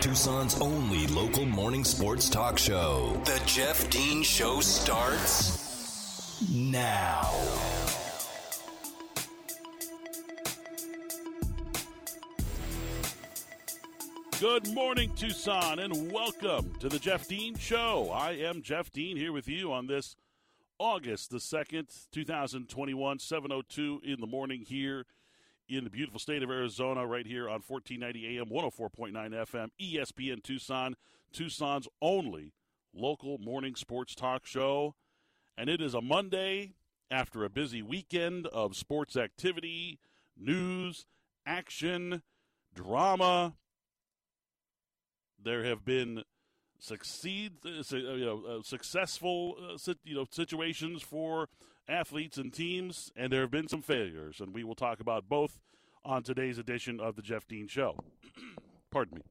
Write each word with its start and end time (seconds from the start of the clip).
Tucson's 0.00 0.58
only 0.62 1.06
local 1.08 1.44
morning 1.44 1.84
sports 1.84 2.30
talk 2.30 2.56
show. 2.56 3.20
The 3.26 3.38
Jeff 3.44 3.90
Dean 3.90 4.22
Show 4.22 4.60
starts 4.60 6.40
now. 6.50 7.30
Good 14.40 14.72
morning, 14.72 15.12
Tucson, 15.16 15.80
and 15.80 16.10
welcome 16.10 16.72
to 16.80 16.88
the 16.88 16.98
Jeff 16.98 17.28
Dean 17.28 17.54
Show. 17.58 18.10
I 18.10 18.30
am 18.30 18.62
Jeff 18.62 18.90
Dean 18.90 19.18
here 19.18 19.32
with 19.32 19.48
you 19.48 19.70
on 19.70 19.86
this 19.86 20.16
August 20.78 21.28
the 21.28 21.36
2nd, 21.36 22.06
2021, 22.10 23.18
7.02 23.18 24.02
in 24.02 24.18
the 24.18 24.26
morning 24.26 24.62
here 24.62 25.04
in 25.78 25.84
the 25.84 25.90
beautiful 25.90 26.18
state 26.18 26.42
of 26.42 26.50
Arizona, 26.50 27.06
right 27.06 27.26
here 27.26 27.48
on 27.48 27.62
1490 27.66 28.38
AM, 28.38 28.46
104.9 28.46 29.12
FM, 29.12 29.68
ESPN 29.80 30.42
Tucson, 30.42 30.96
Tucson's 31.32 31.86
only 32.02 32.52
local 32.92 33.38
morning 33.38 33.76
sports 33.76 34.14
talk 34.14 34.46
show. 34.46 34.94
And 35.56 35.70
it 35.70 35.80
is 35.80 35.94
a 35.94 36.00
Monday 36.00 36.72
after 37.10 37.44
a 37.44 37.50
busy 37.50 37.82
weekend 37.82 38.46
of 38.48 38.76
sports 38.76 39.16
activity, 39.16 40.00
news, 40.36 41.06
action, 41.46 42.22
drama. 42.74 43.54
There 45.42 45.64
have 45.64 45.84
been 45.84 46.24
succeed, 46.80 47.52
uh, 47.64 47.96
you 47.96 48.24
know, 48.24 48.42
uh, 48.44 48.62
successful, 48.62 49.56
uh, 49.58 49.94
you 50.04 50.14
know, 50.14 50.26
situations 50.30 51.02
for 51.02 51.48
athletes 51.90 52.38
and 52.38 52.52
teams, 52.52 53.10
and 53.16 53.32
there 53.32 53.42
have 53.42 53.50
been 53.50 53.68
some 53.68 53.82
failures, 53.82 54.40
and 54.40 54.54
we 54.54 54.64
will 54.64 54.74
talk 54.74 55.00
about 55.00 55.28
both 55.28 55.58
on 56.04 56.22
today's 56.22 56.58
edition 56.58 57.00
of 57.00 57.16
the 57.16 57.22
Jeff 57.22 57.46
Dean 57.46 57.66
Show. 57.66 57.96
Pardon 58.90 59.16
me. 59.16 59.22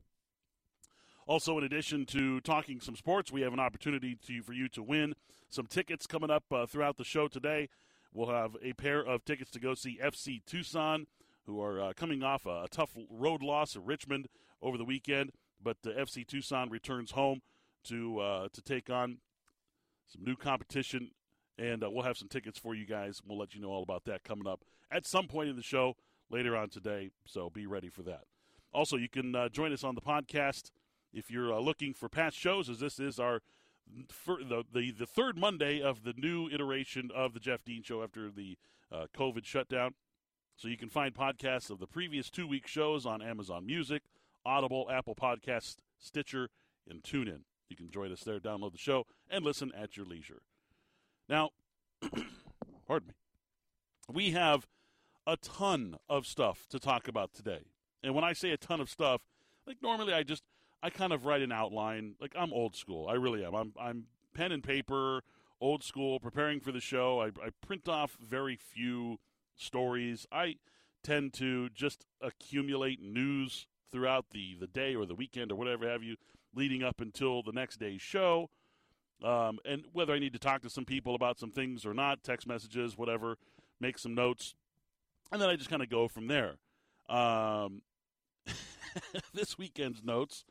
Also, 1.25 1.57
in 1.57 1.63
addition 1.63 2.05
to 2.07 2.41
talking 2.41 2.81
some 2.81 2.95
sports, 2.95 3.31
we 3.31 3.41
have 3.41 3.53
an 3.53 3.59
opportunity 3.59 4.17
to 4.27 4.41
for 4.41 4.53
you 4.53 4.67
to 4.69 4.83
win 4.83 5.13
some 5.49 5.67
tickets 5.67 6.07
coming 6.07 6.29
up 6.29 6.43
uh, 6.51 6.65
throughout 6.65 6.97
the 6.97 7.03
show 7.03 7.27
today. 7.27 7.69
We'll 8.13 8.29
have 8.29 8.57
a 8.63 8.73
pair 8.73 8.99
of 8.99 9.23
tickets 9.23 9.51
to 9.51 9.59
go 9.59 9.75
see 9.75 9.99
FC 10.03 10.41
Tucson, 10.45 11.05
who 11.45 11.61
are 11.61 11.81
uh, 11.81 11.93
coming 11.93 12.23
off 12.23 12.45
a, 12.45 12.63
a, 12.63 12.67
tough 12.69 12.91
road 13.09 13.43
loss 13.43 13.75
at 13.75 13.83
Richmond 13.83 14.27
over 14.61 14.77
the 14.77 14.83
weekend. 14.83 15.31
But 15.61 15.81
FC 15.83 16.25
Tucson 16.25 16.69
returns 16.69 17.11
home 17.11 17.41
to 17.85 18.19
uh, 18.19 18.47
to 18.51 18.61
take 18.61 18.89
on 18.89 19.19
some 20.07 20.23
new 20.23 20.35
competition 20.35 21.11
and 21.59 21.83
uh, 21.83 21.89
we'll 21.89 22.03
have 22.03 22.17
some 22.17 22.29
tickets 22.29 22.57
for 22.57 22.73
you 22.73 22.85
guys. 22.85 23.21
We'll 23.25 23.37
let 23.37 23.53
you 23.53 23.61
know 23.61 23.69
all 23.69 23.83
about 23.83 24.05
that 24.05 24.23
coming 24.23 24.47
up 24.47 24.63
at 24.89 25.05
some 25.05 25.27
point 25.27 25.49
in 25.49 25.55
the 25.55 25.63
show 25.63 25.95
later 26.29 26.55
on 26.55 26.69
today. 26.69 27.09
So 27.25 27.49
be 27.49 27.67
ready 27.67 27.89
for 27.89 28.03
that. 28.03 28.23
Also, 28.73 28.97
you 28.97 29.09
can 29.09 29.35
uh, 29.35 29.49
join 29.49 29.73
us 29.73 29.83
on 29.83 29.95
the 29.95 30.01
podcast 30.01 30.71
if 31.11 31.29
you're 31.29 31.53
uh, 31.53 31.59
looking 31.59 31.93
for 31.93 32.07
past 32.07 32.37
shows, 32.37 32.69
as 32.69 32.79
this 32.79 32.99
is 32.99 33.19
our 33.19 33.41
the, 34.19 34.63
the 34.71 34.91
the 34.91 35.07
third 35.07 35.37
Monday 35.37 35.81
of 35.81 36.03
the 36.03 36.13
new 36.13 36.47
iteration 36.49 37.09
of 37.13 37.33
the 37.33 37.39
Jeff 37.39 37.65
Dean 37.65 37.81
Show 37.81 38.03
after 38.03 38.29
the 38.29 38.57
uh, 38.91 39.07
COVID 39.15 39.45
shutdown. 39.45 39.95
So 40.55 40.67
you 40.67 40.77
can 40.77 40.89
find 40.89 41.13
podcasts 41.13 41.69
of 41.69 41.79
the 41.79 41.87
previous 41.87 42.29
two 42.29 42.47
week 42.47 42.67
shows 42.67 43.05
on 43.05 43.21
Amazon 43.21 43.65
Music, 43.65 44.03
Audible, 44.45 44.87
Apple 44.91 45.15
Podcast, 45.15 45.77
Stitcher, 45.97 46.49
and 46.87 47.01
TuneIn. 47.01 47.41
You 47.69 47.75
can 47.75 47.89
join 47.89 48.11
us 48.11 48.21
there, 48.21 48.39
download 48.39 48.73
the 48.73 48.77
show, 48.77 49.05
and 49.29 49.43
listen 49.43 49.71
at 49.75 49.95
your 49.95 50.05
leisure. 50.05 50.41
Now, 51.29 51.51
pardon 52.87 53.09
me. 53.09 53.13
We 54.11 54.31
have 54.31 54.65
a 55.27 55.37
ton 55.37 55.97
of 56.09 56.25
stuff 56.25 56.65
to 56.69 56.79
talk 56.79 57.07
about 57.07 57.33
today. 57.33 57.65
And 58.01 58.15
when 58.15 58.23
I 58.23 58.33
say 58.33 58.49
a 58.49 58.57
ton 58.57 58.81
of 58.81 58.89
stuff, 58.89 59.21
like 59.67 59.77
normally 59.83 60.13
I 60.13 60.23
just 60.23 60.43
I 60.81 60.89
kind 60.89 61.13
of 61.13 61.25
write 61.25 61.43
an 61.43 61.51
outline. 61.51 62.15
Like 62.19 62.33
I'm 62.35 62.51
old 62.51 62.75
school. 62.75 63.07
I 63.07 63.13
really 63.13 63.45
am. 63.45 63.53
I'm 63.53 63.73
I'm 63.79 64.05
pen 64.33 64.51
and 64.51 64.63
paper, 64.63 65.21
old 65.61 65.83
school, 65.83 66.19
preparing 66.19 66.59
for 66.59 66.71
the 66.71 66.79
show. 66.79 67.21
I, 67.21 67.27
I 67.27 67.49
print 67.65 67.87
off 67.87 68.17
very 68.19 68.55
few 68.55 69.17
stories. 69.55 70.25
I 70.31 70.55
tend 71.03 71.33
to 71.33 71.69
just 71.69 72.05
accumulate 72.21 73.01
news 73.01 73.67
throughout 73.91 74.25
the, 74.31 74.55
the 74.59 74.67
day 74.67 74.95
or 74.95 75.05
the 75.05 75.15
weekend 75.15 75.51
or 75.51 75.55
whatever 75.55 75.89
have 75.89 76.03
you, 76.03 76.15
leading 76.55 76.83
up 76.83 77.01
until 77.01 77.41
the 77.41 77.51
next 77.51 77.77
day's 77.77 78.01
show. 78.01 78.49
Um, 79.23 79.59
and 79.65 79.83
whether 79.91 80.13
I 80.13 80.19
need 80.19 80.33
to 80.33 80.39
talk 80.39 80.61
to 80.61 80.69
some 80.69 80.85
people 80.85 81.15
about 81.15 81.39
some 81.39 81.51
things 81.51 81.85
or 81.85 81.93
not, 81.93 82.23
text 82.23 82.47
messages, 82.47 82.97
whatever, 82.97 83.37
make 83.79 83.97
some 83.97 84.15
notes, 84.15 84.55
and 85.31 85.41
then 85.41 85.49
I 85.49 85.55
just 85.55 85.69
kind 85.69 85.83
of 85.83 85.89
go 85.89 86.07
from 86.07 86.27
there. 86.27 86.55
Um, 87.09 87.81
this 89.33 89.57
weekend's 89.57 90.03
notes 90.03 90.45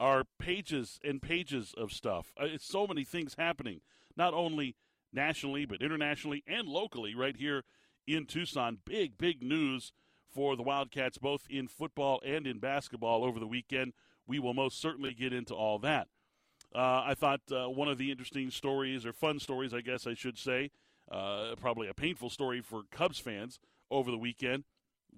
are 0.00 0.24
pages 0.38 0.98
and 1.04 1.22
pages 1.22 1.74
of 1.76 1.92
stuff. 1.92 2.32
Uh, 2.40 2.46
it's 2.46 2.66
so 2.66 2.86
many 2.86 3.04
things 3.04 3.36
happening, 3.38 3.80
not 4.16 4.34
only 4.34 4.74
nationally 5.12 5.64
but 5.64 5.80
internationally 5.80 6.42
and 6.46 6.66
locally, 6.66 7.14
right 7.14 7.36
here 7.36 7.62
in 8.06 8.26
Tucson. 8.26 8.78
Big, 8.84 9.16
big 9.16 9.42
news 9.42 9.92
for 10.32 10.56
the 10.56 10.62
Wildcats, 10.62 11.18
both 11.18 11.46
in 11.48 11.68
football 11.68 12.20
and 12.24 12.46
in 12.46 12.58
basketball 12.58 13.24
over 13.24 13.38
the 13.38 13.46
weekend. 13.46 13.92
We 14.26 14.38
will 14.38 14.54
most 14.54 14.80
certainly 14.80 15.14
get 15.14 15.32
into 15.32 15.54
all 15.54 15.78
that. 15.80 16.08
Uh, 16.74 17.02
I 17.04 17.14
thought 17.14 17.40
uh, 17.50 17.68
one 17.68 17.88
of 17.88 17.98
the 17.98 18.10
interesting 18.10 18.50
stories, 18.50 19.04
or 19.04 19.12
fun 19.12 19.38
stories, 19.38 19.74
I 19.74 19.82
guess 19.82 20.06
I 20.06 20.14
should 20.14 20.38
say, 20.38 20.70
uh, 21.10 21.54
probably 21.60 21.88
a 21.88 21.94
painful 21.94 22.30
story 22.30 22.62
for 22.62 22.82
Cubs 22.90 23.18
fans 23.18 23.60
over 23.90 24.10
the 24.10 24.18
weekend, 24.18 24.64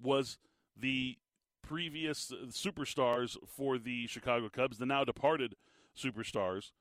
was 0.01 0.37
the 0.75 1.17
previous 1.61 2.31
superstars 2.49 3.37
for 3.47 3.77
the 3.77 4.05
Chicago 4.07 4.49
Cubs, 4.49 4.77
the 4.77 4.85
now 4.85 5.05
departed 5.05 5.55
superstars, 5.97 6.71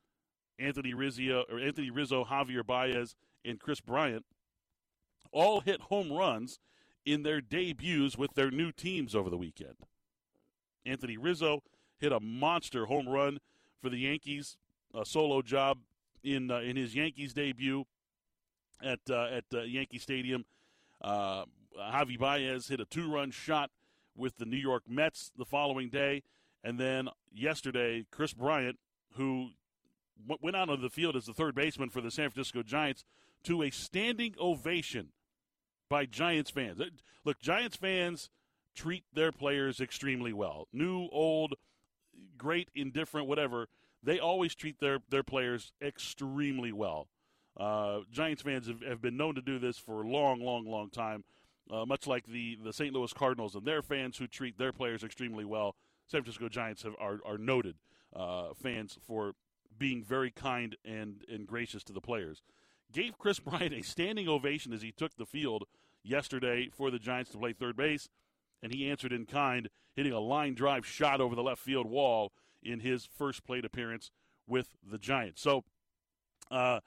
Anthony 0.59 0.93
Rizzo, 0.93 1.45
or 1.49 1.59
Anthony 1.61 1.91
Rizzo, 1.91 2.25
Javier 2.25 2.67
Baez, 2.67 3.15
and 3.45 3.61
Kris 3.61 3.81
Bryant, 3.81 4.25
all 5.33 5.61
hit 5.61 5.83
home 5.83 6.13
runs 6.13 6.59
in 7.05 7.23
their 7.23 7.41
debuts 7.41 8.17
with 8.19 8.35
their 8.35 8.51
new 8.51 8.73
teams 8.73 9.15
over 9.15 9.31
the 9.31 9.37
weekend. 9.37 9.77
Anthony 10.85 11.17
Rizzo 11.17 11.63
hit 11.99 12.13
a 12.13 12.21
monster 12.21 12.87
home 12.87 13.09
run 13.09 13.39
for 13.81 13.89
the 13.89 13.99
Yankees 13.99 14.57
a 14.95 15.05
solo 15.05 15.43
job 15.43 15.79
in 16.23 16.51
uh, 16.51 16.59
in 16.59 16.77
his 16.77 16.95
Yankees 16.95 17.33
debut 17.33 17.85
at 18.83 19.01
uh, 19.11 19.27
at 19.27 19.45
uh, 19.53 19.63
Yankee 19.63 19.99
Stadium. 19.99 20.45
Uh, 21.01 21.45
Javi 21.79 22.19
Baez 22.19 22.69
hit 22.69 22.81
a 22.81 22.85
two 22.85 23.11
run 23.11 23.31
shot 23.31 23.71
with 24.17 24.37
the 24.37 24.45
New 24.45 24.57
York 24.57 24.85
Mets 24.89 25.33
the 25.37 25.45
following 25.45 25.89
day, 25.89 26.23
and 26.63 26.79
then 26.79 27.09
yesterday, 27.33 28.07
Kris 28.11 28.33
Bryant, 28.33 28.79
who 29.17 29.51
w- 30.23 30.39
went 30.41 30.57
out 30.57 30.71
on 30.71 30.81
the 30.81 30.91
field 30.91 31.17
as 31.17 31.27
the 31.27 31.35
third 31.35 31.55
baseman 31.55 31.91
for 31.91 32.01
the 32.01 32.11
San 32.11 32.31
Francisco 32.31 32.63
Giants, 32.63 33.05
to 33.43 33.63
a 33.63 33.71
standing 33.71 34.35
ovation 34.41 35.09
by 35.89 36.07
Giants 36.07 36.51
fans. 36.51 36.81
Look, 37.25 37.41
Giants 37.41 37.77
fans 37.77 38.31
treat 38.75 39.05
their 39.13 39.33
players 39.33 39.81
extremely 39.81 40.33
well. 40.33 40.69
New, 40.73 41.09
old, 41.11 41.55
great, 42.39 42.69
indifferent, 42.75 43.27
whatever 43.27 43.69
they 44.05 44.19
always 44.19 44.55
treat 44.55 44.81
their, 44.81 44.99
their 45.09 45.23
players 45.23 45.73
extremely 45.83 46.73
well. 46.73 47.09
Uh, 47.57 48.01
Giants 48.11 48.43
fans 48.43 48.67
have, 48.67 48.83
have 48.83 49.01
been 49.01 49.17
known 49.17 49.35
to 49.37 49.41
do 49.41 49.59
this 49.59 49.79
for 49.79 50.03
a 50.03 50.09
long, 50.09 50.41
long, 50.41 50.67
long 50.67 50.91
time, 50.91 51.25
uh, 51.71 51.85
much 51.87 52.07
like 52.07 52.27
the, 52.27 52.59
the 52.63 52.73
St. 52.73 52.93
Louis 52.93 53.13
Cardinals 53.13 53.55
and 53.55 53.65
their 53.65 53.83
fans 53.83 54.19
who 54.19 54.27
treat 54.27 54.59
their 54.59 54.73
players 54.73 55.05
extremely 55.05 55.45
well. 55.45 55.77
San 56.07 56.23
Francisco 56.23 56.49
Giants 56.49 56.83
have, 56.83 56.95
are, 57.01 57.21
are 57.25 57.39
noted 57.39 57.77
uh, 58.15 58.49
fans 58.55 58.99
for 59.07 59.35
being 59.79 60.03
very 60.03 60.31
kind 60.31 60.77
and, 60.85 61.25
and 61.29 61.47
gracious 61.47 61.83
to 61.85 61.93
the 61.93 62.01
players. 62.01 62.43
Gave 62.93 63.19
Kris 63.19 63.39
Bryant 63.41 63.73
a 63.73 63.83
standing 63.83 64.29
ovation 64.29 64.73
as 64.73 64.83
he 64.83 64.93
took 64.93 65.17
the 65.17 65.27
field 65.27 65.65
yesterday 66.03 66.69
for 66.77 66.91
the 66.91 66.99
Giants 66.99 67.31
to 67.31 67.39
play 67.39 67.53
third 67.53 67.77
base, 67.77 68.09
and 68.63 68.73
he 68.73 68.91
answered 68.91 69.13
in 69.13 69.27
kind, 69.27 69.69
hitting 69.95 70.13
a 70.13 70.21
line 70.21 70.55
drive 70.55 70.85
shot 70.85 71.21
over 71.21 71.35
the 71.35 71.43
left 71.43 71.63
field 71.63 71.87
wall 71.87 72.33
in 72.65 72.81
his 72.81 73.05
first 73.05 73.45
plate 73.45 73.65
appearance 73.65 74.11
with 74.47 74.69
the 74.83 74.99
Giants. 74.99 75.43
So, 75.43 75.65
uh, 76.51 76.81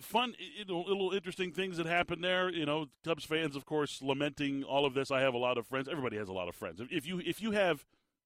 fun, 0.00 0.34
little, 0.58 0.84
little 0.86 1.12
interesting 1.12 1.52
things 1.52 1.76
that 1.76 1.86
happened 1.86 2.22
there. 2.22 2.50
You 2.50 2.66
know, 2.66 2.86
Cubs 3.04 3.24
fans, 3.24 3.56
of 3.56 3.64
course, 3.64 4.00
lamenting 4.02 4.64
all 4.64 4.86
of 4.86 4.94
this. 4.94 5.10
I 5.10 5.20
have 5.20 5.34
a 5.34 5.38
lot 5.38 5.58
of 5.58 5.66
friends. 5.66 5.88
Everybody 5.88 6.16
has 6.16 6.28
a 6.28 6.32
lot 6.32 6.48
of 6.48 6.54
friends. 6.54 6.80
If 6.90 7.06
you 7.06 7.20
if 7.20 7.42
you 7.42 7.52
have 7.52 7.84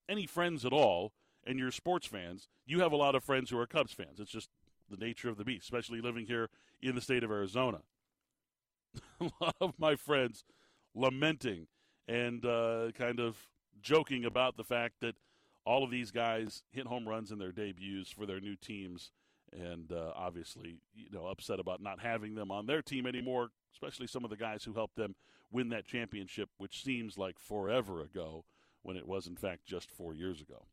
any 0.08 0.26
friends 0.26 0.64
at 0.64 0.72
all, 0.72 1.12
and 1.44 1.58
you're 1.58 1.70
sports 1.70 2.06
fans, 2.06 2.48
you 2.66 2.80
have 2.80 2.92
a 2.92 2.96
lot 2.96 3.14
of 3.14 3.24
friends 3.24 3.50
who 3.50 3.58
are 3.58 3.66
Cubs 3.66 3.92
fans. 3.92 4.20
It's 4.20 4.30
just 4.30 4.48
the 4.88 4.96
nature 4.96 5.28
of 5.28 5.36
the 5.36 5.44
beast, 5.44 5.64
especially 5.64 6.00
living 6.00 6.26
here 6.26 6.48
in 6.80 6.94
the 6.94 7.00
state 7.00 7.24
of 7.24 7.30
Arizona. 7.30 7.80
a 9.20 9.30
lot 9.40 9.56
of 9.60 9.72
my 9.78 9.96
friends 9.96 10.44
lamenting 10.94 11.66
and 12.06 12.44
uh, 12.44 12.90
kind 12.96 13.20
of 13.20 13.36
joking 13.80 14.24
about 14.24 14.56
the 14.56 14.64
fact 14.64 14.96
that 15.00 15.14
all 15.64 15.84
of 15.84 15.90
these 15.90 16.10
guys 16.10 16.62
hit 16.70 16.86
home 16.86 17.08
runs 17.08 17.30
in 17.30 17.38
their 17.38 17.52
debuts 17.52 18.10
for 18.10 18.26
their 18.26 18.40
new 18.40 18.56
teams, 18.56 19.12
and 19.52 19.92
uh, 19.92 20.12
obviously, 20.16 20.78
you 20.94 21.10
know, 21.12 21.26
upset 21.26 21.60
about 21.60 21.80
not 21.82 22.00
having 22.00 22.34
them 22.34 22.50
on 22.50 22.66
their 22.66 22.82
team 22.82 23.06
anymore. 23.06 23.50
Especially 23.72 24.06
some 24.06 24.24
of 24.24 24.30
the 24.30 24.36
guys 24.36 24.64
who 24.64 24.74
helped 24.74 24.96
them 24.96 25.14
win 25.50 25.68
that 25.70 25.86
championship, 25.86 26.48
which 26.58 26.82
seems 26.82 27.18
like 27.18 27.38
forever 27.38 28.00
ago, 28.00 28.44
when 28.82 28.96
it 28.96 29.06
was 29.06 29.26
in 29.26 29.36
fact 29.36 29.64
just 29.64 29.90
four 29.90 30.14
years 30.14 30.40
ago. 30.40 30.66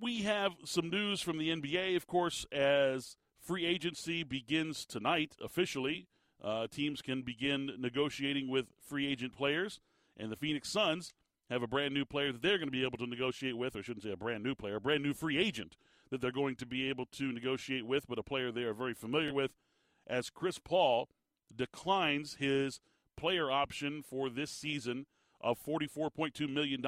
we 0.00 0.22
have 0.22 0.52
some 0.64 0.88
news 0.88 1.20
from 1.20 1.38
the 1.38 1.50
NBA, 1.50 1.94
of 1.96 2.06
course, 2.06 2.46
as 2.50 3.16
free 3.40 3.66
agency 3.66 4.22
begins 4.22 4.86
tonight 4.86 5.36
officially. 5.42 6.06
Uh, 6.42 6.66
teams 6.68 7.02
can 7.02 7.22
begin 7.22 7.70
negotiating 7.78 8.48
with 8.48 8.66
free 8.80 9.06
agent 9.06 9.36
players, 9.36 9.80
and 10.16 10.32
the 10.32 10.36
Phoenix 10.36 10.70
Suns 10.70 11.12
have 11.50 11.62
a 11.62 11.66
brand 11.66 11.92
new 11.92 12.04
player 12.04 12.32
that 12.32 12.42
they're 12.42 12.58
going 12.58 12.68
to 12.68 12.72
be 12.72 12.84
able 12.84 12.98
to 12.98 13.06
negotiate 13.06 13.56
with, 13.56 13.74
or 13.74 13.80
I 13.80 13.82
shouldn't 13.82 14.04
say 14.04 14.12
a 14.12 14.16
brand 14.16 14.44
new 14.44 14.54
player, 14.54 14.76
a 14.76 14.80
brand 14.80 15.02
new 15.02 15.12
free 15.12 15.36
agent 15.38 15.76
that 16.10 16.20
they're 16.20 16.32
going 16.32 16.56
to 16.56 16.66
be 16.66 16.88
able 16.88 17.06
to 17.06 17.32
negotiate 17.32 17.86
with, 17.86 18.06
but 18.08 18.18
a 18.18 18.22
player 18.22 18.50
they 18.50 18.62
are 18.62 18.74
very 18.74 18.94
familiar 18.94 19.32
with, 19.32 19.52
as 20.06 20.30
Chris 20.30 20.58
Paul 20.58 21.08
declines 21.54 22.36
his 22.38 22.80
player 23.16 23.50
option 23.50 24.02
for 24.02 24.30
this 24.30 24.50
season 24.50 25.06
of 25.40 25.58
$44.2 25.64 26.48
million 26.48 26.84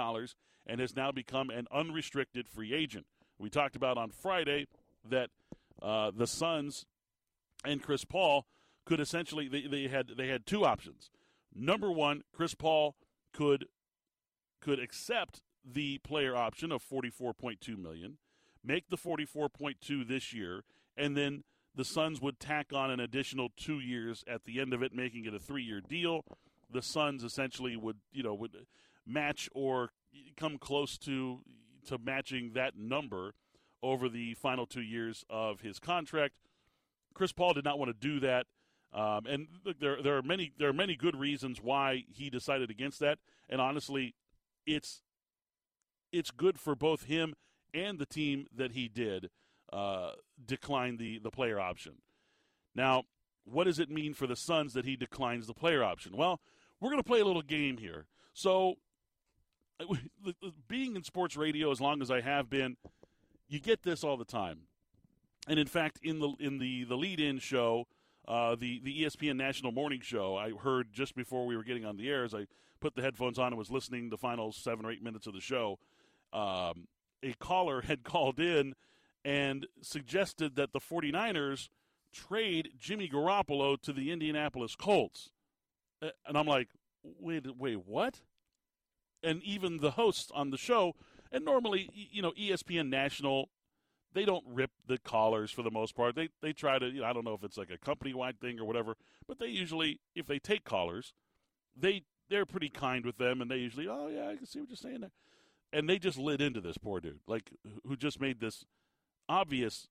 and 0.67 0.81
has 0.81 0.97
now 0.97 1.11
become 1.11 1.51
an 1.51 1.67
unrestricted 1.73 2.49
free 2.49 2.73
agent. 2.73 3.07
We 3.39 3.51
talked 3.51 3.77
about 3.77 3.99
on 3.99 4.11
Friday 4.11 4.67
that 5.09 5.31
uh, 5.81 6.13
the 6.15 6.27
Suns 6.27 6.87
and 7.65 7.83
Chris 7.83 8.05
Paul 8.05 8.47
could 8.85 9.01
essentially 9.01 9.49
they, 9.49 9.67
they 9.67 9.89
had 9.89 10.13
they 10.17 10.29
had 10.29 10.47
two 10.47 10.65
options. 10.65 11.11
Number 11.55 11.91
one, 11.91 12.23
Chris 12.33 12.55
Paul 12.55 12.97
could 13.33 13.67
could 14.63 14.79
accept 14.79 15.43
the 15.65 15.99
player 15.99 16.35
option 16.35 16.73
of 16.73 16.83
44.2 16.83 17.77
million, 17.77 18.19
make 18.65 18.89
the 18.89 18.97
44.2 18.97 20.07
this 20.07 20.33
year, 20.33 20.63
and 20.97 21.17
then 21.17 21.45
the 21.75 21.85
Suns 21.85 22.21
would 22.21 22.39
tack 22.39 22.73
on 22.73 22.91
an 22.91 23.01
additional 23.01 23.49
2 23.57 23.81
years 23.81 24.25
at 24.27 24.45
the 24.45 24.61
end 24.61 24.73
of 24.73 24.83
it 24.83 24.95
making 24.95 25.25
it 25.25 25.35
a 25.35 25.39
3-year 25.39 25.81
deal. 25.81 26.25
The 26.71 26.83
Suns 26.83 27.25
essentially 27.25 27.77
would, 27.77 27.99
you 28.13 28.23
know, 28.23 28.35
would 28.35 28.67
match 29.07 29.49
or 29.55 29.91
come 30.37 30.59
close 30.59 30.97
to 30.99 31.41
to 31.89 31.99
matching 31.99 32.53
that 32.55 32.77
number 32.77 33.35
over 33.83 34.09
the 34.09 34.35
final 34.35 34.67
2 34.67 34.81
years 34.81 35.25
of 35.29 35.61
his 35.61 35.79
contract. 35.81 36.35
Chris 37.15 37.33
Paul 37.33 37.55
did 37.55 37.65
not 37.65 37.79
want 37.79 37.89
to 37.89 38.09
do 38.09 38.21
that. 38.21 38.47
Um, 38.95 39.27
and 39.27 39.49
there 39.81 40.03
there 40.03 40.17
are 40.19 40.23
many 40.23 40.53
there 40.59 40.69
are 40.69 40.75
many 40.75 40.97
good 40.97 41.17
reasons 41.17 41.61
why 41.63 42.05
he 42.09 42.29
decided 42.29 42.71
against 42.71 43.01
that. 43.01 43.19
And 43.49 43.61
honestly, 43.61 44.15
it's 44.67 45.03
it's 46.13 46.31
good 46.31 46.59
for 46.59 46.75
both 46.75 47.05
him 47.05 47.35
and 47.73 47.99
the 47.99 48.07
team 48.07 48.47
that 48.55 48.73
he 48.73 48.89
did 48.89 49.31
uh, 49.73 50.13
decline 50.45 50.97
the 50.97 51.19
the 51.19 51.31
player 51.31 51.59
option. 51.59 51.95
Now, 52.75 53.05
what 53.45 53.65
does 53.65 53.79
it 53.79 53.91
mean 53.91 54.15
for 54.15 54.27
the 54.27 54.37
Suns 54.37 54.73
that 54.75 54.85
he 54.85 54.97
declines 54.97 55.47
the 55.47 55.55
player 55.55 55.83
option? 55.83 56.17
Well, 56.17 56.41
we're 56.81 56.91
going 56.91 57.03
to 57.03 57.09
play 57.09 57.21
a 57.21 57.25
little 57.25 57.43
game 57.43 57.79
here. 57.79 58.07
So, 58.35 58.77
being 60.69 60.97
in 60.97 61.03
sports 61.03 61.37
radio 61.37 61.71
as 61.71 61.81
long 61.81 62.03
as 62.03 62.11
I 62.11 62.21
have 62.21 62.49
been, 62.49 62.77
you 63.49 63.61
get 63.61 63.83
this 63.83 64.05
all 64.05 64.17
the 64.17 64.25
time. 64.25 64.61
And 65.49 65.59
in 65.59 65.67
fact, 65.67 65.99
in 66.03 66.21
the 66.21 66.33
in 66.39 66.59
the 66.59 66.85
the 66.85 66.97
lead-in 66.97 67.39
show, 67.39 67.87
uh, 68.29 68.55
the 68.55 68.81
the 68.81 69.03
ESPN 69.03 69.37
National 69.37 69.73
Morning 69.73 70.01
Show, 70.01 70.37
I 70.37 70.51
heard 70.51 70.93
just 70.93 71.17
before 71.17 71.47
we 71.47 71.57
were 71.57 71.65
getting 71.65 71.85
on 71.85 71.97
the 71.97 72.09
air, 72.09 72.25
as 72.25 72.33
I 72.35 72.47
put 72.83 72.97
the 72.97 73.03
headphones 73.03 73.39
on 73.39 73.49
and 73.49 73.57
was 73.57 73.71
listening 73.71 74.11
the 74.11 74.19
final 74.19 74.53
seven 74.53 74.85
or 74.85 74.91
eight 74.91 75.03
minutes 75.03 75.27
of 75.27 75.33
the 75.33 75.41
show, 75.41 75.79
um, 76.33 76.89
a 77.23 77.33
caller 77.39 77.83
had 77.83 78.03
called 78.05 78.41
in 78.41 78.75
and 79.25 79.67
suggested 79.81 80.57
that 80.57 80.73
the 80.73 80.81
49ers 80.81 81.69
trade 82.13 82.71
Jimmy 82.79 83.09
Garoppolo 83.09 83.81
to 83.81 83.93
the 83.93 84.11
Indianapolis 84.11 84.75
Colts. 84.75 85.31
And 86.01 86.37
I'm 86.37 86.47
like, 86.47 86.69
wait, 87.03 87.47
wait, 87.57 87.87
what? 87.87 88.21
And 89.23 89.41
even 89.45 89.79
the 89.79 89.93
hosts 89.93 90.33
on 90.35 90.51
the 90.51 90.59
show, 90.59 90.97
and 91.31 91.45
normally, 91.45 91.89
you 91.95 92.21
know, 92.21 92.33
ESPN 92.33 92.89
National 92.89 93.49
they 94.15 94.25
don't 94.25 94.45
rip 94.47 94.71
the 94.87 94.99
callers 94.99 95.51
for 95.51 95.63
the 95.63 95.71
most 95.71 95.95
part. 95.95 96.15
They 96.15 96.29
they 96.43 96.53
try 96.53 96.79
to. 96.79 96.87
You 96.87 97.01
know, 97.01 97.07
I 97.07 97.13
don't 97.13 97.25
know 97.25 97.35
if 97.35 97.45
it's 97.45 97.57
like 97.57 97.71
a 97.71 97.79
company 97.79 98.13
wide 98.13 98.41
thing 98.41 98.59
or 98.61 98.65
whatever, 98.67 98.97
but 99.27 99.39
they 99.39 99.47
usually, 99.47 100.01
if 100.15 100.27
they 100.27 100.39
take 100.39 100.65
callers, 100.65 101.15
they 101.75 102.03
they're 102.33 102.47
pretty 102.47 102.71
kind 102.71 103.05
with 103.05 103.19
them, 103.19 103.41
and 103.41 103.51
they 103.51 103.59
usually, 103.59 103.87
oh 103.87 104.09
yeah, 104.09 104.29
I 104.29 104.37
can 104.37 104.47
see 104.47 104.59
what 104.59 104.71
you're 104.71 104.77
saying 104.77 105.01
there, 105.01 105.13
and 105.73 105.89
they 105.89 105.99
just 105.99 106.19
lit 106.19 106.41
into 106.41 106.61
this 106.61 106.79
poor 106.79 106.99
dude, 106.99 107.21
like 107.27 107.51
who 107.87 107.95
just 107.95 108.21
made 108.21 108.41
this 108.41 108.65
obvious, 109.29 109.89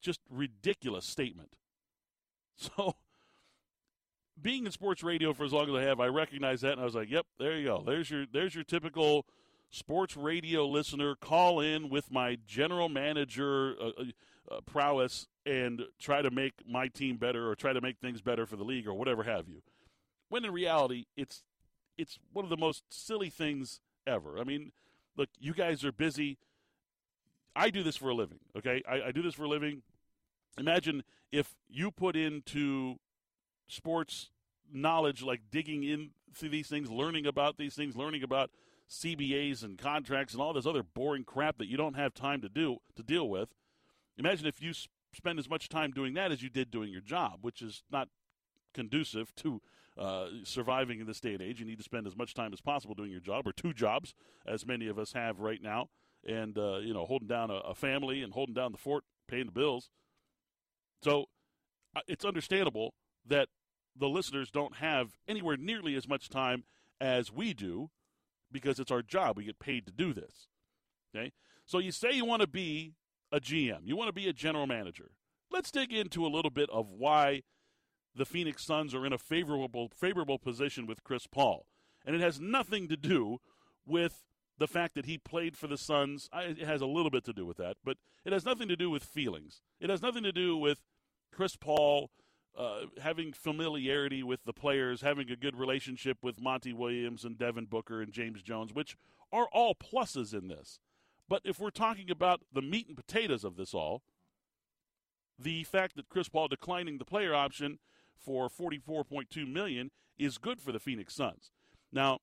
just 0.00 0.20
ridiculous 0.28 1.06
statement. 1.06 1.50
So, 2.54 2.96
being 4.40 4.66
in 4.66 4.72
sports 4.72 5.02
radio 5.02 5.32
for 5.32 5.44
as 5.44 5.54
long 5.54 5.68
as 5.70 5.74
I 5.74 5.82
have, 5.82 6.00
I 6.00 6.06
recognize 6.06 6.60
that, 6.60 6.72
and 6.72 6.82
I 6.82 6.84
was 6.84 6.94
like, 6.94 7.10
yep, 7.10 7.24
there 7.38 7.56
you 7.56 7.64
go. 7.64 7.82
There's 7.84 8.10
your 8.10 8.26
there's 8.30 8.54
your 8.54 8.62
typical 8.62 9.24
sports 9.70 10.16
radio 10.18 10.66
listener 10.66 11.14
call 11.16 11.60
in 11.60 11.88
with 11.88 12.10
my 12.10 12.36
general 12.46 12.90
manager 12.90 13.74
uh, 13.80 13.86
uh, 13.86 14.54
uh, 14.54 14.60
prowess 14.66 15.26
and 15.46 15.82
try 15.98 16.20
to 16.20 16.30
make 16.30 16.52
my 16.68 16.88
team 16.88 17.16
better 17.16 17.50
or 17.50 17.54
try 17.54 17.72
to 17.72 17.80
make 17.80 17.98
things 17.98 18.20
better 18.20 18.44
for 18.44 18.56
the 18.56 18.64
league 18.64 18.86
or 18.86 18.92
whatever 18.92 19.22
have 19.22 19.48
you. 19.48 19.62
When 20.28 20.44
in 20.44 20.52
reality, 20.52 21.06
it's 21.16 21.42
it's 21.98 22.18
one 22.32 22.44
of 22.44 22.50
the 22.50 22.56
most 22.56 22.84
silly 22.90 23.30
things 23.30 23.80
ever. 24.06 24.38
I 24.38 24.44
mean, 24.44 24.72
look, 25.16 25.28
you 25.38 25.54
guys 25.54 25.84
are 25.84 25.92
busy. 25.92 26.38
I 27.54 27.70
do 27.70 27.82
this 27.82 27.96
for 27.96 28.08
a 28.08 28.14
living, 28.14 28.38
okay? 28.56 28.82
I, 28.88 29.08
I 29.08 29.12
do 29.12 29.22
this 29.22 29.34
for 29.34 29.44
a 29.44 29.48
living. 29.48 29.82
Imagine 30.58 31.02
if 31.30 31.54
you 31.68 31.90
put 31.90 32.16
into 32.16 32.96
sports 33.68 34.30
knowledge, 34.72 35.22
like 35.22 35.42
digging 35.50 35.82
into 35.82 36.48
these 36.48 36.68
things, 36.68 36.90
learning 36.90 37.26
about 37.26 37.56
these 37.58 37.74
things, 37.74 37.96
learning 37.96 38.22
about 38.22 38.50
CBAs 38.88 39.62
and 39.62 39.78
contracts 39.78 40.34
and 40.34 40.42
all 40.42 40.52
this 40.52 40.66
other 40.66 40.82
boring 40.82 41.24
crap 41.24 41.58
that 41.58 41.68
you 41.68 41.76
don't 41.76 41.94
have 41.94 42.12
time 42.14 42.40
to 42.42 42.48
do 42.48 42.78
to 42.96 43.02
deal 43.02 43.28
with. 43.28 43.54
Imagine 44.18 44.46
if 44.46 44.60
you 44.62 44.72
spend 45.14 45.38
as 45.38 45.48
much 45.48 45.68
time 45.68 45.90
doing 45.90 46.14
that 46.14 46.32
as 46.32 46.42
you 46.42 46.50
did 46.50 46.70
doing 46.70 46.90
your 46.90 47.00
job, 47.00 47.38
which 47.42 47.62
is 47.62 47.82
not 47.90 48.08
conducive 48.74 49.34
to 49.36 49.60
uh, 49.98 50.26
surviving 50.44 51.00
in 51.00 51.06
this 51.06 51.20
day 51.20 51.34
and 51.34 51.42
age. 51.42 51.60
You 51.60 51.66
need 51.66 51.78
to 51.78 51.84
spend 51.84 52.06
as 52.06 52.16
much 52.16 52.34
time 52.34 52.52
as 52.52 52.60
possible 52.60 52.94
doing 52.94 53.10
your 53.10 53.20
job, 53.20 53.46
or 53.46 53.52
two 53.52 53.72
jobs, 53.72 54.14
as 54.46 54.66
many 54.66 54.88
of 54.88 54.98
us 54.98 55.12
have 55.12 55.40
right 55.40 55.62
now, 55.62 55.88
and 56.26 56.56
uh, 56.56 56.78
you 56.78 56.94
know, 56.94 57.04
holding 57.04 57.28
down 57.28 57.50
a, 57.50 57.56
a, 57.56 57.74
family 57.74 58.22
and 58.22 58.32
holding 58.32 58.54
down 58.54 58.72
the 58.72 58.78
fort, 58.78 59.04
paying 59.28 59.46
the 59.46 59.52
bills. 59.52 59.90
So 61.02 61.26
uh, 61.94 62.00
it's 62.06 62.24
understandable 62.24 62.94
that 63.26 63.48
the 63.96 64.08
listeners 64.08 64.50
don't 64.50 64.76
have 64.76 65.10
anywhere 65.28 65.56
nearly 65.56 65.94
as 65.94 66.08
much 66.08 66.28
time 66.28 66.64
as 67.00 67.32
we 67.32 67.52
do 67.52 67.90
because 68.50 68.78
it's 68.78 68.90
our 68.90 69.02
job. 69.02 69.36
We 69.36 69.44
get 69.44 69.58
paid 69.58 69.86
to 69.86 69.92
do 69.92 70.14
this. 70.14 70.48
Okay? 71.14 71.32
So 71.66 71.78
you 71.78 71.92
say 71.92 72.12
you 72.12 72.24
want 72.24 72.42
to 72.42 72.48
be 72.48 72.94
a 73.30 73.40
GM, 73.40 73.80
you 73.84 73.96
want 73.96 74.08
to 74.08 74.12
be 74.12 74.28
a 74.28 74.32
general 74.32 74.66
manager. 74.66 75.10
Let's 75.50 75.70
dig 75.70 75.92
into 75.92 76.24
a 76.24 76.28
little 76.28 76.50
bit 76.50 76.70
of 76.70 76.88
why 76.88 77.42
the 78.14 78.24
Phoenix 78.24 78.64
Suns 78.64 78.94
are 78.94 79.06
in 79.06 79.12
a 79.12 79.18
favorable 79.18 79.90
favorable 79.94 80.38
position 80.38 80.86
with 80.86 81.04
Chris 81.04 81.26
Paul. 81.26 81.66
And 82.04 82.14
it 82.14 82.20
has 82.20 82.40
nothing 82.40 82.88
to 82.88 82.96
do 82.96 83.40
with 83.86 84.24
the 84.58 84.66
fact 84.66 84.94
that 84.94 85.06
he 85.06 85.18
played 85.18 85.56
for 85.56 85.66
the 85.66 85.78
Suns. 85.78 86.28
It 86.32 86.58
has 86.58 86.80
a 86.80 86.86
little 86.86 87.10
bit 87.10 87.24
to 87.24 87.32
do 87.32 87.46
with 87.46 87.56
that, 87.56 87.76
but 87.84 87.96
it 88.24 88.32
has 88.32 88.44
nothing 88.44 88.68
to 88.68 88.76
do 88.76 88.90
with 88.90 89.04
feelings. 89.04 89.62
It 89.80 89.90
has 89.90 90.02
nothing 90.02 90.22
to 90.24 90.32
do 90.32 90.56
with 90.56 90.82
Chris 91.32 91.56
Paul 91.56 92.10
uh, 92.56 92.82
having 93.00 93.32
familiarity 93.32 94.22
with 94.22 94.44
the 94.44 94.52
players, 94.52 95.00
having 95.00 95.30
a 95.30 95.36
good 95.36 95.56
relationship 95.56 96.18
with 96.22 96.40
Monty 96.40 96.72
Williams 96.72 97.24
and 97.24 97.38
Devin 97.38 97.66
Booker 97.66 98.02
and 98.02 98.12
James 98.12 98.42
Jones, 98.42 98.74
which 98.74 98.96
are 99.32 99.48
all 99.52 99.74
pluses 99.74 100.34
in 100.34 100.48
this. 100.48 100.78
But 101.28 101.42
if 101.44 101.58
we're 101.58 101.70
talking 101.70 102.10
about 102.10 102.42
the 102.52 102.60
meat 102.60 102.88
and 102.88 102.96
potatoes 102.96 103.44
of 103.44 103.56
this 103.56 103.72
all, 103.72 104.02
the 105.38 105.64
fact 105.64 105.96
that 105.96 106.10
Chris 106.10 106.28
Paul 106.28 106.48
declining 106.48 106.98
the 106.98 107.06
player 107.06 107.34
option 107.34 107.78
for 108.18 108.48
44.2 108.48 109.50
million 109.50 109.90
is 110.18 110.38
good 110.38 110.60
for 110.60 110.72
the 110.72 110.80
Phoenix 110.80 111.14
Suns. 111.14 111.50
Now, 111.92 112.20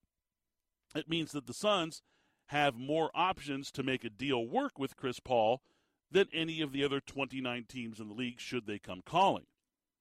it 0.94 1.08
means 1.08 1.32
that 1.32 1.46
the 1.46 1.54
Suns 1.54 2.02
have 2.46 2.74
more 2.76 3.10
options 3.14 3.70
to 3.72 3.82
make 3.82 4.04
a 4.04 4.10
deal 4.10 4.46
work 4.46 4.78
with 4.78 4.96
Chris 4.96 5.20
Paul 5.20 5.62
than 6.10 6.26
any 6.32 6.60
of 6.60 6.72
the 6.72 6.84
other 6.84 7.00
29 7.00 7.64
teams 7.68 8.00
in 8.00 8.08
the 8.08 8.14
league 8.14 8.40
should 8.40 8.66
they 8.66 8.78
come 8.78 9.02
calling. 9.04 9.46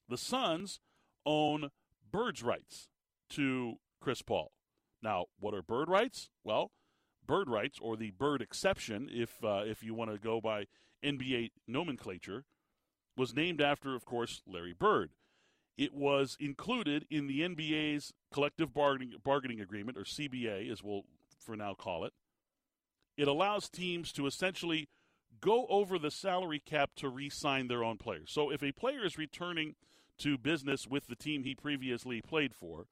The 0.07 0.17
Suns 0.17 0.79
own 1.25 1.69
birds' 2.11 2.41
rights 2.41 2.87
to 3.31 3.75
Chris 4.01 4.21
Paul. 4.21 4.51
Now, 5.03 5.25
what 5.39 5.53
are 5.53 5.61
bird 5.61 5.87
rights? 5.87 6.29
Well, 6.43 6.71
bird 7.25 7.49
rights, 7.49 7.77
or 7.79 7.95
the 7.95 8.11
bird 8.11 8.41
exception, 8.41 9.09
if 9.11 9.43
uh, 9.43 9.61
if 9.65 9.83
you 9.83 9.93
want 9.93 10.11
to 10.11 10.17
go 10.17 10.41
by 10.41 10.65
NBA 11.03 11.51
nomenclature, 11.67 12.45
was 13.15 13.35
named 13.35 13.61
after, 13.61 13.95
of 13.95 14.05
course, 14.05 14.41
Larry 14.47 14.73
Bird. 14.73 15.11
It 15.79 15.93
was 15.93 16.35
included 16.41 17.05
in 17.09 17.27
the 17.27 17.39
NBA's 17.39 18.11
collective 18.33 18.73
bargaining, 18.73 19.13
bargaining 19.23 19.61
agreement, 19.61 19.97
or 19.97 20.03
CBA, 20.03 20.69
as 20.69 20.83
we'll 20.83 21.05
for 21.39 21.55
now 21.55 21.73
call 21.73 22.03
it. 22.03 22.11
It 23.15 23.29
allows 23.29 23.69
teams 23.69 24.11
to 24.11 24.27
essentially 24.27 24.89
go 25.39 25.67
over 25.67 25.97
the 25.97 26.11
salary 26.11 26.59
cap 26.59 26.89
to 26.97 27.07
re 27.07 27.29
sign 27.29 27.69
their 27.69 27.81
own 27.81 27.95
players. 27.95 28.29
So 28.29 28.51
if 28.51 28.61
a 28.61 28.73
player 28.73 29.05
is 29.05 29.17
returning 29.17 29.75
to 30.17 30.37
business 30.37 30.85
with 30.85 31.07
the 31.07 31.15
team 31.15 31.45
he 31.45 31.55
previously 31.55 32.21
played 32.21 32.53
for, 32.53 32.87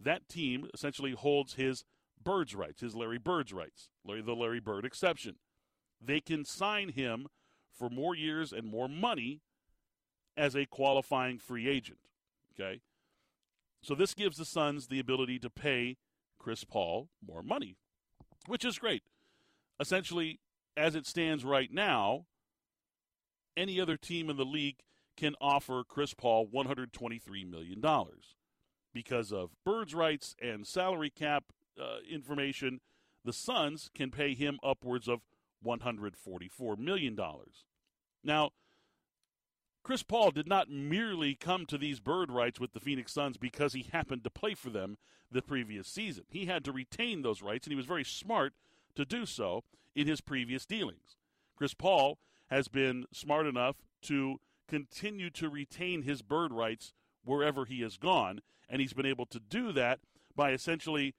that 0.00 0.26
team 0.26 0.66
essentially 0.72 1.12
holds 1.12 1.56
his 1.56 1.84
Bird's 2.22 2.54
rights, 2.54 2.80
his 2.80 2.94
Larry 2.94 3.18
Bird's 3.18 3.52
rights, 3.52 3.90
Larry, 4.02 4.22
the 4.22 4.32
Larry 4.32 4.60
Bird 4.60 4.86
exception. 4.86 5.36
they 6.00 6.22
can 6.22 6.46
sign 6.46 6.88
him 6.88 7.26
for 7.70 7.90
more 7.90 8.14
years 8.14 8.50
and 8.50 8.66
more 8.66 8.88
money 8.88 9.42
as 10.38 10.54
a 10.54 10.64
qualifying 10.64 11.38
free 11.38 11.68
agent. 11.68 11.98
Okay? 12.58 12.80
So 13.82 13.94
this 13.94 14.14
gives 14.14 14.38
the 14.38 14.44
Suns 14.44 14.86
the 14.86 14.98
ability 14.98 15.38
to 15.40 15.50
pay 15.50 15.96
Chris 16.38 16.64
Paul 16.64 17.08
more 17.26 17.42
money, 17.42 17.76
which 18.46 18.64
is 18.64 18.78
great. 18.78 19.02
Essentially, 19.78 20.40
as 20.76 20.94
it 20.94 21.06
stands 21.06 21.44
right 21.44 21.72
now, 21.72 22.26
any 23.56 23.80
other 23.80 23.96
team 23.96 24.30
in 24.30 24.36
the 24.36 24.44
league 24.44 24.78
can 25.16 25.34
offer 25.40 25.82
Chris 25.86 26.14
Paul 26.14 26.48
$123 26.48 27.48
million 27.48 27.82
because 28.92 29.32
of 29.32 29.50
birds' 29.64 29.94
rights 29.94 30.34
and 30.40 30.66
salary 30.66 31.10
cap 31.10 31.44
uh, 31.80 31.98
information. 32.08 32.80
The 33.24 33.32
Suns 33.32 33.90
can 33.94 34.10
pay 34.10 34.34
him 34.34 34.58
upwards 34.62 35.08
of 35.08 35.20
$144 35.64 36.78
million. 36.78 37.18
Now, 38.22 38.50
Chris 39.84 40.02
Paul 40.02 40.30
did 40.30 40.48
not 40.48 40.70
merely 40.70 41.34
come 41.34 41.66
to 41.66 41.76
these 41.76 42.00
bird 42.00 42.32
rights 42.32 42.58
with 42.58 42.72
the 42.72 42.80
Phoenix 42.80 43.12
Suns 43.12 43.36
because 43.36 43.74
he 43.74 43.86
happened 43.92 44.24
to 44.24 44.30
play 44.30 44.54
for 44.54 44.70
them 44.70 44.96
the 45.30 45.42
previous 45.42 45.86
season. 45.86 46.24
He 46.30 46.46
had 46.46 46.64
to 46.64 46.72
retain 46.72 47.20
those 47.20 47.42
rights, 47.42 47.66
and 47.66 47.72
he 47.72 47.76
was 47.76 47.84
very 47.84 48.02
smart 48.02 48.54
to 48.94 49.04
do 49.04 49.26
so 49.26 49.62
in 49.94 50.06
his 50.06 50.22
previous 50.22 50.64
dealings. 50.64 51.16
Chris 51.54 51.74
Paul 51.74 52.18
has 52.48 52.66
been 52.66 53.04
smart 53.12 53.46
enough 53.46 53.76
to 54.02 54.40
continue 54.68 55.28
to 55.30 55.50
retain 55.50 56.02
his 56.02 56.22
bird 56.22 56.50
rights 56.50 56.94
wherever 57.22 57.66
he 57.66 57.82
has 57.82 57.98
gone, 57.98 58.40
and 58.70 58.80
he's 58.80 58.94
been 58.94 59.06
able 59.06 59.26
to 59.26 59.38
do 59.38 59.70
that 59.72 60.00
by 60.34 60.52
essentially 60.52 61.14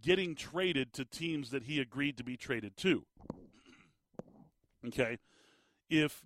getting 0.00 0.36
traded 0.36 0.92
to 0.92 1.04
teams 1.04 1.50
that 1.50 1.64
he 1.64 1.80
agreed 1.80 2.16
to 2.18 2.24
be 2.24 2.36
traded 2.36 2.76
to. 2.76 3.04
Okay? 4.86 5.18
If 5.90 6.22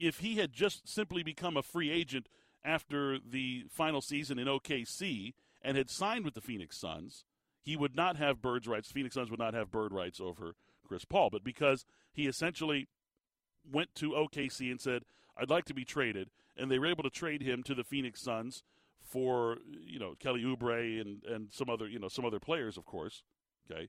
if 0.00 0.18
he 0.18 0.36
had 0.36 0.52
just 0.52 0.88
simply 0.88 1.22
become 1.22 1.56
a 1.56 1.62
free 1.62 1.90
agent 1.90 2.28
after 2.64 3.18
the 3.18 3.64
final 3.70 4.00
season 4.00 4.38
in 4.38 4.48
OKC 4.48 5.34
and 5.62 5.76
had 5.76 5.90
signed 5.90 6.24
with 6.24 6.34
the 6.34 6.40
Phoenix 6.40 6.78
Suns, 6.78 7.24
he 7.62 7.76
would 7.76 7.94
not 7.94 8.16
have 8.16 8.42
birds 8.42 8.66
rights. 8.66 8.90
Phoenix 8.90 9.14
Suns 9.14 9.30
would 9.30 9.38
not 9.38 9.54
have 9.54 9.70
bird 9.70 9.92
rights 9.92 10.20
over 10.20 10.54
Chris 10.86 11.04
Paul. 11.04 11.28
But 11.30 11.44
because 11.44 11.84
he 12.12 12.26
essentially 12.26 12.88
went 13.70 13.94
to 13.96 14.10
OKC 14.12 14.70
and 14.70 14.80
said, 14.80 15.04
I'd 15.36 15.50
like 15.50 15.66
to 15.66 15.74
be 15.74 15.84
traded, 15.84 16.30
and 16.56 16.70
they 16.70 16.78
were 16.78 16.86
able 16.86 17.04
to 17.04 17.10
trade 17.10 17.42
him 17.42 17.62
to 17.64 17.74
the 17.74 17.84
Phoenix 17.84 18.22
Suns 18.22 18.62
for, 19.00 19.58
you 19.86 19.98
know, 19.98 20.14
Kelly 20.18 20.42
Oubre 20.42 21.00
and, 21.00 21.22
and 21.24 21.52
some 21.52 21.68
other, 21.68 21.86
you 21.86 21.98
know, 21.98 22.08
some 22.08 22.24
other 22.24 22.40
players, 22.40 22.76
of 22.76 22.86
course. 22.86 23.22
Okay. 23.70 23.88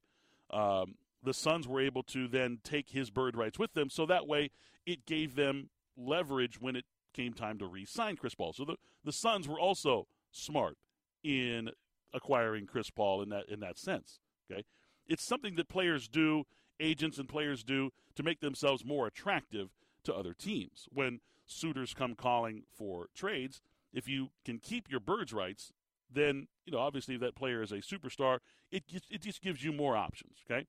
Um, 0.51 0.95
the 1.23 1.33
Suns 1.33 1.67
were 1.67 1.81
able 1.81 2.03
to 2.03 2.27
then 2.27 2.59
take 2.63 2.89
his 2.89 3.09
bird 3.09 3.37
rights 3.37 3.57
with 3.57 3.73
them, 3.73 3.89
so 3.89 4.05
that 4.05 4.27
way 4.27 4.51
it 4.85 5.05
gave 5.05 5.35
them 5.35 5.69
leverage 6.05 6.59
when 6.59 6.75
it 6.75 6.85
came 7.13 7.33
time 7.33 7.57
to 7.59 7.65
re-sign 7.65 8.15
Chris 8.15 8.35
Paul. 8.35 8.53
So 8.53 8.65
the 8.65 8.75
the 9.03 9.11
Suns 9.11 9.47
were 9.47 9.59
also 9.59 10.07
smart 10.31 10.77
in 11.23 11.69
acquiring 12.13 12.65
Chris 12.65 12.89
Paul 12.89 13.21
in 13.21 13.29
that 13.29 13.49
in 13.49 13.59
that 13.61 13.77
sense. 13.77 14.19
Okay, 14.51 14.63
it's 15.07 15.23
something 15.23 15.55
that 15.55 15.69
players 15.69 16.07
do, 16.07 16.43
agents 16.79 17.17
and 17.17 17.27
players 17.27 17.63
do 17.63 17.91
to 18.15 18.23
make 18.23 18.39
themselves 18.39 18.85
more 18.85 19.07
attractive 19.07 19.69
to 20.03 20.13
other 20.13 20.33
teams. 20.33 20.87
When 20.91 21.19
suitors 21.45 21.93
come 21.93 22.15
calling 22.15 22.63
for 22.71 23.07
trades, 23.15 23.61
if 23.93 24.07
you 24.07 24.29
can 24.45 24.59
keep 24.59 24.89
your 24.89 24.99
birds 24.99 25.33
rights, 25.33 25.71
then 26.11 26.47
you 26.65 26.71
know 26.71 26.79
obviously 26.79 27.15
if 27.15 27.21
that 27.21 27.35
player 27.35 27.61
is 27.61 27.71
a 27.71 27.77
superstar. 27.77 28.39
It 28.71 28.83
it 29.09 29.21
just 29.21 29.41
gives 29.41 29.63
you 29.63 29.71
more 29.71 29.95
options. 29.95 30.37
Okay, 30.49 30.65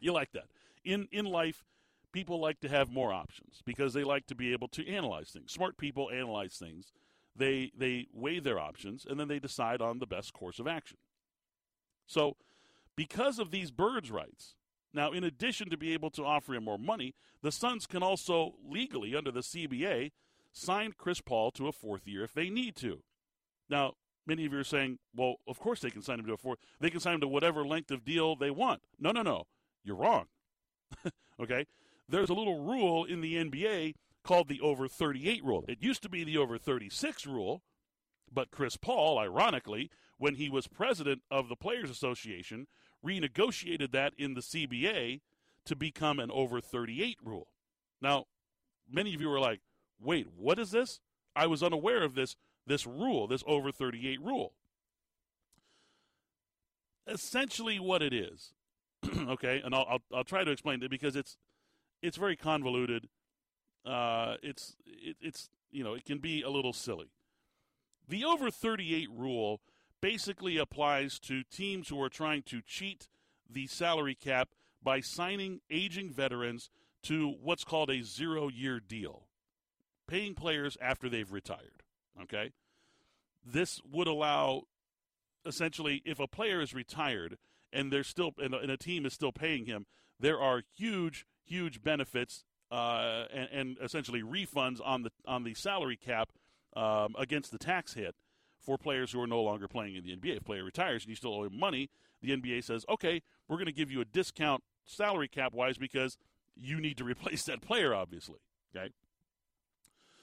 you 0.00 0.12
like 0.12 0.32
that 0.32 0.46
in 0.84 1.08
in 1.12 1.26
life 1.26 1.64
people 2.12 2.40
like 2.40 2.60
to 2.60 2.68
have 2.68 2.90
more 2.90 3.12
options 3.12 3.62
because 3.64 3.92
they 3.92 4.04
like 4.04 4.26
to 4.26 4.34
be 4.34 4.52
able 4.52 4.68
to 4.68 4.88
analyze 4.88 5.30
things. 5.30 5.52
Smart 5.52 5.76
people 5.76 6.10
analyze 6.10 6.54
things. 6.54 6.92
They 7.36 7.72
they 7.76 8.08
weigh 8.12 8.40
their 8.40 8.58
options 8.58 9.06
and 9.08 9.18
then 9.18 9.28
they 9.28 9.38
decide 9.38 9.80
on 9.80 9.98
the 9.98 10.06
best 10.06 10.32
course 10.32 10.58
of 10.58 10.66
action. 10.66 10.98
So, 12.06 12.36
because 12.96 13.38
of 13.38 13.50
these 13.50 13.70
birds' 13.70 14.10
rights, 14.10 14.56
now 14.92 15.12
in 15.12 15.22
addition 15.24 15.70
to 15.70 15.76
be 15.76 15.92
able 15.92 16.10
to 16.10 16.24
offer 16.24 16.54
him 16.54 16.64
more 16.64 16.78
money, 16.78 17.14
the 17.42 17.52
Suns 17.52 17.86
can 17.86 18.02
also 18.02 18.54
legally 18.68 19.14
under 19.14 19.30
the 19.30 19.40
CBA 19.40 20.10
sign 20.52 20.92
Chris 20.98 21.20
Paul 21.20 21.50
to 21.52 21.68
a 21.68 21.72
fourth 21.72 22.06
year 22.06 22.24
if 22.24 22.32
they 22.32 22.50
need 22.50 22.76
to. 22.76 23.02
Now, 23.68 23.94
many 24.26 24.44
of 24.44 24.52
you 24.52 24.58
are 24.58 24.64
saying, 24.64 24.98
well, 25.14 25.36
of 25.46 25.60
course 25.60 25.80
they 25.80 25.90
can 25.90 26.02
sign 26.02 26.18
him 26.18 26.26
to 26.26 26.32
a 26.32 26.36
fourth. 26.36 26.58
They 26.80 26.90
can 26.90 27.00
sign 27.00 27.14
him 27.14 27.20
to 27.20 27.28
whatever 27.28 27.64
length 27.64 27.90
of 27.90 28.04
deal 28.04 28.34
they 28.34 28.50
want. 28.50 28.82
No, 28.98 29.12
no, 29.12 29.22
no. 29.22 29.44
You're 29.84 29.96
wrong. 29.96 30.26
okay? 31.40 31.66
There's 32.10 32.30
a 32.30 32.34
little 32.34 32.64
rule 32.64 33.04
in 33.04 33.20
the 33.20 33.36
NBA 33.36 33.94
called 34.22 34.48
the 34.48 34.60
over 34.60 34.88
38 34.88 35.44
rule. 35.44 35.64
It 35.68 35.82
used 35.82 36.02
to 36.02 36.08
be 36.08 36.24
the 36.24 36.36
over 36.36 36.58
36 36.58 37.26
rule, 37.26 37.62
but 38.32 38.50
Chris 38.50 38.76
Paul, 38.76 39.18
ironically, 39.18 39.90
when 40.18 40.34
he 40.34 40.48
was 40.48 40.66
president 40.66 41.22
of 41.30 41.48
the 41.48 41.56
Players 41.56 41.90
Association, 41.90 42.66
renegotiated 43.04 43.92
that 43.92 44.12
in 44.18 44.34
the 44.34 44.42
CBA 44.42 45.20
to 45.64 45.76
become 45.76 46.18
an 46.18 46.30
over 46.30 46.60
38 46.60 47.16
rule. 47.24 47.48
Now, 48.02 48.26
many 48.90 49.14
of 49.14 49.20
you 49.20 49.30
are 49.30 49.40
like, 49.40 49.60
"Wait, 49.98 50.26
what 50.36 50.58
is 50.58 50.70
this?" 50.70 51.00
I 51.34 51.46
was 51.46 51.62
unaware 51.62 52.02
of 52.02 52.14
this 52.14 52.36
this 52.66 52.86
rule, 52.86 53.26
this 53.26 53.42
over 53.46 53.72
38 53.72 54.20
rule. 54.20 54.54
Essentially 57.06 57.80
what 57.80 58.02
it 58.02 58.12
is. 58.12 58.52
okay, 59.28 59.60
and 59.64 59.74
I'll, 59.74 59.86
I'll, 59.88 60.02
I'll 60.18 60.24
try 60.24 60.44
to 60.44 60.50
explain 60.50 60.82
it 60.82 60.90
because 60.90 61.16
it's 61.16 61.36
it's 62.02 62.16
very 62.16 62.36
convoluted. 62.36 63.08
Uh, 63.84 64.36
it's 64.42 64.76
it, 64.86 65.16
it's 65.20 65.48
you 65.70 65.84
know 65.84 65.94
it 65.94 66.04
can 66.04 66.18
be 66.18 66.42
a 66.42 66.50
little 66.50 66.72
silly. 66.72 67.10
The 68.08 68.24
over 68.24 68.50
38 68.50 69.08
rule 69.10 69.60
basically 70.00 70.56
applies 70.56 71.18
to 71.20 71.42
teams 71.44 71.88
who 71.88 72.02
are 72.02 72.08
trying 72.08 72.42
to 72.42 72.60
cheat 72.62 73.08
the 73.48 73.66
salary 73.66 74.14
cap 74.14 74.50
by 74.82 75.00
signing 75.00 75.60
aging 75.70 76.10
veterans 76.10 76.70
to 77.02 77.34
what's 77.42 77.64
called 77.64 77.90
a 77.90 78.02
zero 78.02 78.48
year 78.48 78.80
deal, 78.80 79.26
paying 80.06 80.34
players 80.34 80.76
after 80.80 81.08
they've 81.08 81.32
retired. 81.32 81.82
Okay? 82.22 82.52
This 83.44 83.80
would 83.90 84.06
allow 84.06 84.64
essentially 85.46 86.02
if 86.04 86.20
a 86.20 86.26
player 86.26 86.60
is 86.60 86.74
retired 86.74 87.38
and 87.72 87.92
they're 87.92 88.04
still 88.04 88.32
and 88.38 88.54
a 88.54 88.76
team 88.76 89.06
is 89.06 89.14
still 89.14 89.32
paying 89.32 89.66
him, 89.66 89.86
there 90.18 90.40
are 90.40 90.62
huge 90.76 91.26
huge 91.50 91.82
benefits 91.82 92.44
uh, 92.70 93.24
and, 93.32 93.48
and, 93.52 93.76
essentially 93.82 94.22
refunds 94.22 94.80
on 94.84 95.02
the 95.02 95.10
on 95.26 95.42
the 95.42 95.54
salary 95.54 95.96
cap 95.96 96.30
um, 96.76 97.16
against 97.18 97.50
the 97.50 97.58
tax 97.58 97.94
hit 97.94 98.14
for 98.60 98.78
players 98.78 99.10
who 99.10 99.20
are 99.20 99.26
no 99.26 99.42
longer 99.42 99.66
playing 99.66 99.96
in 99.96 100.04
the 100.04 100.16
NBA. 100.16 100.36
If 100.36 100.42
a 100.42 100.44
player 100.44 100.62
retires 100.62 101.02
and 101.02 101.10
you 101.10 101.16
still 101.16 101.34
owe 101.34 101.44
him 101.44 101.58
money, 101.58 101.90
the 102.22 102.30
NBA 102.30 102.62
says, 102.62 102.84
okay, 102.88 103.22
we're 103.48 103.56
going 103.56 103.66
to 103.66 103.72
give 103.72 103.90
you 103.90 104.00
a 104.00 104.04
discount 104.04 104.62
salary 104.84 105.26
cap 105.26 105.52
wise 105.52 105.78
because 105.78 106.16
you 106.54 106.80
need 106.80 106.96
to 106.98 107.04
replace 107.12 107.42
that 107.44 107.60
player, 107.60 107.92
obviously. 107.92 108.38
Okay. 108.76 108.90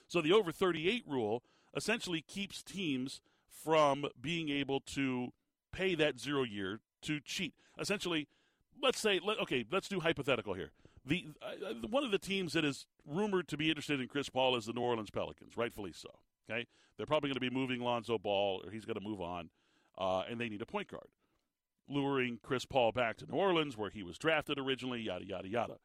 So 0.07 0.21
the 0.21 0.31
over 0.31 0.53
38 0.53 1.03
rule 1.05 1.43
essentially 1.75 2.21
keeps 2.21 2.63
teams 2.63 3.19
from 3.45 4.05
being 4.21 4.49
able 4.49 4.79
to 4.79 5.33
pay 5.73 5.95
that 5.95 6.19
zero 6.19 6.43
year 6.43 6.79
to 7.01 7.19
cheat. 7.19 7.53
Essentially, 7.77 8.27
let's 8.81 8.99
say, 8.99 9.19
let, 9.23 9.39
okay, 9.39 9.65
let's 9.69 9.89
do 9.89 9.99
hypothetical 9.99 10.53
here. 10.53 10.71
The 11.07 11.25
uh, 11.41 11.69
uh, 11.69 11.87
one 11.89 12.03
of 12.03 12.11
the 12.11 12.17
teams 12.17 12.53
that 12.53 12.65
is 12.65 12.85
rumored 13.05 13.47
to 13.47 13.57
be 13.57 13.69
interested 13.69 14.01
in 14.01 14.07
Chris 14.07 14.27
Paul 14.27 14.57
is 14.57 14.65
the 14.65 14.73
New 14.73 14.81
Orleans 14.81 15.09
Pelicans, 15.09 15.55
rightfully 15.55 15.93
so. 15.93 16.09
Okay, 16.49 16.67
they're 16.97 17.05
probably 17.05 17.29
going 17.29 17.35
to 17.35 17.39
be 17.41 17.49
moving 17.49 17.79
Lonzo 17.79 18.17
Ball, 18.17 18.61
or 18.65 18.71
he's 18.71 18.83
going 18.83 18.99
to 18.99 19.03
move 19.03 19.21
on, 19.21 19.49
uh, 19.97 20.23
and 20.29 20.39
they 20.39 20.49
need 20.49 20.61
a 20.61 20.65
point 20.65 20.89
guard, 20.89 21.07
luring 21.87 22.39
Chris 22.43 22.65
Paul 22.65 22.91
back 22.91 23.15
to 23.17 23.25
New 23.25 23.37
Orleans, 23.37 23.77
where 23.77 23.89
he 23.89 24.03
was 24.03 24.17
drafted 24.17 24.59
originally. 24.59 24.99
Yada 25.01 25.25
yada 25.25 25.47
yada. 25.47 25.75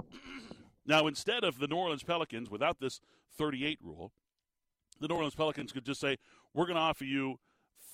now, 0.86 1.08
instead 1.08 1.42
of 1.42 1.58
the 1.58 1.66
New 1.66 1.76
Orleans 1.76 2.04
Pelicans, 2.04 2.48
without 2.48 2.78
this 2.78 3.00
38 3.36 3.80
rule, 3.82 4.12
the 5.00 5.08
New 5.08 5.16
Orleans 5.16 5.34
Pelicans 5.34 5.72
could 5.72 5.84
just 5.84 6.00
say, 6.00 6.16
"We're 6.54 6.66
going 6.66 6.76
to 6.76 6.82
offer 6.82 7.04
you 7.04 7.40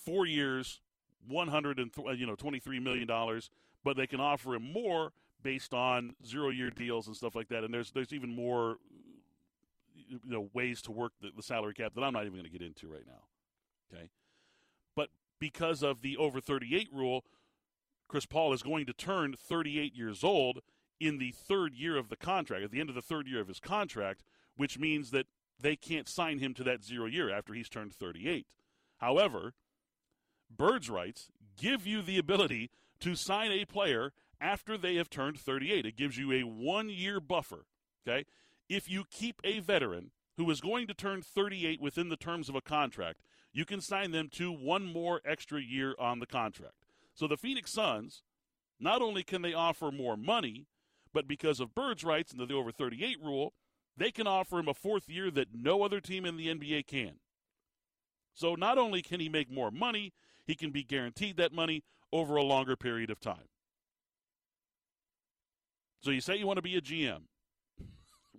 four 0.04 0.26
years, 0.26 0.82
100 1.26 1.78
and 1.78 1.90
th- 1.90 2.18
you 2.18 2.26
know 2.26 2.34
23 2.34 2.80
million 2.80 3.06
dollars, 3.06 3.48
but 3.82 3.96
they 3.96 4.06
can 4.06 4.20
offer 4.20 4.54
him 4.54 4.72
more." 4.74 5.12
Based 5.42 5.74
on 5.74 6.14
zero 6.24 6.50
year 6.50 6.70
deals 6.70 7.06
and 7.06 7.16
stuff 7.16 7.34
like 7.34 7.48
that. 7.48 7.64
And 7.64 7.72
there's 7.72 7.90
there's 7.90 8.12
even 8.12 8.34
more 8.34 8.76
you 9.94 10.20
know 10.24 10.48
ways 10.52 10.82
to 10.82 10.92
work 10.92 11.12
the, 11.20 11.30
the 11.34 11.42
salary 11.42 11.74
cap 11.74 11.92
that 11.94 12.02
I'm 12.02 12.12
not 12.12 12.22
even 12.22 12.34
going 12.34 12.44
to 12.44 12.50
get 12.50 12.62
into 12.62 12.88
right 12.88 13.06
now. 13.06 13.24
Okay, 13.92 14.10
but 14.94 15.08
because 15.38 15.82
of 15.82 16.02
the 16.02 16.16
over 16.16 16.40
38 16.40 16.88
rule, 16.92 17.24
Chris 18.08 18.26
Paul 18.26 18.52
is 18.52 18.62
going 18.62 18.86
to 18.86 18.92
turn 18.92 19.34
38 19.36 19.94
years 19.94 20.24
old 20.24 20.60
in 20.98 21.18
the 21.18 21.32
third 21.32 21.74
year 21.74 21.96
of 21.96 22.08
the 22.08 22.16
contract, 22.16 22.64
at 22.64 22.70
the 22.70 22.80
end 22.80 22.88
of 22.88 22.94
the 22.94 23.02
third 23.02 23.28
year 23.28 23.40
of 23.40 23.48
his 23.48 23.60
contract, 23.60 24.22
which 24.56 24.78
means 24.78 25.10
that 25.10 25.26
they 25.60 25.76
can't 25.76 26.08
sign 26.08 26.38
him 26.38 26.54
to 26.54 26.64
that 26.64 26.82
zero 26.82 27.06
year 27.06 27.30
after 27.30 27.52
he's 27.52 27.68
turned 27.68 27.92
38. 27.92 28.46
However, 28.98 29.54
Birds' 30.54 30.90
rights 30.90 31.28
give 31.56 31.86
you 31.86 32.02
the 32.02 32.18
ability 32.18 32.70
to 33.00 33.14
sign 33.14 33.50
a 33.52 33.64
player 33.64 34.12
after 34.40 34.76
they 34.76 34.96
have 34.96 35.10
turned 35.10 35.38
38. 35.38 35.86
It 35.86 35.96
gives 35.96 36.18
you 36.18 36.32
a 36.32 36.42
one 36.42 36.88
year 36.88 37.20
buffer. 37.20 37.66
Okay? 38.06 38.24
If 38.68 38.90
you 38.90 39.04
keep 39.10 39.40
a 39.44 39.60
veteran 39.60 40.10
who 40.36 40.50
is 40.50 40.60
going 40.60 40.86
to 40.86 40.94
turn 40.94 41.22
38 41.22 41.80
within 41.80 42.08
the 42.08 42.16
terms 42.16 42.48
of 42.48 42.54
a 42.54 42.60
contract, 42.60 43.20
you 43.52 43.64
can 43.64 43.80
sign 43.80 44.10
them 44.10 44.28
to 44.32 44.52
one 44.52 44.84
more 44.84 45.20
extra 45.24 45.60
year 45.60 45.94
on 45.98 46.18
the 46.18 46.26
contract. 46.26 46.74
So 47.14 47.26
the 47.26 47.38
Phoenix 47.38 47.72
Suns, 47.72 48.22
not 48.78 49.00
only 49.00 49.22
can 49.22 49.40
they 49.42 49.54
offer 49.54 49.90
more 49.90 50.16
money, 50.16 50.66
but 51.14 51.26
because 51.26 51.60
of 51.60 51.74
Bird's 51.74 52.04
rights 52.04 52.32
and 52.32 52.46
the 52.46 52.54
over 52.54 52.70
38 52.70 53.16
rule, 53.22 53.54
they 53.96 54.10
can 54.10 54.26
offer 54.26 54.58
him 54.58 54.68
a 54.68 54.74
fourth 54.74 55.08
year 55.08 55.30
that 55.30 55.54
no 55.54 55.82
other 55.82 56.00
team 56.00 56.26
in 56.26 56.36
the 56.36 56.48
NBA 56.48 56.86
can. 56.86 57.14
So 58.34 58.54
not 58.54 58.76
only 58.76 59.00
can 59.00 59.20
he 59.20 59.30
make 59.30 59.50
more 59.50 59.70
money, 59.70 60.12
he 60.44 60.54
can 60.54 60.70
be 60.70 60.84
guaranteed 60.84 61.38
that 61.38 61.54
money 61.54 61.82
over 62.12 62.36
a 62.36 62.42
longer 62.42 62.76
period 62.76 63.08
of 63.08 63.18
time. 63.18 63.48
So 66.06 66.12
you 66.12 66.20
say 66.20 66.36
you 66.36 66.46
want 66.46 66.58
to 66.58 66.62
be 66.62 66.76
a 66.76 66.80
GM. 66.80 67.22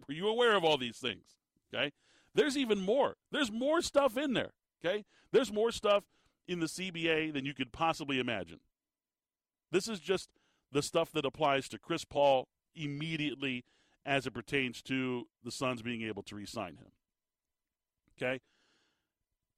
Were 0.07 0.13
you 0.13 0.29
aware 0.29 0.55
of 0.55 0.63
all 0.63 0.77
these 0.77 1.00
things? 1.00 1.36
Okay. 1.67 1.91
There's 2.33 2.55
even 2.55 2.79
more. 2.79 3.17
There's 3.29 3.51
more 3.51 3.81
stuff 3.81 4.15
in 4.15 4.31
there. 4.31 4.51
Okay. 4.79 5.03
There's 5.33 5.51
more 5.51 5.74
stuff 5.74 6.05
in 6.47 6.62
the 6.62 6.67
CBA 6.67 7.33
than 7.33 7.43
you 7.43 7.53
could 7.53 7.74
possibly 7.74 8.19
imagine. 8.19 8.62
This 9.69 9.89
is 9.89 10.00
just 10.00 10.29
the 10.71 10.81
stuff 10.81 11.12
that 11.12 11.25
applies 11.25 11.67
to 11.67 11.77
Chris 11.77 12.05
Paul 12.05 12.47
immediately 12.74 13.65
as 14.05 14.25
it 14.25 14.33
pertains 14.33 14.81
to 14.83 15.27
the 15.43 15.51
Suns 15.51 15.81
being 15.81 16.03
able 16.03 16.24
to 16.24 16.36
re 16.36 16.45
sign 16.45 16.77
him. 16.77 16.93
Okay. 18.17 18.39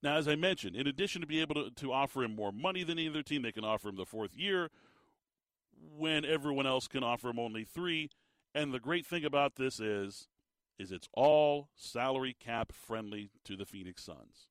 Now, 0.02 0.16
as 0.16 0.28
I 0.28 0.36
mentioned, 0.36 0.76
in 0.76 0.88
addition 0.88 1.22
to 1.22 1.28
be 1.28 1.42
able 1.42 1.54
to, 1.54 1.70
to 1.70 1.94
offer 1.94 2.24
him 2.24 2.36
more 2.36 2.52
money 2.52 2.84
than 2.84 2.98
either 2.98 3.22
team, 3.22 3.44
they 3.44 3.52
can 3.52 3.64
offer 3.64 3.90
him 3.90 3.98
the 3.98 4.06
fourth 4.06 4.36
year 4.36 4.72
when 5.98 6.26
everyone 6.26 6.68
else 6.68 6.88
can 6.88 7.04
offer 7.04 7.30
him 7.30 7.40
only 7.40 7.64
three. 7.64 8.10
And 8.54 8.74
the 8.74 8.80
great 8.80 9.06
thing 9.06 9.26
about 9.26 9.56
this 9.56 9.80
is, 9.80 10.28
is 10.78 10.92
it's 10.92 11.10
all 11.14 11.70
salary 11.76 12.36
cap 12.40 12.72
friendly 12.72 13.32
to 13.46 13.56
the 13.56 13.66
Phoenix 13.66 14.04
Suns. 14.04 14.48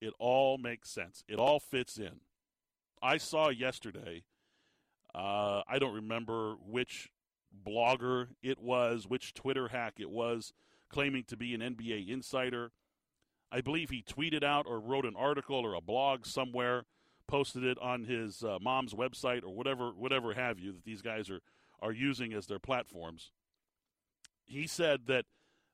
It 0.00 0.12
all 0.18 0.58
makes 0.58 0.90
sense. 0.90 1.22
It 1.28 1.38
all 1.38 1.60
fits 1.60 1.98
in. 1.98 2.20
I 3.00 3.18
saw 3.18 3.50
yesterday. 3.50 4.24
Uh, 5.14 5.62
I 5.68 5.78
don't 5.78 5.94
remember 5.94 6.56
which 6.66 7.10
blogger 7.66 8.28
it 8.42 8.58
was, 8.58 9.06
which 9.06 9.34
Twitter 9.34 9.68
hack 9.68 9.94
it 9.98 10.10
was, 10.10 10.52
claiming 10.88 11.24
to 11.24 11.36
be 11.36 11.54
an 11.54 11.60
NBA 11.60 12.08
insider. 12.08 12.72
I 13.50 13.60
believe 13.60 13.90
he 13.90 14.02
tweeted 14.02 14.42
out 14.42 14.66
or 14.66 14.80
wrote 14.80 15.04
an 15.04 15.16
article 15.16 15.56
or 15.56 15.74
a 15.74 15.80
blog 15.80 16.26
somewhere, 16.26 16.84
posted 17.26 17.64
it 17.64 17.78
on 17.78 18.04
his 18.04 18.42
uh, 18.42 18.58
mom's 18.60 18.94
website 18.94 19.42
or 19.42 19.54
whatever, 19.54 19.90
whatever 19.90 20.34
have 20.34 20.58
you 20.58 20.72
that 20.72 20.84
these 20.84 21.02
guys 21.02 21.30
are 21.30 21.40
are 21.82 21.92
using 21.92 22.32
as 22.32 22.46
their 22.46 22.60
platforms. 22.60 23.32
He 24.44 24.66
said 24.66 25.06
that 25.06 25.26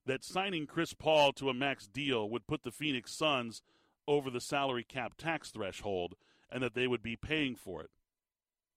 that 0.07 0.25
signing 0.25 0.67
Chris 0.67 0.95
Paul 0.95 1.33
to 1.35 1.51
a 1.51 1.55
max 1.55 1.87
deal 1.87 2.29
would 2.31 2.47
put 2.47 2.63
the 2.63 2.71
Phoenix 2.71 3.15
Suns 3.15 3.63
over 4.07 4.31
the 4.31 4.41
salary 4.41 4.85
cap 4.85 5.15
tax 5.19 5.51
threshold, 5.51 6.15
and 6.51 6.63
that 6.63 6.75
they 6.75 6.87
would 6.87 7.03
be 7.03 7.15
paying 7.15 7.55
for 7.55 7.83
it 7.83 7.91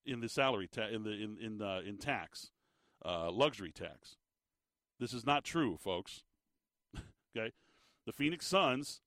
in 0.04 0.20
the 0.20 0.28
salary 0.28 0.68
ta- 0.68 0.88
in 0.88 1.04
the 1.04 1.12
in 1.12 1.38
in 1.40 1.62
uh, 1.62 1.80
in 1.86 1.96
tax, 1.96 2.50
uh, 3.04 3.30
luxury 3.30 3.72
tax. 3.72 4.16
This 5.00 5.14
is 5.14 5.24
not 5.24 5.42
true, 5.42 5.78
folks. 5.78 6.22
okay, 7.36 7.52
the 8.04 8.12
Phoenix 8.12 8.46
Suns, 8.46 9.00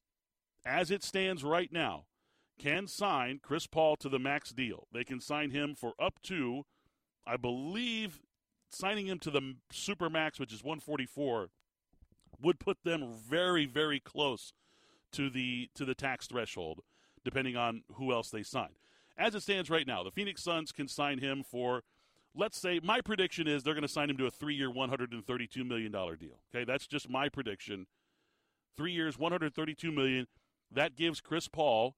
as 0.65 0.89
it 0.89 1.03
stands 1.03 1.43
right 1.43 1.71
now, 1.71 2.05
can 2.57 2.87
sign 2.87 3.39
Chris 3.41 3.67
Paul 3.67 3.95
to 3.97 4.09
the 4.09 4.19
max 4.19 4.51
deal. 4.51 4.87
They 4.93 5.03
can 5.03 5.19
sign 5.19 5.51
him 5.51 5.75
for 5.75 5.93
up 5.99 6.21
to, 6.23 6.63
I 7.25 7.37
believe, 7.37 8.21
signing 8.69 9.07
him 9.07 9.19
to 9.19 9.31
the 9.31 9.55
super 9.71 10.09
max, 10.09 10.39
which 10.39 10.53
is 10.53 10.63
144, 10.63 11.49
would 12.41 12.59
put 12.59 12.77
them 12.83 13.13
very, 13.13 13.65
very 13.65 13.99
close 13.99 14.53
to 15.13 15.29
the 15.29 15.69
to 15.75 15.85
the 15.85 15.95
tax 15.95 16.27
threshold, 16.27 16.81
depending 17.23 17.55
on 17.55 17.83
who 17.93 18.11
else 18.11 18.29
they 18.29 18.43
sign. 18.43 18.75
As 19.17 19.33
it 19.33 19.41
stands 19.41 19.69
right 19.69 19.87
now, 19.87 20.03
the 20.03 20.11
Phoenix 20.11 20.43
Suns 20.43 20.73
can 20.73 20.89
sign 20.89 21.19
him 21.19 21.41
for, 21.43 21.83
let's 22.35 22.59
say, 22.59 22.81
my 22.83 22.99
prediction 22.99 23.47
is 23.47 23.63
they're 23.63 23.73
going 23.73 23.81
to 23.81 23.87
sign 23.87 24.09
him 24.09 24.17
to 24.17 24.25
a 24.25 24.31
three-year, 24.31 24.69
132 24.69 25.63
million 25.63 25.91
dollar 25.91 26.17
deal. 26.17 26.41
Okay, 26.53 26.65
that's 26.65 26.85
just 26.85 27.09
my 27.09 27.29
prediction. 27.29 27.87
Three 28.75 28.91
years, 28.91 29.17
132 29.17 29.91
million. 29.91 30.27
That 30.69 30.97
gives 30.97 31.21
Chris 31.21 31.47
Paul, 31.47 31.95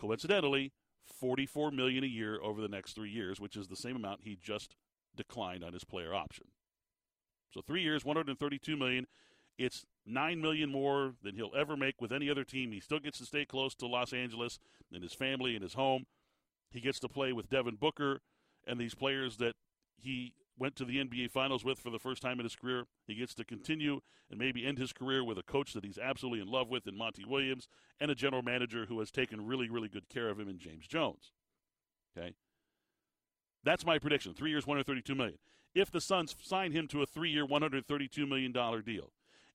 coincidentally, 0.00 0.72
44 1.18 1.70
million 1.70 2.04
a 2.04 2.06
year 2.06 2.40
over 2.42 2.60
the 2.60 2.68
next 2.68 2.94
three 2.94 3.10
years, 3.10 3.40
which 3.40 3.56
is 3.56 3.68
the 3.68 3.76
same 3.76 3.96
amount 3.96 4.20
he 4.22 4.38
just 4.40 4.74
declined 5.16 5.62
on 5.62 5.72
his 5.72 5.84
player 5.84 6.14
option. 6.14 6.46
So 7.52 7.60
three 7.60 7.82
years, 7.82 8.04
132 8.04 8.76
million. 8.76 9.06
It's 9.58 9.84
nine 10.06 10.40
million 10.40 10.70
more 10.70 11.14
than 11.22 11.34
he'll 11.34 11.54
ever 11.56 11.76
make 11.76 12.00
with 12.00 12.12
any 12.12 12.30
other 12.30 12.44
team. 12.44 12.72
He 12.72 12.80
still 12.80 13.00
gets 13.00 13.18
to 13.18 13.26
stay 13.26 13.44
close 13.44 13.74
to 13.76 13.86
Los 13.86 14.12
Angeles 14.12 14.58
and 14.92 15.02
his 15.02 15.12
family 15.12 15.54
and 15.54 15.62
his 15.62 15.74
home. 15.74 16.06
He 16.70 16.80
gets 16.80 17.00
to 17.00 17.08
play 17.08 17.32
with 17.32 17.50
Devin 17.50 17.76
Booker 17.76 18.20
and 18.66 18.80
these 18.80 18.94
players 18.94 19.36
that 19.38 19.54
he 19.96 20.32
went 20.60 20.76
to 20.76 20.84
the 20.84 20.98
NBA 20.98 21.30
Finals 21.30 21.64
with 21.64 21.78
for 21.78 21.90
the 21.90 21.98
first 21.98 22.20
time 22.20 22.38
in 22.38 22.44
his 22.44 22.54
career. 22.54 22.84
He 23.06 23.14
gets 23.14 23.34
to 23.34 23.44
continue 23.44 24.00
and 24.30 24.38
maybe 24.38 24.66
end 24.66 24.78
his 24.78 24.92
career 24.92 25.24
with 25.24 25.38
a 25.38 25.42
coach 25.42 25.72
that 25.72 25.84
he's 25.84 25.98
absolutely 25.98 26.40
in 26.40 26.48
love 26.48 26.68
with 26.68 26.86
in 26.86 26.96
Monty 26.96 27.24
Williams 27.26 27.66
and 27.98 28.10
a 28.10 28.14
general 28.14 28.42
manager 28.42 28.84
who 28.86 28.98
has 29.00 29.10
taken 29.10 29.46
really, 29.46 29.70
really 29.70 29.88
good 29.88 30.08
care 30.08 30.28
of 30.28 30.38
him 30.38 30.48
in 30.48 30.58
James 30.58 30.86
Jones. 30.86 31.32
Okay. 32.16 32.34
That's 33.64 33.86
my 33.86 33.98
prediction. 33.98 34.34
Three 34.34 34.50
years, 34.50 34.66
132 34.66 35.14
million. 35.14 35.38
If 35.74 35.90
the 35.90 36.00
Suns 36.00 36.36
sign 36.42 36.72
him 36.72 36.86
to 36.88 37.02
a 37.02 37.06
three-year, 37.06 37.46
132 37.46 38.26
million 38.26 38.52
dollar 38.52 38.82
deal, 38.82 39.12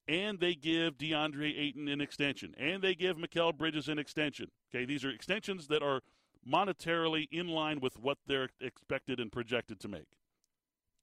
and 0.07 0.39
they 0.39 0.55
give 0.55 0.97
DeAndre 0.97 1.57
Ayton 1.57 1.87
an 1.87 2.01
extension, 2.01 2.53
and 2.57 2.81
they 2.81 2.95
give 2.95 3.17
Mikal 3.17 3.55
Bridges 3.55 3.89
an 3.89 3.99
extension. 3.99 4.49
Okay, 4.73 4.85
these 4.85 5.03
are 5.03 5.09
extensions 5.09 5.67
that 5.67 5.83
are 5.83 6.01
monetarily 6.47 7.27
in 7.31 7.47
line 7.47 7.79
with 7.79 7.99
what 7.99 8.19
they're 8.27 8.49
expected 8.61 9.19
and 9.19 9.31
projected 9.31 9.79
to 9.81 9.87
make. 9.87 10.07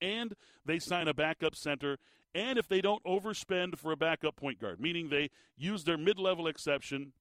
And 0.02 0.34
they 0.66 0.78
sign 0.78 1.08
a 1.08 1.14
backup 1.14 1.54
center, 1.54 1.98
and 2.34 2.58
if 2.58 2.68
they 2.68 2.80
don't 2.80 3.02
overspend 3.04 3.78
for 3.78 3.92
a 3.92 3.96
backup 3.96 4.36
point 4.36 4.60
guard, 4.60 4.80
meaning 4.80 5.08
they 5.08 5.30
use 5.56 5.84
their 5.84 5.96
mid 5.96 6.18
level 6.18 6.46
exception 6.46 7.12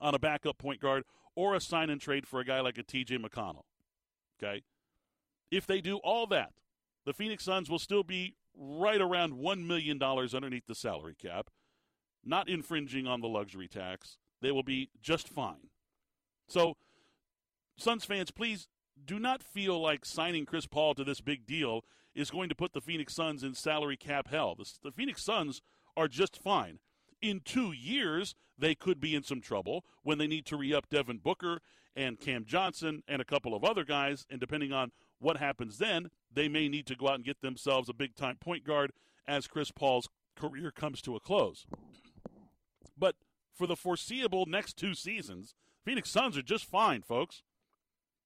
on 0.00 0.14
a 0.14 0.18
backup 0.18 0.58
point 0.58 0.80
guard 0.80 1.04
or 1.34 1.54
a 1.54 1.60
sign 1.60 1.90
and 1.90 2.00
trade 2.00 2.26
for 2.26 2.40
a 2.40 2.44
guy 2.44 2.60
like 2.60 2.78
a 2.78 2.82
TJ 2.82 3.18
McConnell. 3.24 3.64
Okay? 4.42 4.62
If 5.50 5.66
they 5.66 5.80
do 5.80 5.96
all 5.98 6.26
that, 6.28 6.52
the 7.04 7.12
Phoenix 7.12 7.44
Suns 7.44 7.70
will 7.70 7.78
still 7.78 8.02
be 8.02 8.36
right 8.56 9.00
around 9.00 9.34
$1 9.34 9.66
million 9.66 10.02
underneath 10.02 10.66
the 10.66 10.74
salary 10.74 11.14
cap, 11.14 11.48
not 12.24 12.48
infringing 12.48 13.06
on 13.06 13.20
the 13.20 13.28
luxury 13.28 13.68
tax. 13.68 14.18
They 14.40 14.50
will 14.50 14.62
be 14.62 14.90
just 15.00 15.28
fine. 15.28 15.70
So, 16.48 16.76
Suns 17.76 18.04
fans, 18.04 18.30
please 18.30 18.68
do 19.04 19.18
not 19.18 19.42
feel 19.42 19.80
like 19.80 20.04
signing 20.04 20.44
Chris 20.44 20.66
Paul 20.66 20.94
to 20.94 21.04
this 21.04 21.20
big 21.20 21.46
deal 21.46 21.84
is 22.14 22.30
going 22.30 22.48
to 22.48 22.54
put 22.54 22.72
the 22.72 22.80
Phoenix 22.80 23.14
Suns 23.14 23.42
in 23.42 23.54
salary 23.54 23.96
cap 23.96 24.28
hell. 24.28 24.54
The, 24.54 24.70
the 24.82 24.92
Phoenix 24.92 25.24
Suns 25.24 25.62
are 25.96 26.08
just 26.08 26.42
fine. 26.42 26.78
In 27.20 27.40
two 27.44 27.72
years, 27.72 28.34
they 28.58 28.74
could 28.74 29.00
be 29.00 29.14
in 29.14 29.22
some 29.22 29.40
trouble 29.40 29.84
when 30.02 30.18
they 30.18 30.26
need 30.26 30.46
to 30.46 30.56
re 30.56 30.74
up 30.74 30.88
Devin 30.88 31.18
Booker 31.18 31.60
and 31.94 32.20
Cam 32.20 32.44
Johnson 32.44 33.02
and 33.06 33.20
a 33.20 33.24
couple 33.24 33.54
of 33.54 33.64
other 33.64 33.84
guys. 33.84 34.26
And 34.30 34.40
depending 34.40 34.72
on 34.72 34.92
what 35.18 35.36
happens 35.36 35.78
then, 35.78 36.08
they 36.32 36.48
may 36.48 36.68
need 36.68 36.86
to 36.86 36.96
go 36.96 37.08
out 37.08 37.16
and 37.16 37.24
get 37.24 37.40
themselves 37.40 37.88
a 37.88 37.94
big 37.94 38.14
time 38.14 38.36
point 38.40 38.64
guard 38.64 38.92
as 39.26 39.46
Chris 39.46 39.70
Paul's 39.70 40.08
career 40.36 40.70
comes 40.70 41.00
to 41.02 41.16
a 41.16 41.20
close. 41.20 41.66
But 42.96 43.16
for 43.54 43.66
the 43.66 43.76
foreseeable 43.76 44.46
next 44.46 44.76
two 44.76 44.94
seasons, 44.94 45.54
Phoenix 45.84 46.10
Suns 46.10 46.36
are 46.36 46.42
just 46.42 46.64
fine, 46.64 47.02
folks. 47.02 47.42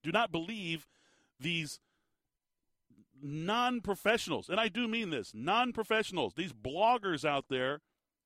Do 0.03 0.12
not 0.12 0.33
believe 0.33 0.87
these 1.38 1.81
non 3.22 3.81
professionals, 3.81 4.48
and 4.48 4.61
I 4.61 4.68
do 4.68 4.88
mean 4.88 5.11
this 5.11 5.33
non 5.35 5.72
professionals, 5.72 6.35
these 6.35 6.52
bloggers 6.52 7.24
out 7.24 7.46
there 7.48 7.81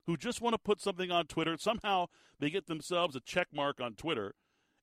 who 0.07 0.16
just 0.16 0.40
want 0.40 0.55
to 0.55 0.59
put 0.59 0.81
something 0.81 1.11
on 1.11 1.26
Twitter. 1.26 1.57
Somehow 1.59 2.07
they 2.38 2.50
get 2.50 2.66
themselves 2.66 3.14
a 3.14 3.20
check 3.20 3.48
mark 3.55 3.81
on 3.81 3.94
Twitter 3.94 4.35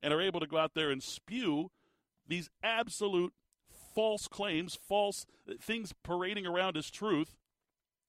and 0.01 0.13
are 0.13 0.21
able 0.21 0.39
to 0.39 0.47
go 0.47 0.57
out 0.57 0.73
there 0.73 0.89
and 0.89 1.01
spew 1.01 1.71
these 2.27 2.49
absolute 2.63 3.33
false 3.95 4.27
claims, 4.27 4.77
false 4.87 5.25
uh, 5.49 5.53
things 5.59 5.93
parading 6.03 6.45
around 6.45 6.77
as 6.77 6.89
truth. 6.89 7.35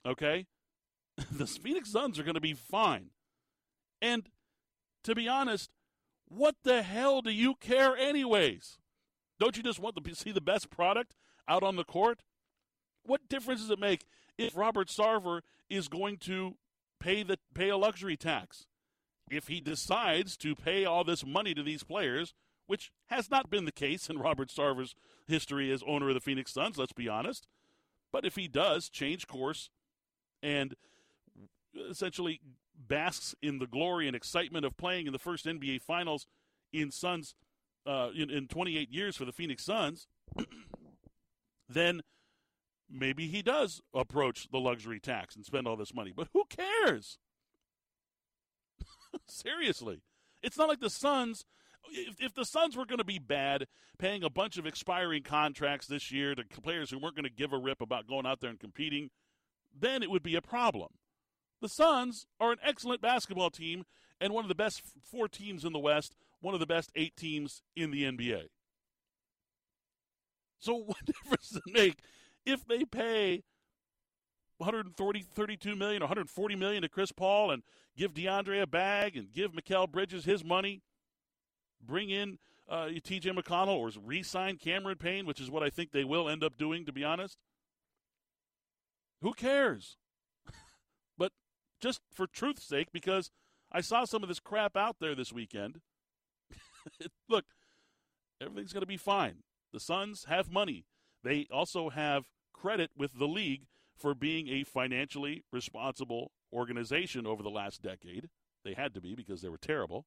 Okay? 0.07 0.47
the 1.33 1.47
Phoenix 1.47 1.91
Suns 1.91 2.19
are 2.19 2.25
going 2.25 2.35
to 2.35 2.41
be 2.41 2.53
fine. 2.53 3.11
And 4.01 4.29
to 5.05 5.15
be 5.15 5.29
honest, 5.29 5.71
what 6.29 6.57
the 6.63 6.83
hell 6.83 7.23
do 7.23 7.31
you 7.31 7.55
care, 7.55 7.97
anyways? 7.97 8.79
Don't 9.41 9.57
you 9.57 9.63
just 9.63 9.81
want 9.81 9.97
to 9.97 10.15
see 10.15 10.31
the 10.31 10.41
best 10.41 10.71
product 10.71 11.15
out 11.49 11.63
on 11.63 11.77
the 11.77 11.85
court? 11.85 12.21
What 13.05 13.29
difference 13.29 13.63
does 13.63 13.71
it 13.71 13.79
make 13.79 14.05
if 14.37 14.57
Robert 14.57 14.89
Sarver 14.89 15.41
is 15.71 15.89
going 15.89 16.19
to 16.19 16.57
pay 17.01 17.23
the 17.23 17.39
pay 17.55 17.71
a 17.71 17.77
luxury 17.77 18.17
tax? 18.17 18.67
If 19.31 19.49
he 19.49 19.61
decides 19.61 20.37
to 20.39 20.55
pay 20.55 20.85
all 20.85 21.05
this 21.05 21.25
money 21.25 21.55
to 21.55 21.63
these 21.63 21.83
players, 21.83 22.35
which 22.67 22.93
has 23.07 23.31
not 23.31 23.51
been 23.51 23.65
the 23.65 23.73
case 23.73 24.09
in 24.09 24.19
Robert 24.19 24.49
Sarver's 24.49 24.95
history 25.27 25.71
as 25.73 25.83
owner 25.87 26.09
of 26.09 26.15
the 26.15 26.21
Phoenix 26.21 26.53
Suns, 26.53 26.79
let's 26.79 26.93
be 26.93 27.09
honest. 27.09 27.47
But 28.13 28.25
if 28.25 28.37
he 28.37 28.49
does 28.49 28.89
change 28.89 29.27
course 29.27 29.71
and 30.43 30.75
essentially 31.91 32.41
basks 32.77 33.35
in 33.43 33.59
the 33.59 33.67
glory 33.67 34.07
and 34.07 34.17
excitement 34.17 34.65
of 34.65 34.77
playing 34.77 35.07
in 35.07 35.13
the 35.13 35.19
first 35.19 35.47
NBA 35.47 35.83
Finals 35.83 36.27
in 36.73 36.91
Suns 36.91 37.35
uh, 37.87 38.11
in, 38.15 38.31
in 38.31 38.49
28 38.49 38.91
years 38.91 39.17
for 39.17 39.25
the 39.25 39.33
Phoenix 39.33 39.65
Suns, 39.65 40.07
then 41.69 42.03
maybe 42.91 43.29
he 43.29 43.43
does 43.43 43.81
approach 43.95 44.49
the 44.51 44.59
luxury 44.59 45.01
tax 45.01 45.37
and 45.37 45.45
spend 45.45 45.67
all 45.67 45.77
this 45.77 45.95
money. 45.95 46.13
But 46.15 46.29
who 46.33 46.45
cares? 46.49 47.19
Seriously. 49.29 50.03
It's 50.43 50.57
not 50.57 50.69
like 50.69 50.81
the 50.81 50.91
Suns. 50.91 51.45
If, 51.91 52.21
if 52.21 52.35
the 52.35 52.45
Suns 52.45 52.77
were 52.77 52.87
going 52.87 52.99
to 52.99 53.05
be 53.05 53.19
bad, 53.19 53.67
paying 53.99 54.23
a 54.23 54.31
bunch 54.31 54.59
of 54.59 54.67
expiring 54.67 55.23
contracts 55.23 55.87
this 55.87 56.11
year 56.11 56.35
to 56.35 56.45
players 56.63 56.91
who 56.91 56.99
weren't 56.99 57.17
going 57.17 57.25
to 57.25 57.31
give 57.31 57.53
a 57.53 57.59
rip 57.59 57.81
about 57.81 58.07
going 58.07 58.27
out 58.27 58.41
there 58.41 58.51
and 58.51 58.61
competing, 58.61 59.11
then 59.77 60.03
it 60.03 60.11
would 60.11 60.23
be 60.23 60.37
a 60.37 60.43
problem. 60.43 60.89
The 61.61 61.69
Suns 61.69 62.27
are 62.39 62.53
an 62.53 62.59
excellent 62.65 63.01
basketball 63.01 63.51
team 63.51 63.85
and 64.21 64.33
one 64.33 64.45
of 64.45 64.49
the 64.49 64.55
best 64.55 64.83
four 65.03 65.29
teams 65.29 65.65
in 65.65 65.73
the 65.73 65.79
West, 65.79 66.17
one 66.41 66.55
of 66.55 66.61
the 66.61 66.67
best 66.67 66.91
eight 66.95 67.17
teams 67.17 67.63
in 67.77 67.91
the 67.91 68.05
NBA. 68.05 68.45
So 70.59 70.75
what 70.87 71.05
difference 71.05 71.51
does 71.51 71.63
it 71.67 71.73
make 71.73 71.99
if 72.45 72.67
they 72.67 72.85
pay 72.85 73.43
140, 74.59 75.23
32 75.23 75.77
million, 75.77 76.01
140 76.01 76.57
million 76.57 76.83
to 76.83 76.89
Chris 76.89 77.13
Paul 77.13 77.51
and 77.51 77.63
give 77.97 78.15
DeAndre 78.15 78.63
a 78.63 78.67
bag 78.67 79.17
and 79.17 79.33
give 79.33 79.53
Mikal 79.53 79.91
Bridges 79.91 80.25
his 80.25 80.45
money, 80.45 80.83
bring 81.81 82.11
in 82.11 82.39
uh, 82.69 82.87
TJ 82.87 83.39
McConnell 83.39 83.77
or 83.77 83.91
re-sign 84.05 84.57
Cameron 84.57 84.97
Payne, 84.97 85.27
which 85.27 85.41
is 85.41 85.51
what 85.51 85.63
I 85.63 85.71
think 85.71 85.93
they 85.93 86.05
will 86.05 86.29
end 86.29 86.43
up 86.43 86.57
doing, 86.59 86.85
to 86.87 86.93
be 86.93 87.05
honest. 87.05 87.39
Who 89.23 89.33
cares? 89.33 89.97
but 91.19 91.33
just 91.81 92.01
for 92.13 92.27
truth's 92.27 92.65
sake, 92.65 92.89
because 92.93 93.31
I 93.71 93.81
saw 93.81 94.05
some 94.05 94.23
of 94.23 94.29
this 94.29 94.41
crap 94.41 94.77
out 94.77 94.97
there 95.01 95.15
this 95.15 95.33
weekend. 95.33 95.81
Look, 97.29 97.45
everything's 98.41 98.73
going 98.73 98.83
to 98.83 98.87
be 98.87 98.97
fine. 98.97 99.43
The 99.73 99.81
Suns 99.81 100.25
have 100.25 100.51
money. 100.51 100.85
They 101.23 101.47
also 101.53 101.91
have 101.91 102.25
credit 102.53 102.91
with 102.97 103.19
the 103.19 103.29
league 103.29 103.67
for 103.97 104.15
being 104.15 104.49
a 104.49 104.65
financially 104.65 105.45
responsible 105.53 106.31
organization 106.53 107.27
over 107.27 107.43
the 107.43 107.51
last 107.51 107.83
decade. 107.83 108.29
They 108.65 108.75
had 108.75 108.95
to 108.95 109.01
be 109.01 109.15
because 109.15 109.43
they 109.43 109.49
were 109.49 109.59
terrible. 109.59 110.07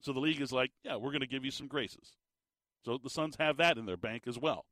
So 0.00 0.12
the 0.12 0.20
league 0.20 0.40
is 0.40 0.52
like, 0.52 0.70
yeah, 0.84 0.96
we're 0.96 1.10
going 1.10 1.20
to 1.20 1.26
give 1.26 1.44
you 1.44 1.50
some 1.50 1.66
graces. 1.66 2.12
So 2.84 2.98
the 3.02 3.10
Suns 3.10 3.36
have 3.38 3.56
that 3.56 3.76
in 3.76 3.86
their 3.86 3.96
bank 3.96 4.24
as 4.26 4.38
well. 4.38 4.66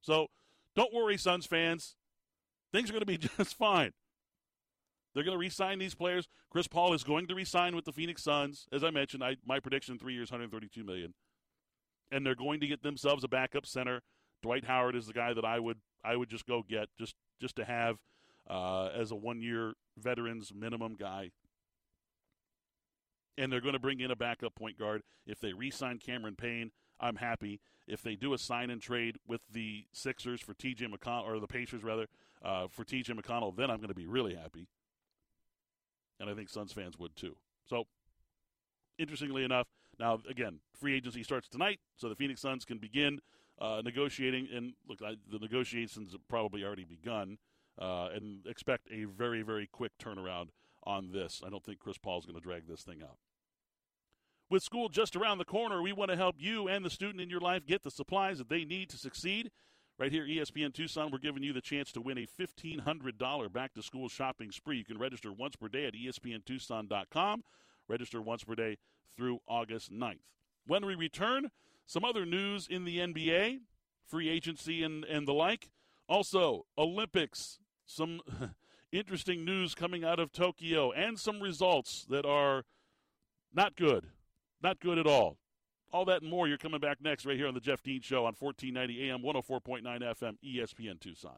So 0.00 0.28
don't 0.76 0.94
worry, 0.94 1.16
Suns 1.16 1.46
fans. 1.46 1.96
Things 2.72 2.88
are 2.90 2.92
going 2.92 3.00
to 3.00 3.06
be 3.06 3.18
just 3.36 3.56
fine. 3.56 3.92
They're 5.14 5.24
going 5.24 5.36
to 5.36 5.40
re-sign 5.40 5.78
these 5.78 5.94
players. 5.94 6.28
Chris 6.50 6.66
Paul 6.66 6.92
is 6.92 7.04
going 7.04 7.28
to 7.28 7.34
re-sign 7.34 7.76
with 7.76 7.84
the 7.84 7.92
Phoenix 7.92 8.22
Suns. 8.22 8.66
As 8.72 8.82
I 8.82 8.90
mentioned, 8.90 9.22
I, 9.22 9.36
my 9.46 9.60
prediction: 9.60 9.98
three 9.98 10.14
years, 10.14 10.30
132 10.30 10.82
million. 10.82 11.14
And 12.10 12.24
they're 12.24 12.34
going 12.34 12.60
to 12.60 12.66
get 12.66 12.82
themselves 12.82 13.24
a 13.24 13.28
backup 13.28 13.66
center. 13.66 14.02
Dwight 14.42 14.64
Howard 14.64 14.94
is 14.94 15.06
the 15.06 15.12
guy 15.12 15.32
that 15.32 15.44
I 15.44 15.58
would 15.58 15.78
I 16.04 16.16
would 16.16 16.28
just 16.28 16.46
go 16.46 16.62
get 16.68 16.88
just 16.98 17.14
just 17.40 17.56
to 17.56 17.64
have 17.64 17.96
uh, 18.48 18.86
as 18.88 19.10
a 19.10 19.16
one 19.16 19.40
year 19.40 19.74
veterans 19.96 20.52
minimum 20.54 20.96
guy. 20.98 21.30
And 23.36 23.50
they're 23.50 23.60
going 23.60 23.74
to 23.74 23.80
bring 23.80 24.00
in 24.00 24.10
a 24.10 24.16
backup 24.16 24.54
point 24.54 24.78
guard. 24.78 25.02
If 25.26 25.40
they 25.40 25.52
re 25.52 25.70
sign 25.70 25.98
Cameron 25.98 26.36
Payne, 26.36 26.70
I'm 27.00 27.16
happy. 27.16 27.60
If 27.86 28.02
they 28.02 28.14
do 28.14 28.32
a 28.32 28.38
sign 28.38 28.70
and 28.70 28.80
trade 28.80 29.16
with 29.26 29.40
the 29.50 29.84
Sixers 29.92 30.40
for 30.40 30.54
TJ 30.54 30.88
McConnell, 30.92 31.24
or 31.24 31.40
the 31.40 31.46
Pacers 31.46 31.82
rather, 31.82 32.06
uh, 32.42 32.68
for 32.68 32.84
TJ 32.84 33.10
McConnell, 33.10 33.54
then 33.54 33.70
I'm 33.70 33.78
going 33.78 33.88
to 33.88 33.94
be 33.94 34.06
really 34.06 34.34
happy. 34.34 34.68
And 36.20 36.30
I 36.30 36.34
think 36.34 36.48
Suns 36.48 36.72
fans 36.72 36.98
would 36.98 37.16
too. 37.16 37.36
So, 37.68 37.84
interestingly 38.98 39.44
enough, 39.44 39.66
now 39.98 40.20
again, 40.28 40.60
free 40.78 40.96
agency 40.96 41.22
starts 41.22 41.48
tonight, 41.48 41.80
so 41.96 42.08
the 42.08 42.14
Phoenix 42.14 42.40
Suns 42.40 42.64
can 42.64 42.78
begin 42.78 43.20
uh, 43.60 43.82
negotiating. 43.84 44.48
And 44.54 44.74
look, 44.88 45.00
I, 45.02 45.14
the 45.30 45.38
negotiations 45.38 46.12
have 46.12 46.26
probably 46.28 46.64
already 46.64 46.84
begun, 46.84 47.38
uh, 47.78 48.08
and 48.14 48.46
expect 48.46 48.88
a 48.90 49.04
very, 49.04 49.42
very 49.42 49.66
quick 49.66 49.92
turnaround 49.98 50.48
on 50.84 51.12
this. 51.12 51.42
I 51.44 51.50
don't 51.50 51.64
think 51.64 51.78
Chris 51.78 51.98
Paul 51.98 52.18
is 52.18 52.26
going 52.26 52.38
to 52.38 52.42
drag 52.42 52.66
this 52.66 52.82
thing 52.82 53.02
out. 53.02 53.16
With 54.50 54.62
school 54.62 54.88
just 54.88 55.16
around 55.16 55.38
the 55.38 55.44
corner, 55.44 55.80
we 55.80 55.92
want 55.92 56.10
to 56.10 56.16
help 56.16 56.36
you 56.38 56.68
and 56.68 56.84
the 56.84 56.90
student 56.90 57.20
in 57.20 57.30
your 57.30 57.40
life 57.40 57.66
get 57.66 57.82
the 57.82 57.90
supplies 57.90 58.38
that 58.38 58.48
they 58.48 58.64
need 58.64 58.90
to 58.90 58.98
succeed. 58.98 59.50
Right 59.98 60.12
here, 60.12 60.26
ESPN 60.26 60.74
Tucson, 60.74 61.10
we're 61.10 61.18
giving 61.18 61.42
you 61.42 61.52
the 61.52 61.60
chance 61.60 61.92
to 61.92 62.00
win 62.00 62.18
a 62.18 62.26
$1,500 62.26 63.52
back 63.52 63.72
to 63.74 63.82
school 63.82 64.08
shopping 64.08 64.50
spree. 64.50 64.78
You 64.78 64.84
can 64.84 64.98
register 64.98 65.32
once 65.32 65.56
per 65.56 65.68
day 65.68 65.86
at 65.86 65.94
espntucson.com. 65.94 67.44
Register 67.88 68.20
once 68.20 68.44
per 68.44 68.54
day 68.54 68.76
through 69.16 69.40
August 69.46 69.92
9th. 69.92 70.20
When 70.66 70.86
we 70.86 70.94
return, 70.94 71.50
some 71.86 72.04
other 72.04 72.24
news 72.24 72.66
in 72.68 72.84
the 72.84 72.98
NBA, 72.98 73.60
free 74.06 74.28
agency 74.28 74.82
and, 74.82 75.04
and 75.04 75.28
the 75.28 75.34
like. 75.34 75.70
Also, 76.08 76.66
Olympics, 76.76 77.58
some 77.86 78.20
interesting 78.92 79.44
news 79.44 79.74
coming 79.74 80.04
out 80.04 80.18
of 80.18 80.32
Tokyo, 80.32 80.92
and 80.92 81.18
some 81.18 81.40
results 81.40 82.06
that 82.08 82.26
are 82.26 82.64
not 83.52 83.76
good. 83.76 84.06
Not 84.62 84.80
good 84.80 84.98
at 84.98 85.06
all. 85.06 85.38
All 85.92 86.04
that 86.06 86.22
and 86.22 86.30
more, 86.30 86.48
you're 86.48 86.58
coming 86.58 86.80
back 86.80 86.98
next 87.00 87.24
right 87.24 87.36
here 87.36 87.46
on 87.46 87.54
The 87.54 87.60
Jeff 87.60 87.82
Dean 87.82 88.00
Show 88.00 88.24
on 88.24 88.34
1490 88.38 89.10
AM, 89.10 89.22
104.9 89.22 89.84
FM, 90.02 90.36
ESPN 90.44 91.00
Tucson. 91.00 91.36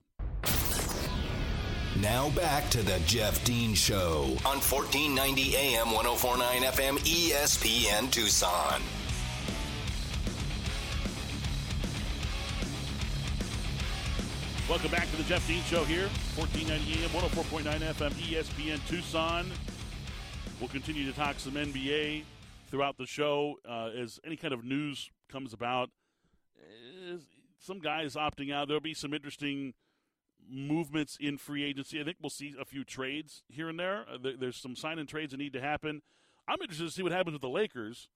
Now 2.07 2.31
back 2.31 2.71
to 2.71 2.85
The 2.85 3.01
Jeff 3.01 3.45
Dean 3.45 3.75
Show 3.75 4.27
on 4.45 4.61
1490 4.63 5.57
AM, 5.57 5.87
104.9 5.87 6.39
FM, 6.39 6.99
ESPN 7.01 8.13
Tucson. 8.13 8.81
Welcome 14.69 14.91
back 14.93 15.11
to 15.11 15.17
the 15.17 15.25
Jeff 15.25 15.49
Dean 15.49 15.65
Show 15.65 15.83
here, 15.83 16.09
1490 16.37 17.03
AM, 17.03 17.11
104.9 17.11 17.81
FM, 17.95 18.11
ESPN 18.13 18.89
Tucson. 18.89 19.51
We'll 20.61 20.69
continue 20.69 21.11
to 21.11 21.13
talk 21.13 21.41
some 21.41 21.55
NBA 21.55 22.23
throughout 22.71 22.99
the 22.99 23.07
show 23.07 23.57
uh, 23.69 23.91
as 24.01 24.21
any 24.25 24.37
kind 24.37 24.55
of 24.55 24.65
news 24.65 25.11
comes 25.29 25.53
about. 25.53 25.91
Uh, 26.57 27.17
some 27.59 27.81
guys 27.81 28.15
opting 28.15 28.55
out. 28.55 28.69
There'll 28.69 28.81
be 28.81 28.95
some 28.95 29.13
interesting 29.13 29.75
movements 30.49 31.17
in 31.21 31.39
free 31.39 31.65
agency. 31.65 32.01
I 32.01 32.05
think 32.05 32.19
we'll 32.21 32.31
see 32.31 32.55
a 32.61 32.65
few 32.65 32.85
trades 32.85 33.43
here 33.49 33.69
and 33.69 33.79
there. 33.79 34.05
Uh, 34.11 34.31
there's 34.39 34.57
some 34.57 34.77
sign 34.77 34.99
and 34.99 35.09
trades 35.09 35.33
that 35.33 35.39
need 35.39 35.53
to 35.55 35.61
happen. 35.61 36.03
I'm 36.49 36.61
interested 36.61 36.87
to 36.87 36.93
see 36.93 37.03
what 37.03 37.13
happens 37.13 37.35
with 37.35 37.43
the 37.43 37.49
Lakers. 37.49 38.09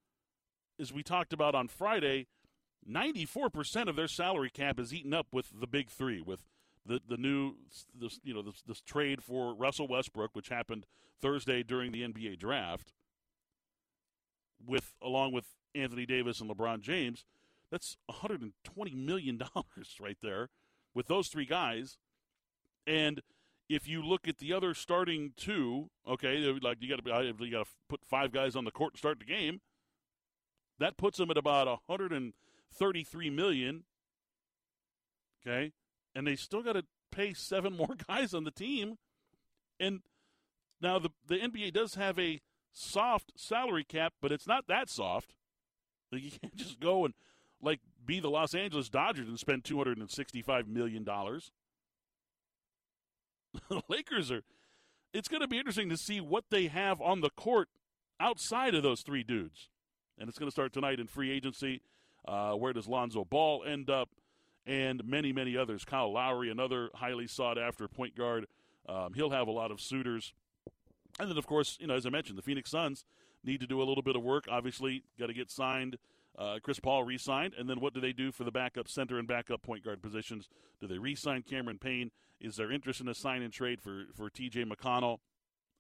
As 0.79 0.93
we 0.93 1.03
talked 1.03 1.33
about 1.33 1.55
on 1.55 1.69
Friday, 1.69 2.27
94% 2.88 3.88
of 3.88 3.97
their 3.97 4.09
salary 4.09 4.51
cap 4.51 4.79
is 4.79 4.95
eaten 4.95 5.12
up 5.12 5.27
with 5.33 5.49
the 5.59 5.66
big 5.66 5.90
three, 5.90 6.21
with 6.21 6.40
the, 6.87 7.01
the 7.07 7.16
new, 7.16 7.55
this, 7.99 8.19
you 8.25 8.33
know, 8.33 8.43
this, 8.43 8.62
this 8.66 8.81
trade 8.81 9.23
for 9.23 9.55
Russell 9.55 9.88
Westbrook, 9.88 10.31
which 10.35 10.49
happened 10.49 10.87
Thursday 11.21 11.62
during 11.62 11.93
the 11.93 12.03
NBA 12.03 12.38
draft, 12.38 12.93
with 14.64 14.95
along 15.03 15.33
with 15.33 15.47
Anthony 15.75 16.07
Davis 16.07 16.40
and 16.40 16.51
LeBron 16.51 16.81
James. 16.81 17.25
That's 17.71 17.97
120 18.07 18.95
million 18.95 19.38
dollars 19.38 19.97
right 20.01 20.19
there 20.23 20.49
with 20.95 21.07
those 21.07 21.29
three 21.29 21.47
guys. 21.47 21.99
And 22.87 23.21
if 23.69 23.87
you 23.87 24.03
look 24.03 24.27
at 24.27 24.38
the 24.38 24.53
other 24.53 24.75
starting 24.75 25.33
two, 25.37 25.90
okay, 26.07 26.38
like 26.61 26.79
you 26.81 26.88
got 26.88 27.05
to 27.05 27.35
you 27.45 27.53
got 27.53 27.64
to 27.64 27.71
put 27.88 28.05
five 28.05 28.33
guys 28.33 28.57
on 28.57 28.64
the 28.64 28.71
court 28.71 28.95
to 28.95 28.99
start 28.99 29.21
the 29.21 29.25
game. 29.25 29.61
That 30.79 30.97
puts 30.97 31.19
them 31.19 31.31
at 31.31 31.37
about 31.37 31.66
100 31.66 32.12
and 32.12 32.33
33 32.73 33.31
million. 33.31 33.85
Okay? 35.47 35.73
And 36.14 36.27
they 36.27 36.37
still 36.37 36.62
got 36.62 36.73
to 36.73 36.85
pay 37.12 37.35
seven 37.35 37.77
more 37.77 37.97
guys 38.09 38.35
on 38.35 38.45
the 38.45 38.51
team. 38.51 38.99
And 39.79 40.01
now 40.81 40.99
the 40.99 41.11
the 41.27 41.37
NBA 41.37 41.73
does 41.73 41.95
have 41.95 42.19
a 42.19 42.40
soft 42.73 43.33
salary 43.37 43.85
cap, 43.85 44.14
but 44.21 44.33
it's 44.33 44.47
not 44.47 44.66
that 44.69 44.88
soft. 44.88 45.35
Like 46.11 46.25
you 46.25 46.31
can't 46.43 46.57
just 46.57 46.81
go 46.81 47.05
and 47.05 47.14
like 47.62 47.81
be 48.05 48.21
the 48.21 48.31
Los 48.31 48.55
Angeles 48.55 48.88
Dodgers 48.88 49.29
and 49.29 49.38
spend 49.38 49.64
265 49.64 50.66
million 50.66 51.05
dollars. 51.05 51.53
Lakers 53.89 54.31
are 54.31 54.43
it's 55.13 55.29
going 55.29 55.41
to 55.41 55.49
be 55.49 55.59
interesting 55.59 55.89
to 55.89 55.97
see 55.97 56.21
what 56.21 56.45
they 56.51 56.69
have 56.69 57.01
on 57.01 57.21
the 57.21 57.31
court 57.31 57.69
outside 58.21 58.75
of 58.75 58.83
those 58.83 59.03
three 59.03 59.23
dudes. 59.23 59.69
And 60.19 60.29
it's 60.29 60.39
going 60.39 60.47
to 60.49 60.53
start 60.53 60.73
tonight 60.73 61.01
in 61.01 61.07
free 61.07 61.31
agency. 61.31 61.81
Uh, 62.27 62.53
where 62.53 62.73
does 62.73 62.87
Lonzo 62.87 63.25
Ball 63.25 63.65
end 63.65 63.91
up? 63.91 64.11
And 64.67 65.03
many, 65.05 65.33
many 65.33 65.57
others. 65.57 65.85
Kyle 65.85 66.13
Lowry, 66.13 66.51
another 66.51 66.91
highly 66.95 67.27
sought 67.27 67.59
after 67.59 67.89
point 67.89 68.17
guard. 68.17 68.47
Um, 68.89 69.15
he'll 69.15 69.31
have 69.31 69.49
a 69.49 69.53
lot 69.53 69.71
of 69.71 69.81
suitors. 69.81 70.33
And 71.19 71.31
then, 71.31 71.39
of 71.39 71.47
course, 71.47 71.77
you 71.81 71.87
know, 71.87 71.95
as 71.95 72.07
I 72.07 72.11
mentioned, 72.11 72.39
the 72.39 72.43
Phoenix 72.43 72.71
Suns 72.71 73.05
need 73.43 73.61
to 73.61 73.67
do 73.67 73.83
a 73.83 73.85
little 73.85 74.03
bit 74.03 74.17
of 74.17 74.23
work. 74.23 74.45
Obviously, 74.51 75.03
got 75.19 75.27
to 75.27 75.35
get 75.35 75.51
signed. 75.51 75.97
Uh, 76.39 76.59
Chris 76.63 76.79
Paul 76.79 77.05
re 77.05 77.19
signed. 77.19 77.55
And 77.59 77.69
then 77.69 77.81
what 77.81 77.95
do 77.95 78.01
they 78.01 78.13
do 78.13 78.31
for 78.31 78.45
the 78.45 78.53
backup 78.53 78.87
center 78.87 79.19
and 79.19 79.27
backup 79.27 79.63
point 79.63 79.85
guard 79.85 80.03
positions? 80.03 80.49
Do 80.81 80.87
they 80.87 80.99
re 80.99 81.15
sign 81.15 81.43
Cameron 81.43 81.79
Payne? 81.79 82.11
Is 82.40 82.57
there 82.57 82.72
interest 82.72 83.00
in 83.00 83.09
a 83.09 83.14
sign 83.14 83.42
and 83.42 83.53
trade 83.53 83.81
for, 83.81 84.05
for 84.14 84.31
TJ 84.31 84.70
McConnell? 84.70 85.18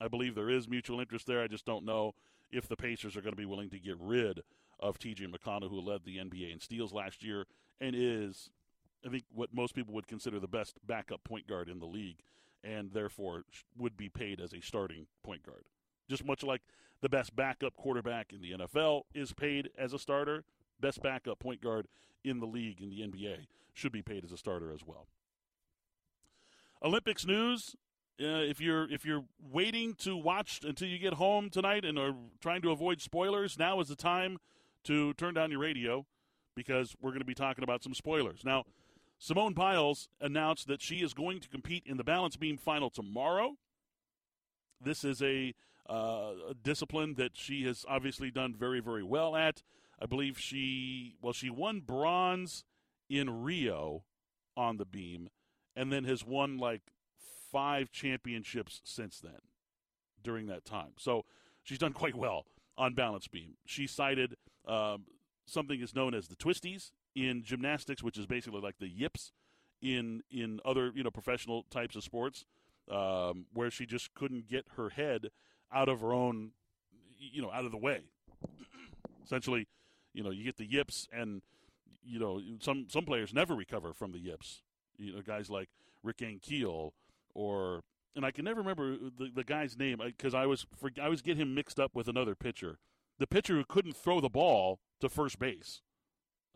I 0.00 0.08
believe 0.08 0.34
there 0.34 0.50
is 0.50 0.68
mutual 0.68 1.00
interest 1.00 1.26
there. 1.26 1.42
I 1.42 1.46
just 1.46 1.64
don't 1.64 1.84
know 1.84 2.14
if 2.50 2.68
the 2.68 2.76
Pacers 2.76 3.16
are 3.16 3.20
going 3.20 3.32
to 3.32 3.40
be 3.40 3.46
willing 3.46 3.70
to 3.70 3.78
get 3.78 3.96
rid 3.98 4.40
of 4.78 4.98
TJ 4.98 5.32
McConnell, 5.32 5.70
who 5.70 5.80
led 5.80 6.04
the 6.04 6.16
NBA 6.16 6.52
in 6.52 6.60
steals 6.60 6.92
last 6.92 7.22
year 7.22 7.46
and 7.80 7.94
is, 7.96 8.50
I 9.06 9.10
think, 9.10 9.24
what 9.32 9.54
most 9.54 9.74
people 9.74 9.94
would 9.94 10.06
consider 10.06 10.38
the 10.38 10.48
best 10.48 10.76
backup 10.86 11.24
point 11.24 11.46
guard 11.46 11.68
in 11.68 11.78
the 11.78 11.86
league, 11.86 12.18
and 12.62 12.92
therefore 12.92 13.44
would 13.78 13.96
be 13.96 14.08
paid 14.08 14.40
as 14.40 14.52
a 14.52 14.60
starting 14.60 15.06
point 15.22 15.44
guard. 15.44 15.64
Just 16.08 16.24
much 16.24 16.42
like 16.42 16.62
the 17.00 17.08
best 17.08 17.34
backup 17.36 17.76
quarterback 17.76 18.32
in 18.32 18.40
the 18.42 18.52
NFL 18.52 19.02
is 19.14 19.32
paid 19.32 19.70
as 19.78 19.92
a 19.92 19.98
starter, 19.98 20.44
best 20.80 21.02
backup 21.02 21.38
point 21.38 21.62
guard 21.62 21.86
in 22.24 22.40
the 22.40 22.46
league 22.46 22.82
in 22.82 22.90
the 22.90 23.00
NBA 23.00 23.46
should 23.72 23.92
be 23.92 24.02
paid 24.02 24.24
as 24.24 24.32
a 24.32 24.36
starter 24.36 24.72
as 24.72 24.80
well. 24.84 25.06
Olympics 26.82 27.26
news. 27.26 27.76
Uh, 28.20 28.44
if 28.44 28.60
you're 28.60 28.90
if 28.92 29.04
you're 29.04 29.24
waiting 29.40 29.94
to 29.94 30.16
watch 30.16 30.60
until 30.62 30.88
you 30.88 30.98
get 30.98 31.14
home 31.14 31.48
tonight 31.48 31.84
and 31.84 31.98
are 31.98 32.14
trying 32.40 32.60
to 32.62 32.70
avoid 32.70 33.00
spoilers, 33.00 33.58
now 33.58 33.80
is 33.80 33.88
the 33.88 33.96
time 33.96 34.38
to 34.84 35.14
turn 35.14 35.34
down 35.34 35.50
your 35.50 35.60
radio 35.60 36.06
because 36.54 36.94
we're 37.00 37.10
going 37.10 37.20
to 37.20 37.26
be 37.26 37.34
talking 37.34 37.64
about 37.64 37.82
some 37.82 37.94
spoilers. 37.94 38.44
Now, 38.44 38.64
Simone 39.18 39.54
Biles 39.54 40.08
announced 40.20 40.66
that 40.68 40.82
she 40.82 40.96
is 40.96 41.14
going 41.14 41.40
to 41.40 41.48
compete 41.48 41.84
in 41.86 41.96
the 41.96 42.04
balance 42.04 42.36
beam 42.36 42.58
final 42.58 42.90
tomorrow. 42.90 43.54
This 44.82 45.04
is 45.04 45.22
a, 45.22 45.54
uh, 45.88 46.32
a 46.50 46.54
discipline 46.62 47.14
that 47.14 47.32
she 47.34 47.64
has 47.64 47.84
obviously 47.88 48.30
done 48.30 48.54
very, 48.58 48.80
very 48.80 49.02
well 49.02 49.36
at. 49.36 49.62
I 50.00 50.06
believe 50.06 50.38
she, 50.38 51.16
well, 51.20 51.34
she 51.34 51.50
won 51.50 51.80
bronze 51.80 52.64
in 53.08 53.42
Rio 53.42 54.04
on 54.56 54.78
the 54.78 54.86
beam 54.86 55.28
and 55.80 55.90
then 55.90 56.04
has 56.04 56.26
won 56.26 56.58
like 56.58 56.82
five 57.50 57.90
championships 57.90 58.82
since 58.84 59.18
then 59.18 59.40
during 60.22 60.46
that 60.46 60.66
time. 60.66 60.92
So 60.98 61.24
she's 61.62 61.78
done 61.78 61.94
quite 61.94 62.14
well 62.14 62.44
on 62.76 62.92
balance 62.92 63.26
beam. 63.28 63.54
She 63.64 63.86
cited 63.86 64.36
um, 64.68 65.06
something 65.46 65.80
is 65.80 65.94
known 65.94 66.12
as 66.12 66.28
the 66.28 66.36
twisties 66.36 66.90
in 67.14 67.42
gymnastics, 67.42 68.02
which 68.02 68.18
is 68.18 68.26
basically 68.26 68.60
like 68.60 68.76
the 68.78 68.88
yips 68.88 69.32
in 69.80 70.20
in 70.30 70.60
other 70.66 70.92
you 70.94 71.02
know 71.02 71.10
professional 71.10 71.64
types 71.70 71.96
of 71.96 72.04
sports, 72.04 72.44
um, 72.90 73.46
where 73.54 73.70
she 73.70 73.86
just 73.86 74.12
couldn't 74.12 74.48
get 74.48 74.66
her 74.76 74.90
head 74.90 75.28
out 75.72 75.88
of 75.88 76.02
her 76.02 76.12
own, 76.12 76.50
you 77.18 77.40
know, 77.40 77.50
out 77.50 77.64
of 77.64 77.70
the 77.70 77.78
way. 77.78 78.02
Essentially, 79.24 79.66
you 80.12 80.22
know, 80.22 80.30
you 80.30 80.44
get 80.44 80.58
the 80.58 80.70
yips, 80.70 81.08
and 81.10 81.40
you 82.04 82.18
know 82.18 82.38
some 82.60 82.84
some 82.90 83.06
players 83.06 83.32
never 83.32 83.54
recover 83.54 83.94
from 83.94 84.12
the 84.12 84.18
yips. 84.18 84.60
You 85.00 85.14
know, 85.14 85.22
guys 85.22 85.50
like 85.50 85.68
Rick 86.02 86.18
Ankiel 86.18 86.92
or 87.34 87.82
and 88.16 88.24
I 88.24 88.30
can 88.30 88.44
never 88.44 88.60
remember 88.60 88.96
the, 88.96 89.30
the 89.34 89.44
guy's 89.44 89.78
name 89.78 90.00
because 90.04 90.34
I 90.34 90.46
was 90.46 90.66
for, 90.76 90.90
I 91.00 91.04
always 91.04 91.22
get 91.22 91.36
him 91.36 91.54
mixed 91.54 91.78
up 91.78 91.94
with 91.94 92.08
another 92.08 92.34
pitcher. 92.34 92.78
The 93.18 93.26
pitcher 93.26 93.54
who 93.54 93.64
couldn't 93.64 93.96
throw 93.96 94.20
the 94.20 94.28
ball 94.28 94.80
to 95.00 95.08
first 95.08 95.38
base, 95.38 95.82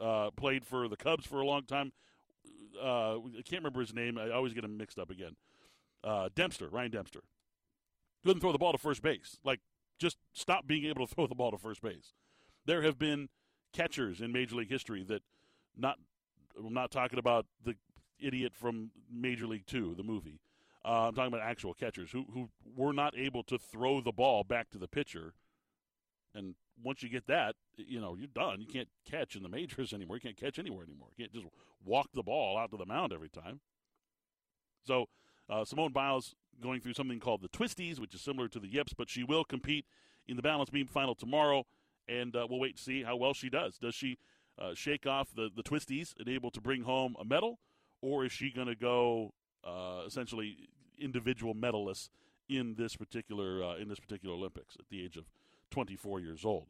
uh, 0.00 0.30
played 0.30 0.64
for 0.64 0.88
the 0.88 0.96
Cubs 0.96 1.26
for 1.26 1.40
a 1.40 1.46
long 1.46 1.64
time. 1.64 1.92
Uh, 2.82 3.18
I 3.18 3.42
can't 3.44 3.62
remember 3.62 3.80
his 3.80 3.94
name. 3.94 4.18
I 4.18 4.30
always 4.30 4.52
get 4.52 4.64
him 4.64 4.76
mixed 4.76 4.98
up 4.98 5.10
again. 5.10 5.36
Uh, 6.02 6.28
Dempster, 6.34 6.68
Ryan 6.68 6.90
Dempster, 6.90 7.20
couldn't 8.24 8.40
throw 8.40 8.52
the 8.52 8.58
ball 8.58 8.72
to 8.72 8.78
first 8.78 9.02
base. 9.02 9.38
Like 9.44 9.60
just 9.98 10.16
stop 10.32 10.66
being 10.66 10.84
able 10.86 11.06
to 11.06 11.14
throw 11.14 11.26
the 11.26 11.34
ball 11.34 11.50
to 11.50 11.58
first 11.58 11.82
base. 11.82 12.14
There 12.66 12.82
have 12.82 12.98
been 12.98 13.28
catchers 13.72 14.20
in 14.20 14.32
Major 14.32 14.56
League 14.56 14.70
history 14.70 15.04
that 15.04 15.22
not. 15.76 15.98
I'm 16.56 16.72
not 16.72 16.92
talking 16.92 17.18
about 17.18 17.46
the 17.64 17.74
idiot 18.24 18.54
from 18.54 18.90
Major 19.12 19.46
League 19.46 19.66
Two, 19.66 19.94
the 19.94 20.02
movie. 20.02 20.40
Uh, 20.84 21.08
I'm 21.08 21.14
talking 21.14 21.32
about 21.32 21.46
actual 21.46 21.74
catchers 21.74 22.10
who 22.10 22.26
who 22.32 22.48
were 22.76 22.92
not 22.92 23.16
able 23.16 23.42
to 23.44 23.58
throw 23.58 24.00
the 24.00 24.12
ball 24.12 24.44
back 24.44 24.70
to 24.70 24.78
the 24.78 24.88
pitcher. 24.88 25.34
And 26.34 26.56
once 26.82 27.02
you 27.02 27.08
get 27.08 27.26
that, 27.28 27.54
you 27.76 28.00
know 28.00 28.16
you're 28.16 28.26
done. 28.26 28.60
You 28.60 28.66
can't 28.66 28.88
catch 29.08 29.36
in 29.36 29.42
the 29.42 29.48
majors 29.48 29.92
anymore. 29.94 30.16
You 30.16 30.22
can't 30.22 30.36
catch 30.36 30.58
anywhere 30.58 30.84
anymore. 30.84 31.08
You 31.16 31.24
can't 31.24 31.32
just 31.32 31.46
walk 31.84 32.08
the 32.14 32.22
ball 32.22 32.58
out 32.58 32.70
to 32.72 32.76
the 32.76 32.86
mound 32.86 33.12
every 33.12 33.28
time. 33.28 33.60
So 34.86 35.06
uh, 35.48 35.64
Simone 35.64 35.92
Biles 35.92 36.34
going 36.62 36.80
through 36.80 36.94
something 36.94 37.20
called 37.20 37.42
the 37.42 37.48
twisties, 37.48 37.98
which 37.98 38.14
is 38.14 38.20
similar 38.20 38.48
to 38.48 38.58
the 38.58 38.68
yips, 38.68 38.92
but 38.92 39.08
she 39.08 39.24
will 39.24 39.44
compete 39.44 39.86
in 40.26 40.36
the 40.36 40.42
balance 40.42 40.70
beam 40.70 40.86
final 40.86 41.14
tomorrow, 41.14 41.64
and 42.08 42.34
uh, 42.36 42.46
we'll 42.48 42.60
wait 42.60 42.76
to 42.76 42.82
see 42.82 43.02
how 43.02 43.16
well 43.16 43.34
she 43.34 43.50
does. 43.50 43.78
Does 43.78 43.94
she 43.94 44.18
uh, 44.58 44.74
shake 44.74 45.06
off 45.06 45.34
the 45.34 45.50
the 45.54 45.62
twisties 45.62 46.14
and 46.18 46.28
able 46.28 46.50
to 46.50 46.60
bring 46.60 46.82
home 46.82 47.16
a 47.20 47.24
medal, 47.24 47.58
or 48.04 48.24
is 48.24 48.32
she 48.32 48.50
going 48.50 48.66
to 48.66 48.74
go 48.74 49.32
uh, 49.64 50.02
essentially 50.06 50.68
individual 50.98 51.54
medalists 51.54 52.10
in 52.48 52.74
this 52.76 52.96
particular 52.96 53.64
uh, 53.64 53.76
in 53.76 53.88
this 53.88 53.98
particular 53.98 54.34
Olympics 54.34 54.76
at 54.78 54.88
the 54.90 55.02
age 55.02 55.16
of 55.16 55.24
24 55.70 56.20
years 56.20 56.44
old. 56.44 56.66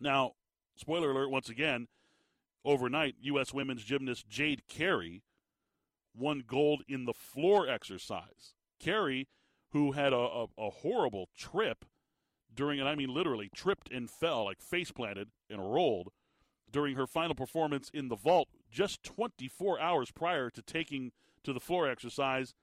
Now, 0.00 0.32
spoiler 0.76 1.10
alert 1.10 1.30
once 1.30 1.48
again, 1.50 1.88
overnight 2.64 3.16
U.S. 3.20 3.52
women's 3.52 3.84
gymnast 3.84 4.26
Jade 4.28 4.66
Carey 4.66 5.22
won 6.16 6.42
gold 6.46 6.82
in 6.88 7.04
the 7.04 7.12
floor 7.12 7.68
exercise. 7.68 8.54
Carey, 8.80 9.28
who 9.72 9.92
had 9.92 10.12
a, 10.12 10.16
a, 10.16 10.46
a 10.58 10.70
horrible 10.70 11.28
trip 11.36 11.84
during, 12.52 12.80
and 12.80 12.88
I 12.88 12.94
mean 12.94 13.12
literally 13.12 13.50
tripped 13.54 13.92
and 13.92 14.08
fell, 14.08 14.44
like 14.44 14.60
face 14.62 14.90
planted 14.90 15.28
and 15.50 15.60
rolled 15.60 16.08
during 16.70 16.96
her 16.96 17.06
final 17.06 17.34
performance 17.34 17.90
in 17.92 18.08
the 18.08 18.16
vault 18.16 18.48
just 18.74 19.04
24 19.04 19.80
hours 19.80 20.10
prior 20.10 20.50
to 20.50 20.60
taking 20.60 21.12
to 21.44 21.52
the 21.52 21.60
floor 21.60 21.88
exercise, 21.88 22.54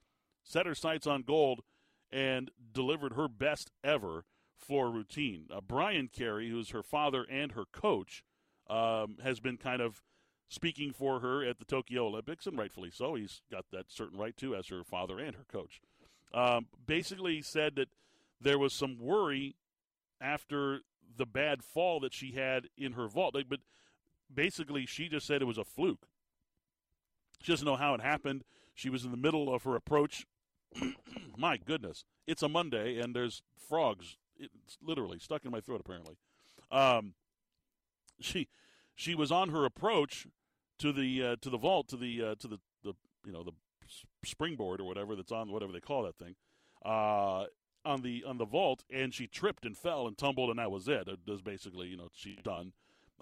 set 0.43 0.65
her 0.65 0.75
sights 0.75 1.07
on 1.07 1.21
gold, 1.21 1.61
and 2.11 2.51
delivered 2.73 3.13
her 3.13 3.29
best 3.29 3.71
ever 3.83 4.25
floor 4.57 4.91
routine. 4.91 5.45
Uh, 5.51 5.61
Brian 5.61 6.09
Carey, 6.09 6.49
who's 6.49 6.71
her 6.71 6.83
father 6.83 7.25
and 7.29 7.53
her 7.53 7.63
coach, 7.71 8.23
um, 8.69 9.17
has 9.23 9.39
been 9.39 9.57
kind 9.57 9.81
of 9.81 10.03
speaking 10.49 10.91
for 10.91 11.21
her 11.21 11.45
at 11.45 11.59
the 11.59 11.65
Tokyo 11.65 12.07
Olympics, 12.07 12.45
and 12.45 12.57
rightfully 12.57 12.91
so. 12.91 13.15
He's 13.15 13.41
got 13.49 13.65
that 13.71 13.89
certain 13.89 14.19
right 14.19 14.35
too, 14.35 14.53
as 14.53 14.67
her 14.67 14.83
father 14.83 15.17
and 15.17 15.35
her 15.35 15.45
coach. 15.49 15.79
Um, 16.33 16.67
basically, 16.85 17.41
said 17.41 17.75
that 17.75 17.87
there 18.41 18.59
was 18.59 18.73
some 18.73 18.97
worry 18.99 19.55
after 20.19 20.81
the 21.17 21.25
bad 21.25 21.63
fall 21.63 22.01
that 22.01 22.13
she 22.13 22.33
had 22.33 22.67
in 22.77 22.93
her 22.93 23.07
vault, 23.07 23.35
but 23.49 23.59
basically, 24.33 24.85
she 24.85 25.07
just 25.07 25.25
said 25.25 25.41
it 25.41 25.45
was 25.45 25.57
a 25.57 25.63
fluke. 25.63 26.07
She 27.41 27.51
doesn't 27.51 27.65
know 27.65 27.75
how 27.75 27.93
it 27.95 28.01
happened. 28.01 28.43
She 28.73 28.89
was 28.89 29.03
in 29.03 29.11
the 29.11 29.17
middle 29.17 29.53
of 29.53 29.63
her 29.63 29.75
approach. 29.75 30.25
My 31.37 31.57
goodness, 31.57 32.03
it's 32.27 32.43
a 32.43 32.49
Monday 32.49 32.99
and 32.99 33.15
there's 33.15 33.41
frogs. 33.57 34.17
It's 34.37 34.77
literally 34.81 35.19
stuck 35.19 35.45
in 35.45 35.51
my 35.51 35.59
throat. 35.59 35.81
Apparently, 35.81 36.17
um, 36.71 37.13
she 38.19 38.47
she 38.95 39.13
was 39.13 39.31
on 39.31 39.49
her 39.49 39.65
approach 39.65 40.25
to 40.79 40.91
the 40.91 41.23
uh, 41.23 41.35
to 41.41 41.49
the 41.49 41.57
vault 41.57 41.87
to 41.89 41.97
the 41.97 42.23
uh, 42.23 42.35
to 42.39 42.47
the, 42.47 42.59
the 42.83 42.93
you 43.23 43.31
know 43.31 43.43
the 43.43 43.51
springboard 44.23 44.79
or 44.79 44.85
whatever 44.85 45.15
that's 45.15 45.31
on 45.31 45.51
whatever 45.51 45.71
they 45.71 45.79
call 45.79 46.03
that 46.03 46.17
thing 46.17 46.35
uh, 46.83 47.45
on 47.85 48.01
the 48.01 48.23
on 48.25 48.37
the 48.37 48.45
vault, 48.45 48.83
and 48.89 49.13
she 49.13 49.27
tripped 49.27 49.65
and 49.65 49.77
fell 49.77 50.07
and 50.07 50.17
tumbled, 50.17 50.49
and 50.49 50.57
that 50.59 50.71
was 50.71 50.87
it. 50.87 51.07
It 51.07 51.19
was 51.27 51.41
basically 51.41 51.87
you 51.87 51.97
know 51.97 52.09
she's 52.13 52.39
done 52.43 52.73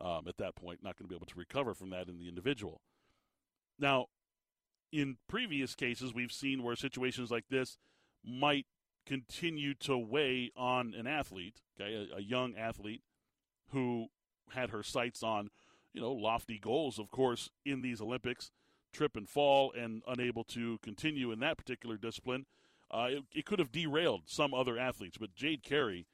um, 0.02 0.28
at 0.28 0.38
that 0.38 0.56
point, 0.56 0.80
not 0.84 0.98
going 0.98 1.06
to 1.06 1.10
be 1.10 1.16
able 1.16 1.26
to 1.26 1.38
recover 1.38 1.74
from 1.74 1.90
that 1.92 2.08
in 2.08 2.18
the 2.18 2.28
individual. 2.28 2.82
Now, 3.78 4.08
in 4.92 5.18
previous 5.28 5.76
cases, 5.76 6.14
we've 6.14 6.32
seen 6.32 6.64
where 6.64 6.76
situations 6.76 7.32
like 7.32 7.46
this 7.50 7.78
might 8.24 8.66
continue 9.06 9.74
to 9.74 9.98
weigh 9.98 10.52
on 10.56 10.94
an 10.98 11.08
athlete, 11.08 11.62
okay, 11.80 12.08
a, 12.12 12.18
a, 12.18 12.22
young 12.22 12.56
athlete 12.56 13.02
who 13.72 14.08
had 14.52 14.70
her 14.70 14.84
sights 14.84 15.24
on, 15.24 15.50
you 15.94 16.02
know, 16.02 16.12
lofty 16.12 16.60
goals, 16.60 17.00
of 17.00 17.10
course, 17.10 17.50
in 17.66 17.82
these 17.82 18.02
Olympics, 18.02 18.52
trip 18.94 19.16
and 19.16 19.30
fall, 19.30 19.72
and 19.72 20.04
unable 20.08 20.44
to 20.44 20.78
continue 20.84 21.32
in 21.32 21.40
that 21.40 21.58
particular 21.58 21.98
discipline. 21.98 22.46
Uh, 22.92 23.08
it, 23.10 23.24
it 23.34 23.46
could 23.46 23.60
have 23.60 23.72
derailed 23.72 24.22
some 24.26 24.54
other 24.54 24.78
athletes, 24.78 25.18
but 25.18 25.36
Jade 25.36 25.64
Carey 25.64 26.08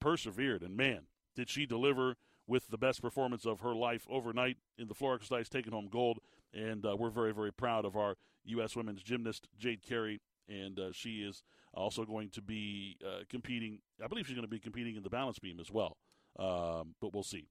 persevered, 0.00 0.62
and 0.62 0.76
man, 0.76 1.02
did 1.36 1.48
she 1.48 1.66
deliver 1.66 2.16
with 2.48 2.68
the 2.68 2.78
best 2.78 3.00
performance 3.00 3.46
of 3.46 3.60
her 3.60 3.74
life 3.74 4.06
overnight 4.10 4.56
in 4.76 4.88
the 4.88 4.94
floor 4.94 5.14
exercise, 5.14 5.48
taking 5.48 5.72
home 5.72 5.88
gold. 5.88 6.18
And 6.52 6.84
uh, 6.84 6.96
we're 6.96 7.10
very, 7.10 7.32
very 7.32 7.52
proud 7.52 7.84
of 7.84 7.94
our 7.94 8.16
U.S. 8.46 8.74
women's 8.74 9.02
gymnast, 9.02 9.46
Jade 9.56 9.82
Carey. 9.82 10.20
And 10.48 10.80
uh, 10.80 10.92
she 10.92 11.20
is 11.20 11.44
also 11.74 12.04
going 12.04 12.30
to 12.30 12.42
be 12.42 12.96
uh, 13.06 13.24
competing. 13.28 13.80
I 14.02 14.08
believe 14.08 14.26
she's 14.26 14.34
going 14.34 14.46
to 14.46 14.50
be 14.50 14.58
competing 14.58 14.96
in 14.96 15.02
the 15.02 15.10
balance 15.10 15.38
beam 15.38 15.60
as 15.60 15.70
well. 15.70 15.98
Um, 16.38 16.94
but 17.00 17.12
we'll 17.12 17.22
see. 17.22 17.46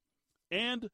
And 0.49 0.89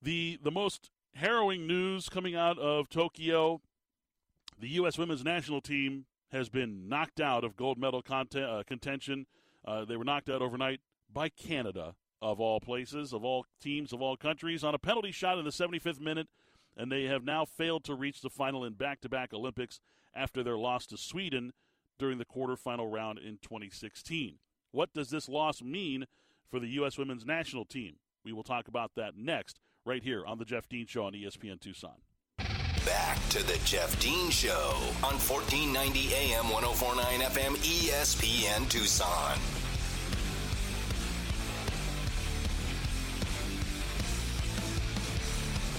the 0.00 0.38
the 0.42 0.50
most 0.50 0.90
harrowing 1.14 1.66
news 1.66 2.08
coming 2.08 2.34
out 2.34 2.58
of 2.58 2.88
Tokyo: 2.88 3.60
the 4.58 4.68
U.S. 4.70 4.96
women's 4.96 5.24
national 5.24 5.60
team 5.60 6.06
has 6.30 6.48
been 6.48 6.88
knocked 6.88 7.20
out 7.20 7.44
of 7.44 7.56
gold 7.56 7.78
medal 7.78 8.02
uh, 8.10 8.62
contention 8.66 9.26
Uh, 9.64 9.84
they 9.84 9.96
were 9.96 10.04
knocked 10.04 10.30
out 10.30 10.40
overnight 10.40 10.80
by 11.12 11.28
Canada, 11.28 11.94
of 12.20 12.40
all 12.40 12.60
places, 12.60 13.12
of 13.12 13.24
all 13.24 13.46
teams, 13.60 13.92
of 13.92 14.02
all 14.02 14.16
countries, 14.16 14.64
on 14.64 14.74
a 14.74 14.78
penalty 14.78 15.12
shot 15.12 15.38
in 15.38 15.44
the 15.44 15.50
75th 15.50 16.00
minute, 16.00 16.28
and 16.76 16.90
they 16.90 17.04
have 17.04 17.24
now 17.24 17.44
failed 17.44 17.84
to 17.84 17.94
reach 17.94 18.20
the 18.20 18.30
final 18.30 18.64
in 18.64 18.74
back 18.74 19.00
to 19.00 19.08
back 19.08 19.32
Olympics 19.32 19.80
after 20.14 20.42
their 20.42 20.58
loss 20.58 20.86
to 20.86 20.96
Sweden 20.96 21.52
during 21.98 22.18
the 22.18 22.24
quarterfinal 22.24 22.92
round 22.92 23.18
in 23.18 23.38
2016. 23.42 24.38
What 24.70 24.92
does 24.92 25.10
this 25.10 25.28
loss 25.28 25.62
mean 25.62 26.06
for 26.50 26.60
the 26.60 26.68
U.S. 26.68 26.98
women's 26.98 27.24
national 27.24 27.64
team? 27.64 27.96
We 28.24 28.32
will 28.32 28.42
talk 28.42 28.68
about 28.68 28.92
that 28.96 29.16
next, 29.16 29.58
right 29.84 30.02
here 30.02 30.24
on 30.26 30.38
The 30.38 30.44
Jeff 30.44 30.68
Dean 30.68 30.86
Show 30.86 31.04
on 31.04 31.12
ESPN 31.12 31.60
Tucson. 31.60 31.94
Back 32.84 33.18
to 33.30 33.42
The 33.46 33.58
Jeff 33.64 33.98
Dean 34.00 34.30
Show 34.30 34.74
on 35.02 35.14
1490 35.18 36.14
AM 36.14 36.48
1049 36.50 37.20
FM 37.20 37.56
ESPN 37.56 38.68
Tucson. 38.68 39.57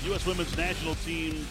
U.S. 0.09 0.25
women's 0.25 0.57
national 0.57 0.95
team, 0.95 1.45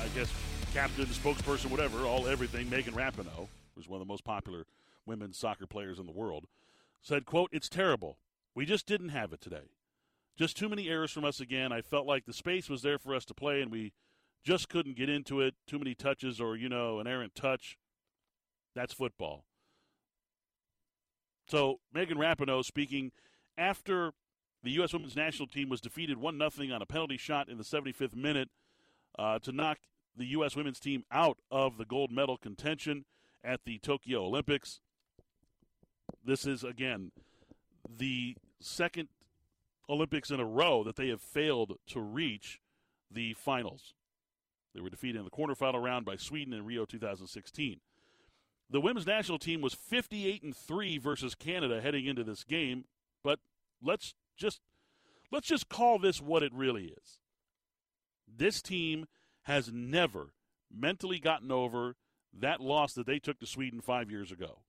I 0.00 0.08
guess, 0.08 0.28
captain, 0.74 1.04
spokesperson, 1.06 1.70
whatever, 1.70 2.04
all 2.04 2.26
everything, 2.26 2.68
Megan 2.68 2.94
Rapinoe, 2.94 3.46
who's 3.76 3.88
one 3.88 4.00
of 4.00 4.04
the 4.04 4.10
most 4.10 4.24
popular 4.24 4.66
women's 5.06 5.38
soccer 5.38 5.68
players 5.68 6.00
in 6.00 6.06
the 6.06 6.12
world, 6.12 6.48
said, 7.00 7.26
quote, 7.26 7.48
it's 7.52 7.68
terrible. 7.68 8.18
We 8.56 8.66
just 8.66 8.86
didn't 8.86 9.10
have 9.10 9.32
it 9.32 9.40
today. 9.40 9.70
Just 10.36 10.56
too 10.56 10.68
many 10.68 10.88
errors 10.88 11.12
from 11.12 11.24
us 11.24 11.38
again. 11.38 11.70
I 11.70 11.80
felt 11.80 12.08
like 12.08 12.26
the 12.26 12.32
space 12.32 12.68
was 12.68 12.82
there 12.82 12.98
for 12.98 13.14
us 13.14 13.24
to 13.26 13.34
play, 13.34 13.62
and 13.62 13.70
we 13.70 13.92
just 14.42 14.68
couldn't 14.68 14.96
get 14.96 15.08
into 15.08 15.40
it. 15.40 15.54
Too 15.68 15.78
many 15.78 15.94
touches 15.94 16.40
or, 16.40 16.56
you 16.56 16.68
know, 16.68 16.98
an 16.98 17.06
errant 17.06 17.36
touch. 17.36 17.78
That's 18.74 18.94
football. 18.94 19.44
So 21.46 21.78
Megan 21.94 22.18
Rapinoe 22.18 22.64
speaking 22.64 23.12
after 23.56 24.12
the 24.62 24.70
U.S. 24.72 24.92
women's 24.92 25.16
national 25.16 25.48
team 25.48 25.68
was 25.68 25.80
defeated 25.80 26.18
1 26.18 26.38
0 26.50 26.74
on 26.74 26.82
a 26.82 26.86
penalty 26.86 27.16
shot 27.16 27.48
in 27.48 27.58
the 27.58 27.64
75th 27.64 28.14
minute 28.14 28.48
uh, 29.18 29.38
to 29.40 29.52
knock 29.52 29.78
the 30.16 30.26
U.S. 30.26 30.56
women's 30.56 30.80
team 30.80 31.04
out 31.12 31.38
of 31.50 31.78
the 31.78 31.84
gold 31.84 32.10
medal 32.10 32.36
contention 32.36 33.04
at 33.44 33.60
the 33.64 33.78
Tokyo 33.78 34.24
Olympics. 34.24 34.80
This 36.24 36.46
is, 36.46 36.64
again, 36.64 37.12
the 37.88 38.36
second 38.60 39.08
Olympics 39.88 40.30
in 40.30 40.40
a 40.40 40.44
row 40.44 40.82
that 40.82 40.96
they 40.96 41.08
have 41.08 41.20
failed 41.20 41.78
to 41.88 42.00
reach 42.00 42.60
the 43.10 43.34
finals. 43.34 43.94
They 44.74 44.80
were 44.80 44.90
defeated 44.90 45.18
in 45.18 45.24
the 45.24 45.30
quarterfinal 45.30 45.82
round 45.82 46.04
by 46.04 46.16
Sweden 46.16 46.52
in 46.52 46.64
Rio 46.64 46.84
2016. 46.84 47.80
The 48.68 48.80
women's 48.80 49.06
national 49.06 49.38
team 49.38 49.60
was 49.60 49.74
58 49.74 50.42
and 50.42 50.56
3 50.56 50.98
versus 50.98 51.34
Canada 51.34 51.80
heading 51.80 52.06
into 52.06 52.24
this 52.24 52.42
game, 52.42 52.84
but 53.22 53.38
let's 53.82 54.14
just 54.36 54.60
let's 55.30 55.48
just 55.48 55.68
call 55.68 55.98
this 55.98 56.20
what 56.20 56.42
it 56.42 56.52
really 56.52 56.94
is. 57.02 57.18
This 58.26 58.62
team 58.62 59.06
has 59.42 59.70
never 59.72 60.34
mentally 60.72 61.18
gotten 61.18 61.52
over 61.52 61.94
that 62.32 62.60
loss 62.60 62.92
that 62.94 63.06
they 63.06 63.18
took 63.18 63.38
to 63.38 63.46
Sweden 63.46 63.80
5 63.80 64.10
years 64.10 64.30
ago. 64.32 64.62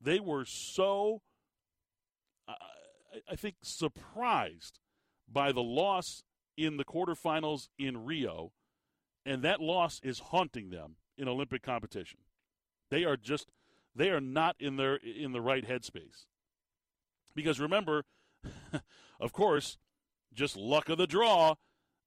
They 0.00 0.20
were 0.20 0.44
so 0.44 1.22
I 3.30 3.36
think 3.36 3.56
surprised 3.62 4.80
by 5.30 5.52
the 5.52 5.62
loss 5.62 6.24
in 6.56 6.76
the 6.76 6.84
quarterfinals 6.84 7.68
in 7.78 8.04
Rio, 8.04 8.52
and 9.24 9.42
that 9.42 9.60
loss 9.60 10.00
is 10.02 10.18
haunting 10.18 10.70
them 10.70 10.96
in 11.16 11.28
Olympic 11.28 11.62
competition. 11.62 12.20
They 12.90 13.04
are 13.04 13.16
just 13.16 13.50
they 13.94 14.10
are 14.10 14.20
not 14.20 14.56
in 14.58 14.76
their 14.76 14.96
in 14.96 15.32
the 15.32 15.40
right 15.40 15.66
headspace. 15.66 16.26
Because 17.34 17.60
remember, 17.60 18.04
of 19.20 19.32
course, 19.32 19.78
just 20.32 20.56
luck 20.56 20.88
of 20.88 20.98
the 20.98 21.06
draw, 21.06 21.54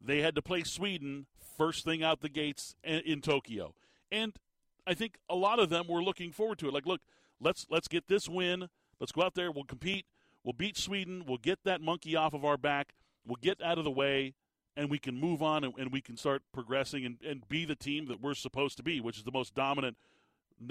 they 0.01 0.21
had 0.21 0.35
to 0.35 0.41
play 0.41 0.63
Sweden 0.63 1.25
first 1.57 1.83
thing 1.83 2.03
out 2.03 2.21
the 2.21 2.29
gates 2.29 2.75
in 2.83 3.21
Tokyo. 3.21 3.73
And 4.11 4.37
I 4.85 4.93
think 4.93 5.17
a 5.29 5.35
lot 5.35 5.59
of 5.59 5.69
them 5.69 5.87
were 5.87 6.03
looking 6.03 6.31
forward 6.31 6.59
to 6.59 6.67
it. 6.67 6.73
Like, 6.73 6.85
look, 6.85 7.01
let's 7.41 7.65
let's 7.69 7.87
get 7.87 8.07
this 8.07 8.29
win. 8.29 8.69
Let's 8.99 9.11
go 9.11 9.21
out 9.21 9.35
there, 9.35 9.51
we'll 9.51 9.63
compete, 9.63 10.05
we'll 10.43 10.53
beat 10.53 10.75
Sweden, 10.75 11.23
we'll 11.27 11.37
get 11.37 11.59
that 11.65 11.81
monkey 11.81 12.15
off 12.15 12.33
of 12.33 12.43
our 12.43 12.57
back, 12.57 12.93
we'll 13.27 13.37
get 13.39 13.61
out 13.61 13.77
of 13.77 13.83
the 13.83 13.91
way, 13.91 14.33
and 14.75 14.89
we 14.89 14.97
can 14.97 15.19
move 15.19 15.43
on 15.43 15.63
and, 15.63 15.73
and 15.77 15.91
we 15.91 16.01
can 16.01 16.17
start 16.17 16.41
progressing 16.51 17.05
and, 17.05 17.17
and 17.23 17.47
be 17.47 17.63
the 17.63 17.75
team 17.75 18.07
that 18.07 18.21
we're 18.21 18.33
supposed 18.33 18.77
to 18.77 18.83
be, 18.83 18.99
which 18.99 19.17
is 19.17 19.23
the 19.23 19.31
most 19.31 19.53
dominant 19.53 19.97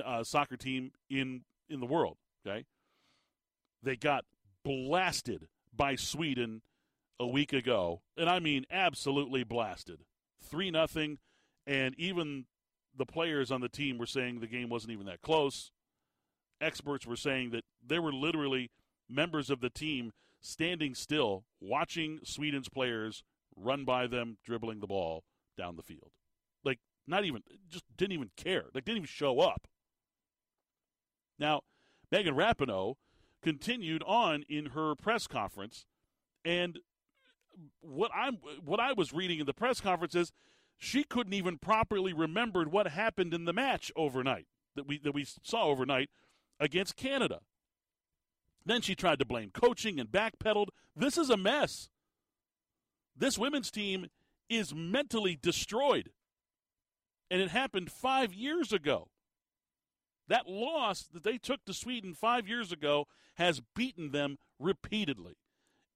uh, 0.05 0.24
soccer 0.24 0.57
team 0.57 0.90
in 1.09 1.42
in 1.68 1.81
the 1.81 1.87
world. 1.87 2.16
Okay, 2.44 2.64
they 3.83 3.96
got 3.96 4.24
blasted 4.64 5.46
by 5.76 5.96
Sweden 5.96 6.62
a 7.18 7.26
week 7.26 7.52
ago, 7.52 8.02
and 8.16 8.28
I 8.28 8.38
mean 8.38 8.64
absolutely 8.70 9.44
blasted, 9.44 10.00
three 10.42 10.70
nothing, 10.70 11.18
and 11.66 11.94
even 11.98 12.46
the 12.96 13.06
players 13.06 13.50
on 13.50 13.60
the 13.60 13.68
team 13.68 13.98
were 13.98 14.06
saying 14.06 14.40
the 14.40 14.46
game 14.46 14.68
wasn't 14.68 14.92
even 14.92 15.06
that 15.06 15.22
close. 15.22 15.70
Experts 16.60 17.06
were 17.06 17.16
saying 17.16 17.50
that 17.50 17.64
there 17.86 18.00
were 18.00 18.12
literally 18.12 18.70
members 19.08 19.50
of 19.50 19.60
the 19.60 19.70
team 19.70 20.12
standing 20.40 20.94
still, 20.94 21.44
watching 21.60 22.20
Sweden's 22.24 22.68
players 22.68 23.22
run 23.56 23.84
by 23.84 24.06
them, 24.06 24.38
dribbling 24.44 24.80
the 24.80 24.86
ball 24.86 25.24
down 25.56 25.76
the 25.76 25.82
field. 25.82 26.10
Like, 26.64 26.78
not 27.06 27.24
even, 27.24 27.42
just 27.68 27.84
didn't 27.96 28.12
even 28.12 28.30
care. 28.36 28.64
Like, 28.74 28.84
didn't 28.84 28.98
even 28.98 29.06
show 29.06 29.40
up. 29.40 29.66
Now, 31.38 31.62
Megan 32.10 32.34
Rapinoe 32.34 32.94
continued 33.42 34.03
on 34.07 34.44
in 34.49 34.66
her 34.66 34.94
press 34.94 35.27
conference, 35.27 35.87
and 36.44 36.79
what 37.81 38.11
I'm 38.14 38.38
what 38.64 38.81
I 38.81 38.92
was 38.92 39.12
reading 39.12 39.40
in 39.40 39.46
the 39.46 39.55
press 39.55 39.81
conference 39.81 40.14
is 40.14 40.33
she 40.79 41.05
couldn't 41.05 41.33
even 41.33 41.59
properly 41.59 42.12
remembered 42.12 42.70
what 42.70 42.88
happened 42.88 43.33
in 43.33 43.44
the 43.44 43.53
match 43.53 43.90
overnight 43.96 44.46
that 44.75 44.87
we 44.87 44.99
that 44.99 45.12
we 45.12 45.27
saw 45.42 45.64
overnight 45.64 46.11
against 46.61 46.96
Canada. 46.96 47.40
Then 48.64 48.81
she 48.81 48.94
tried 48.94 49.18
to 49.20 49.25
blame 49.25 49.51
coaching 49.51 50.01
and 50.01 50.11
backpedaled. 50.11 50.68
This 50.94 51.16
is 51.16 51.31
a 51.31 51.37
mess. 51.37 51.88
This 53.16 53.38
women's 53.38 53.70
team 53.70 54.09
is 54.49 54.75
mentally 54.75 55.38
destroyed. 55.40 56.11
And 57.31 57.40
it 57.40 57.51
happened 57.51 57.90
five 57.90 58.35
years 58.35 58.72
ago. 58.72 59.09
That 60.28 60.48
loss 60.48 61.02
that 61.12 61.24
they 61.24 61.38
took 61.38 61.64
to 61.64 61.74
Sweden 61.74 62.14
five 62.14 62.48
years 62.48 62.72
ago 62.72 63.06
has 63.34 63.62
beaten 63.74 64.10
them 64.10 64.38
repeatedly. 64.58 65.36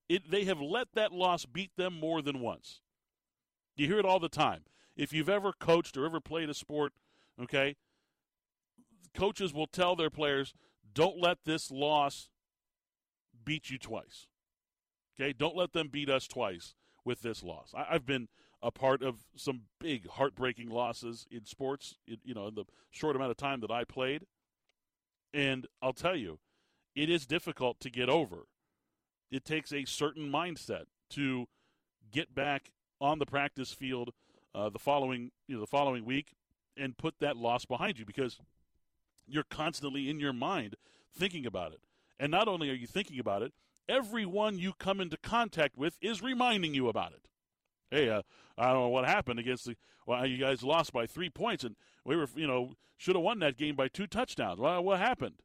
It, 0.09 0.31
they 0.31 0.45
have 0.45 0.61
let 0.61 0.89
that 0.95 1.13
loss 1.13 1.47
beat 1.47 1.71
them 1.77 1.99
more 1.99 2.23
than 2.23 2.41
once. 2.41 2.81
You 3.77 3.87
hear 3.87 3.99
it 3.99 4.05
all 4.05 4.21
the 4.21 4.29
time. 4.29 4.63
If 4.97 5.13
you've 5.13 5.29
ever 5.29 5.53
coached 5.53 5.97
or 5.97 6.05
ever 6.05 6.21
played 6.21 6.51
a 6.51 6.55
sport, 6.55 6.93
okay, 7.41 7.77
coaches 9.15 9.55
will 9.55 9.67
tell 9.67 9.97
their 9.97 10.11
players, 10.11 10.53
don't 10.93 11.19
let 11.19 11.39
this 11.45 11.71
loss 11.71 12.29
beat 13.45 13.71
you 13.71 13.79
twice. 13.79 14.27
Okay, 15.19 15.33
don't 15.33 15.57
let 15.57 15.73
them 15.73 15.89
beat 15.89 16.09
us 16.11 16.27
twice 16.27 16.75
with 17.05 17.23
this 17.23 17.43
loss. 17.43 17.73
I, 17.77 17.93
have 17.93 18.07
been 18.07 18.29
a 18.63 18.71
part 18.71 19.03
of 19.03 19.25
some 19.37 19.63
big 19.79 20.09
heartbreaking 20.09 20.69
losses 20.69 21.27
in 21.31 21.47
sports, 21.47 21.97
you 22.07 22.35
know, 22.35 22.49
in 22.49 22.55
the 22.55 22.65
short 22.91 23.17
amount 23.17 23.31
of 23.31 23.37
time 23.37 23.61
that 23.61 23.71
I 23.71 23.85
played. 23.85 24.27
And 25.33 25.67
I'll 25.81 25.93
tell 25.93 26.17
you, 26.17 26.39
it 26.95 27.09
is 27.09 27.27
difficult 27.27 27.81
to 27.81 27.91
get 27.91 28.09
over. 28.09 28.47
It 29.31 29.45
takes 29.45 29.73
a 29.73 29.85
certain 29.85 30.31
mindset 30.31 30.85
to 31.11 31.47
get 32.11 32.35
back 32.35 32.71
on 33.01 33.19
the 33.19 33.27
practice 33.27 33.73
field 33.73 34.11
uh, 34.55 34.69
the 34.69 34.79
following 34.79 35.31
you 35.47 35.55
know 35.55 35.61
the 35.61 35.67
following 35.67 36.05
week 36.05 36.35
and 36.77 36.99
put 36.99 37.15
that 37.21 37.37
loss 37.37 37.65
behind 37.65 37.99
you 37.99 38.05
because 38.05 38.39
you're 39.27 39.45
constantly 39.45 40.11
in 40.11 40.19
your 40.19 40.33
mind 40.33 40.75
thinking 41.17 41.47
about 41.47 41.73
it. 41.73 41.81
And 42.19 42.31
not 42.31 42.49
only 42.49 42.69
are 42.69 42.75
you 42.75 42.87
thinking 42.87 43.21
about 43.21 43.43
it, 43.43 43.53
everyone 43.89 44.59
you 44.59 44.73
come 44.73 45.01
into 45.01 45.17
contact 45.17 45.79
with 45.79 45.97
is 46.01 46.21
reminding 46.21 46.75
you 46.75 46.89
about 46.89 47.13
it 47.13 47.30
hey, 47.91 48.09
uh, 48.09 48.23
I 48.57 48.69
don't 48.69 48.83
know 48.83 48.89
what 48.89 49.07
happened 49.07 49.41
against 49.41 49.67
the. 49.67 49.77
Well, 50.07 50.27
you 50.27 50.39
guys 50.39 50.63
lost 50.63 50.93
by 50.93 51.07
three 51.07 51.31
points, 51.31 51.65
and 51.65 51.77
we 52.05 52.17
were, 52.17 52.27
you 52.35 52.47
know, 52.47 52.75
should 52.97 53.15
have 53.15 53.23
won 53.23 53.39
that 53.41 53.57
game 53.57 53.77
by 53.77 53.89
two 53.89 54.07
touchdowns. 54.07 54.59
Well, 54.59 54.83
what 54.83 54.99
happened? 54.99 55.37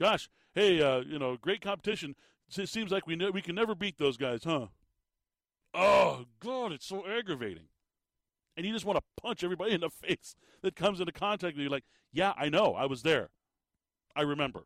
Gosh, 0.00 0.28
hey, 0.54 0.80
uh, 0.82 1.00
you 1.00 1.18
know, 1.18 1.36
great 1.36 1.60
competition. 1.60 2.14
It 2.56 2.68
seems 2.68 2.90
like 2.90 3.06
we 3.06 3.16
ne- 3.16 3.30
we 3.30 3.42
can 3.42 3.54
never 3.54 3.74
beat 3.74 3.98
those 3.98 4.16
guys, 4.16 4.44
huh? 4.44 4.66
Oh 5.74 6.24
God, 6.40 6.72
it's 6.72 6.86
so 6.86 7.06
aggravating. 7.06 7.68
And 8.56 8.64
you 8.64 8.72
just 8.72 8.86
want 8.86 8.98
to 8.98 9.22
punch 9.22 9.44
everybody 9.44 9.72
in 9.72 9.80
the 9.80 9.90
face 10.02 10.34
that 10.62 10.76
comes 10.76 11.00
into 11.00 11.12
contact 11.12 11.56
with 11.56 11.64
you. 11.64 11.68
Like, 11.68 11.84
yeah, 12.12 12.32
I 12.36 12.48
know, 12.48 12.74
I 12.74 12.86
was 12.86 13.02
there. 13.02 13.30
I 14.14 14.22
remember. 14.22 14.64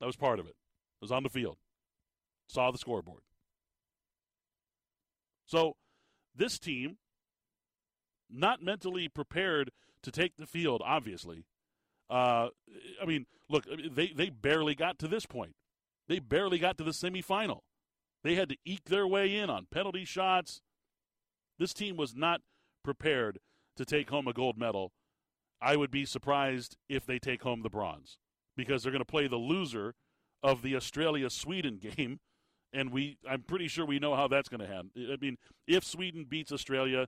That 0.00 0.06
was 0.06 0.16
part 0.16 0.38
of 0.38 0.46
it. 0.46 0.54
I 0.54 1.00
was 1.00 1.10
on 1.10 1.22
the 1.22 1.28
field. 1.28 1.56
Saw 2.48 2.70
the 2.70 2.78
scoreboard. 2.78 3.22
So 5.46 5.76
this 6.34 6.58
team, 6.58 6.98
not 8.28 8.62
mentally 8.62 9.08
prepared 9.08 9.70
to 10.02 10.10
take 10.10 10.36
the 10.36 10.46
field, 10.46 10.82
obviously, 10.84 11.44
Uh, 12.08 12.50
I 13.02 13.04
mean, 13.04 13.26
look, 13.48 13.64
they, 13.90 14.08
they 14.08 14.30
barely 14.30 14.76
got 14.76 14.98
to 15.00 15.08
this 15.08 15.26
point. 15.26 15.56
They 16.08 16.20
barely 16.20 16.58
got 16.58 16.78
to 16.78 16.84
the 16.84 16.92
semifinal. 16.92 17.60
They 18.22 18.36
had 18.36 18.48
to 18.50 18.56
eke 18.64 18.84
their 18.84 19.06
way 19.08 19.34
in 19.36 19.50
on 19.50 19.66
penalty 19.70 20.04
shots. 20.04 20.60
This 21.58 21.72
team 21.74 21.96
was 21.96 22.14
not 22.14 22.42
prepared 22.84 23.40
to 23.76 23.84
take 23.84 24.10
home 24.10 24.28
a 24.28 24.32
gold 24.32 24.56
medal. 24.56 24.92
I 25.60 25.76
would 25.76 25.90
be 25.90 26.04
surprised 26.04 26.76
if 26.88 27.04
they 27.06 27.18
take 27.18 27.42
home 27.42 27.62
the 27.62 27.70
bronze 27.70 28.18
because 28.56 28.82
they're 28.82 28.92
going 28.92 29.00
to 29.00 29.04
play 29.04 29.26
the 29.26 29.36
loser 29.36 29.94
of 30.44 30.62
the 30.62 30.76
Australia 30.76 31.28
Sweden 31.28 31.78
game 31.96 32.20
and 32.76 32.92
we 32.92 33.16
I'm 33.28 33.42
pretty 33.42 33.68
sure 33.68 33.86
we 33.86 33.98
know 33.98 34.14
how 34.14 34.28
that's 34.28 34.48
going 34.48 34.60
to 34.60 34.66
happen. 34.66 34.90
I 34.96 35.16
mean, 35.20 35.38
if 35.66 35.82
Sweden 35.82 36.26
beats 36.28 36.52
Australia, 36.52 37.06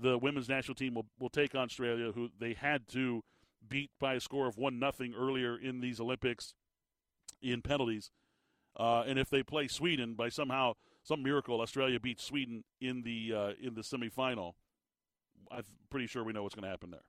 the 0.00 0.16
women's 0.16 0.48
national 0.48 0.76
team 0.76 0.94
will 0.94 1.06
will 1.18 1.28
take 1.28 1.54
on 1.54 1.64
Australia 1.64 2.12
who 2.12 2.30
they 2.38 2.54
had 2.54 2.88
to 2.88 3.22
beat 3.68 3.90
by 3.98 4.14
a 4.14 4.20
score 4.20 4.46
of 4.46 4.56
one 4.56 4.78
nothing 4.78 5.14
earlier 5.18 5.58
in 5.58 5.80
these 5.80 6.00
Olympics 6.00 6.54
in 7.42 7.60
penalties. 7.60 8.10
Uh, 8.78 9.02
and 9.06 9.18
if 9.18 9.28
they 9.28 9.42
play 9.42 9.66
Sweden 9.66 10.14
by 10.14 10.28
somehow 10.28 10.74
some 11.02 11.22
miracle, 11.22 11.60
Australia 11.60 11.98
beats 11.98 12.22
Sweden 12.22 12.62
in 12.80 13.02
the 13.02 13.32
uh, 13.34 13.52
in 13.60 13.74
the 13.74 13.82
semifinal. 13.82 14.52
I'm 15.50 15.64
pretty 15.90 16.06
sure 16.06 16.22
we 16.22 16.32
know 16.32 16.42
what's 16.44 16.54
going 16.54 16.64
to 16.64 16.70
happen 16.70 16.90
there. 16.90 17.04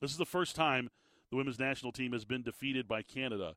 This 0.00 0.10
is 0.10 0.16
the 0.16 0.24
first 0.26 0.56
time 0.56 0.88
the 1.30 1.36
women's 1.36 1.58
national 1.58 1.92
team 1.92 2.12
has 2.12 2.24
been 2.24 2.42
defeated 2.42 2.88
by 2.88 3.02
Canada 3.02 3.54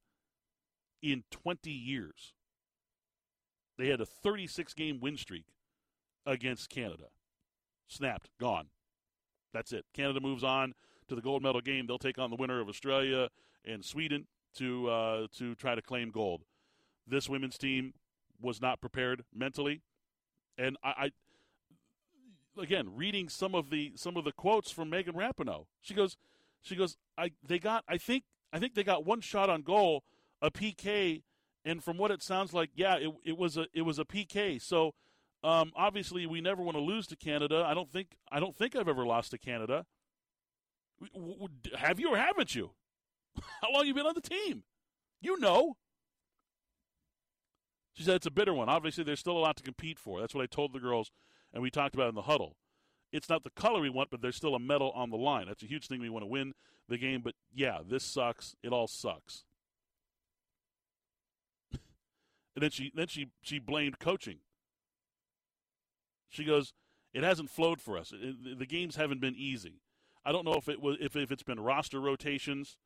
in 1.04 1.24
20 1.30 1.70
years. 1.70 2.34
They 3.78 3.90
had 3.90 4.02
a 4.02 4.06
36 4.06 4.74
game 4.74 5.00
win 5.00 5.18
streak 5.18 5.46
against 6.26 6.70
Canada. 6.70 7.06
Snapped, 7.88 8.30
gone. 8.40 8.68
That's 9.54 9.74
it. 9.74 9.86
Canada 9.94 10.20
moves 10.20 10.44
on 10.44 10.74
to 11.08 11.16
the 11.16 11.22
gold 11.22 11.44
medal 11.44 11.62
game. 11.62 11.86
They'll 11.86 12.00
take 12.00 12.18
on 12.18 12.30
the 12.30 12.36
winner 12.36 12.60
of 12.62 12.70
Australia 12.70 13.30
and 13.66 13.84
Sweden 13.84 14.26
to 14.56 14.90
uh, 14.90 15.28
to 15.38 15.56
try 15.56 15.76
to 15.76 15.82
claim 15.82 16.10
gold. 16.12 16.44
This 17.06 17.30
women's 17.30 17.58
team 17.58 17.94
was 18.42 18.62
not 18.62 18.82
prepared 18.82 19.24
mentally, 19.34 19.82
and 20.58 20.78
I, 20.84 21.12
I 22.58 22.62
again 22.62 22.96
reading 22.96 23.30
some 23.30 23.54
of 23.54 23.70
the 23.70 23.94
some 23.96 24.18
of 24.18 24.24
the 24.24 24.32
quotes 24.32 24.72
from 24.72 24.90
Megan 24.90 25.16
Rapinoe. 25.16 25.66
She 25.82 25.94
goes, 25.94 26.18
she 26.62 26.76
goes, 26.76 26.98
I 27.18 27.32
they 27.46 27.60
got 27.60 27.84
I 27.88 27.98
think 27.98 28.24
I 28.52 28.60
think 28.60 28.76
they 28.76 28.84
got 28.84 29.06
one 29.06 29.22
shot 29.22 29.50
on 29.50 29.62
goal, 29.62 30.04
a 30.44 30.52
PK, 30.52 31.24
and 31.66 31.84
from 31.84 31.98
what 31.98 32.12
it 32.12 32.22
sounds 32.22 32.54
like, 32.54 32.70
yeah, 32.76 32.98
it 32.98 33.10
it 33.24 33.38
was 33.38 33.58
a 33.58 33.66
it 33.74 33.82
was 33.82 33.98
a 33.98 34.06
PK. 34.06 34.62
So 34.62 34.94
um, 35.44 35.72
obviously, 35.76 36.28
we 36.28 36.42
never 36.42 36.62
want 36.62 36.78
to 36.78 36.84
lose 36.84 37.08
to 37.08 37.16
Canada. 37.16 37.66
I 37.68 37.74
don't 37.74 37.90
think 37.90 38.10
I 38.32 38.40
don't 38.40 38.56
think 38.56 38.76
I've 38.76 38.88
ever 38.88 39.06
lost 39.06 39.32
to 39.32 39.40
Canada. 39.40 39.86
Have 41.76 42.00
you 42.00 42.10
or 42.10 42.18
haven't 42.18 42.54
you? 42.54 42.72
How 43.62 43.72
long 43.74 43.88
you 43.88 43.94
been 43.94 44.06
on 44.06 44.14
the 44.14 44.22
team? 44.22 44.64
You 45.22 45.40
know. 45.40 45.78
She 47.94 48.04
said 48.04 48.16
it's 48.16 48.26
a 48.26 48.32
bitter 48.32 48.54
one. 48.54 48.70
Obviously, 48.70 49.04
there's 49.04 49.20
still 49.20 49.38
a 49.38 49.40
lot 49.40 49.56
to 49.58 49.64
compete 49.64 50.00
for. 50.00 50.20
That's 50.20 50.34
what 50.34 50.44
I 50.44 50.48
told 50.48 50.74
the 50.74 50.80
girls, 50.80 51.12
and 51.54 51.62
we 51.62 51.70
talked 51.70 51.96
about 51.96 52.10
in 52.10 52.16
the 52.16 52.24
huddle. 52.24 52.58
It's 53.12 53.30
not 53.30 53.44
the 53.44 53.52
color 53.52 53.80
we 53.80 53.90
want, 53.90 54.10
but 54.10 54.22
there's 54.22 54.36
still 54.36 54.56
a 54.56 54.60
medal 54.60 54.92
on 54.92 55.12
the 55.12 55.18
line. 55.18 55.46
That's 55.48 55.62
a 55.62 55.68
huge 55.68 55.88
thing. 55.88 56.02
We 56.02 56.10
want 56.10 56.24
to 56.24 56.28
win 56.28 56.54
the 56.90 56.98
game, 56.98 57.22
but 57.24 57.36
yeah, 57.54 57.80
this 57.88 58.04
sucks. 58.04 58.56
It 58.64 58.74
all 58.74 58.88
sucks. 58.88 59.46
and 61.72 61.80
then 62.62 62.70
she 62.70 62.92
then 62.94 63.08
she 63.08 63.28
she 63.42 63.60
blamed 63.60 64.00
coaching. 64.00 64.40
She 66.30 66.44
goes, 66.44 66.74
"It 67.14 67.24
hasn't 67.24 67.50
flowed 67.50 67.82
for 67.82 67.98
us. 67.98 68.14
It, 68.14 68.60
the 68.60 68.66
games 68.66 68.96
haven't 68.96 69.22
been 69.22 69.36
easy. 69.36 69.82
I 70.26 70.32
don't 70.32 70.46
know 70.46 70.56
if 70.56 70.70
it 70.70 70.82
was 70.82 70.98
if, 71.00 71.16
if 71.16 71.32
it's 71.32 71.44
been 71.44 71.60
roster 71.60 72.00
rotations. 72.00 72.78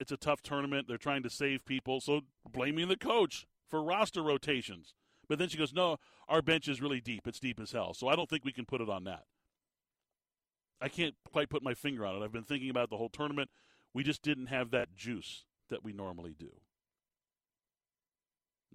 It's 0.00 0.12
a 0.12 0.16
tough 0.16 0.42
tournament. 0.42 0.88
They're 0.88 0.98
trying 0.98 1.22
to 1.22 1.30
save 1.30 1.64
people, 1.64 2.00
so 2.00 2.22
blaming 2.50 2.88
the 2.88 2.96
coach 2.96 3.46
for 3.68 3.82
roster 3.82 4.22
rotations. 4.22 4.94
But 5.28 5.38
then 5.38 5.48
she 5.48 5.58
goes, 5.58 5.72
"No, 5.72 5.98
our 6.28 6.42
bench 6.42 6.68
is 6.68 6.82
really 6.82 7.00
deep. 7.00 7.26
It's 7.26 7.40
deep 7.40 7.60
as 7.60 7.72
hell. 7.72 7.94
So 7.94 8.08
I 8.08 8.16
don't 8.16 8.28
think 8.28 8.44
we 8.44 8.52
can 8.52 8.66
put 8.66 8.80
it 8.80 8.90
on 8.90 9.04
that." 9.04 9.24
I 10.80 10.88
can't 10.88 11.14
quite 11.30 11.48
put 11.48 11.62
my 11.62 11.72
finger 11.72 12.04
on 12.04 12.16
it. 12.16 12.24
I've 12.24 12.32
been 12.32 12.42
thinking 12.42 12.68
about 12.68 12.90
the 12.90 12.96
whole 12.96 13.08
tournament. 13.08 13.48
We 13.94 14.02
just 14.02 14.22
didn't 14.22 14.46
have 14.46 14.70
that 14.72 14.94
juice 14.94 15.44
that 15.70 15.84
we 15.84 15.92
normally 15.92 16.34
do. 16.38 16.50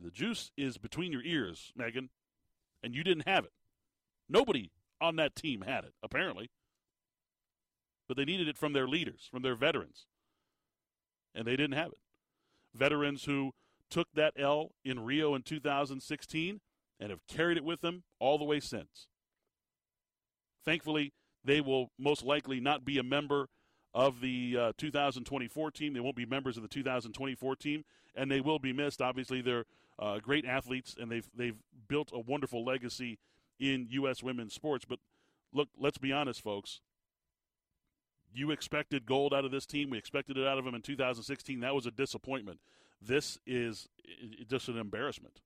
The 0.02 0.12
juice 0.12 0.52
is 0.58 0.78
between 0.78 1.12
your 1.12 1.24
ears, 1.24 1.72
Megan 1.76 2.10
and 2.84 2.96
you 2.96 3.04
didn't 3.04 3.28
have 3.28 3.46
it. 3.46 3.52
Nobody 4.28 4.72
on 5.02 5.16
that 5.18 5.36
team 5.36 5.62
had 5.62 5.84
it, 5.84 5.94
apparently. 6.04 6.50
But 8.08 8.18
they 8.18 8.26
needed 8.26 8.48
it 8.48 8.58
from 8.58 8.74
their 8.74 8.88
leaders, 8.88 9.28
from 9.30 9.44
their 9.44 9.56
veterans. 9.56 10.06
And 11.36 11.46
they 11.46 11.56
didn't 11.56 11.78
have 11.78 11.90
it. 11.90 12.00
Veterans 12.74 13.26
who 13.26 13.52
took 13.90 14.08
that 14.14 14.34
L 14.38 14.72
in 14.84 15.00
Rio 15.00 15.36
in 15.36 15.42
2016 15.42 16.60
and 17.00 17.10
have 17.10 17.28
carried 17.28 17.58
it 17.58 17.64
with 17.64 17.82
them 17.82 18.04
all 18.20 18.38
the 18.38 18.46
way 18.46 18.60
since. 18.60 19.08
Thankfully, 20.66 21.14
they 21.44 21.62
will 21.62 21.92
most 21.98 22.24
likely 22.24 22.60
not 22.60 22.84
be 22.84 22.98
a 22.98 23.04
member 23.04 23.48
of 23.94 24.22
the 24.22 24.56
uh, 24.58 24.72
2024 24.78 25.72
team. 25.72 25.94
They 25.94 26.00
won't 26.00 26.16
be 26.16 26.26
members 26.26 26.58
of 26.58 26.64
the 26.64 26.70
2024 26.70 27.56
team, 27.56 27.86
and 28.14 28.30
they 28.30 28.42
will 28.42 28.60
be 28.60 28.74
missed. 28.74 29.02
Obviously, 29.02 29.42
they're 29.42 29.66
uh, 30.00 30.20
great 30.20 30.46
athletes, 30.46 30.96
and 31.00 31.12
they've 31.12 31.30
they've 31.36 31.58
built 31.88 32.12
a 32.14 32.20
wonderful 32.20 32.64
legacy 32.64 33.20
in 33.60 33.88
U.S. 33.92 34.24
women's 34.24 34.54
sports. 34.54 34.86
But 34.86 35.00
look, 35.54 35.70
let's 35.78 35.98
be 35.98 36.12
honest, 36.12 36.42
folks. 36.42 36.82
You 38.32 38.52
expected 38.52 39.06
gold 39.06 39.34
out 39.34 39.44
of 39.44 39.52
this 39.52 39.66
team. 39.66 39.90
We 39.90 39.98
expected 39.98 40.38
it 40.38 40.48
out 40.48 40.60
of 40.60 40.66
them 40.66 40.76
in 40.76 40.84
2016. 40.84 41.62
That 41.62 41.74
was 41.74 41.88
a 41.88 41.92
disappointment. 41.92 42.60
This 43.02 43.40
is 43.48 43.90
just 44.48 44.68
an 44.68 44.78
embarrassment. 44.78 45.42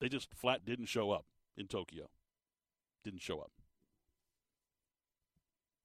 They 0.00 0.08
just 0.08 0.34
flat 0.34 0.66
didn't 0.66 0.86
show 0.86 1.10
up 1.10 1.24
in 1.56 1.66
Tokyo. 1.66 2.10
Didn't 3.04 3.22
show 3.22 3.40
up. 3.40 3.52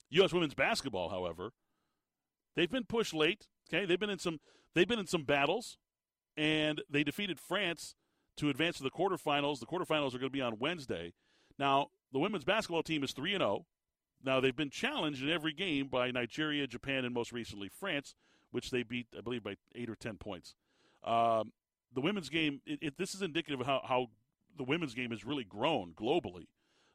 U.S. 0.10 0.34
women's 0.34 0.54
basketball, 0.54 1.10
however, 1.10 1.54
they've 2.56 2.72
been 2.72 2.86
pushed 2.86 3.14
late. 3.14 3.48
Okay, 3.70 3.86
they've 3.86 4.00
been 4.00 4.10
in 4.10 4.20
some 4.20 4.40
they've 4.74 4.88
been 4.88 5.00
in 5.00 5.08
some 5.08 5.24
battles, 5.24 5.78
and 6.38 6.82
they 6.90 7.04
defeated 7.04 7.40
France 7.40 7.96
to 8.38 8.50
advance 8.50 8.78
to 8.78 8.84
the 8.84 8.92
quarterfinals. 8.92 9.60
The 9.60 9.66
quarterfinals 9.66 10.14
are 10.14 10.20
going 10.20 10.24
to 10.24 10.30
be 10.30 10.42
on 10.42 10.60
Wednesday. 10.60 11.14
Now, 11.58 11.88
the 12.12 12.20
women's 12.20 12.44
basketball 12.44 12.84
team 12.84 13.04
is 13.04 13.12
three 13.12 13.34
and 13.34 13.42
zero. 13.42 13.60
Oh. 13.62 13.66
Now 14.24 14.40
they've 14.40 14.56
been 14.56 14.70
challenged 14.70 15.24
in 15.24 15.30
every 15.30 15.54
game 15.54 15.88
by 15.88 16.12
Nigeria, 16.12 16.68
Japan, 16.68 17.06
and 17.06 17.14
most 17.14 17.32
recently 17.32 17.70
France, 17.70 18.14
which 18.52 18.70
they 18.70 18.84
beat, 18.84 19.08
I 19.18 19.22
believe, 19.22 19.44
by 19.44 19.56
eight 19.74 19.90
or 19.90 19.96
ten 19.96 20.18
points. 20.18 20.56
Um, 21.04 21.54
the 21.94 22.02
women's 22.02 22.30
game, 22.30 22.62
it, 22.66 22.80
it, 22.82 22.98
this 22.98 23.16
is 23.16 23.22
indicative 23.22 23.60
of 23.60 23.66
how, 23.66 23.82
how, 23.84 24.08
the 24.58 24.64
women's 24.64 24.94
game 24.94 25.12
has 25.12 25.26
really 25.26 25.46
grown 25.46 25.94
globally 25.94 26.48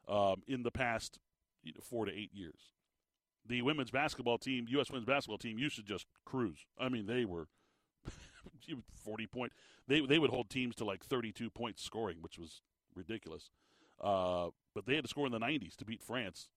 um, 0.07 0.43
in 0.47 0.63
the 0.63 0.71
past 0.71 1.19
you 1.63 1.73
know, 1.73 1.81
four 1.81 2.05
to 2.05 2.11
eight 2.11 2.31
years 2.31 2.71
the 3.47 3.61
women's 3.61 3.91
basketball 3.91 4.37
team, 4.37 4.65
U.S. 4.69 4.89
women's 4.89 5.05
basketball 5.05 5.37
team, 5.37 5.57
used 5.57 5.75
to 5.77 5.83
just 5.83 6.05
cruise. 6.25 6.65
I 6.79 6.89
mean, 6.89 7.05
they 7.05 7.25
were 7.25 7.47
40 9.03 9.27
point. 9.27 9.53
They 9.87 10.01
they 10.01 10.19
would 10.19 10.29
hold 10.29 10.49
teams 10.49 10.75
to 10.75 10.85
like 10.85 11.03
32 11.03 11.49
points 11.49 11.83
scoring, 11.83 12.17
which 12.21 12.37
was 12.37 12.61
ridiculous. 12.95 13.49
Uh, 14.01 14.49
but 14.75 14.85
they 14.85 14.95
had 14.95 15.03
to 15.03 15.09
score 15.09 15.25
in 15.25 15.31
the 15.31 15.39
90s 15.39 15.75
to 15.77 15.85
beat 15.85 16.03
France. 16.03 16.49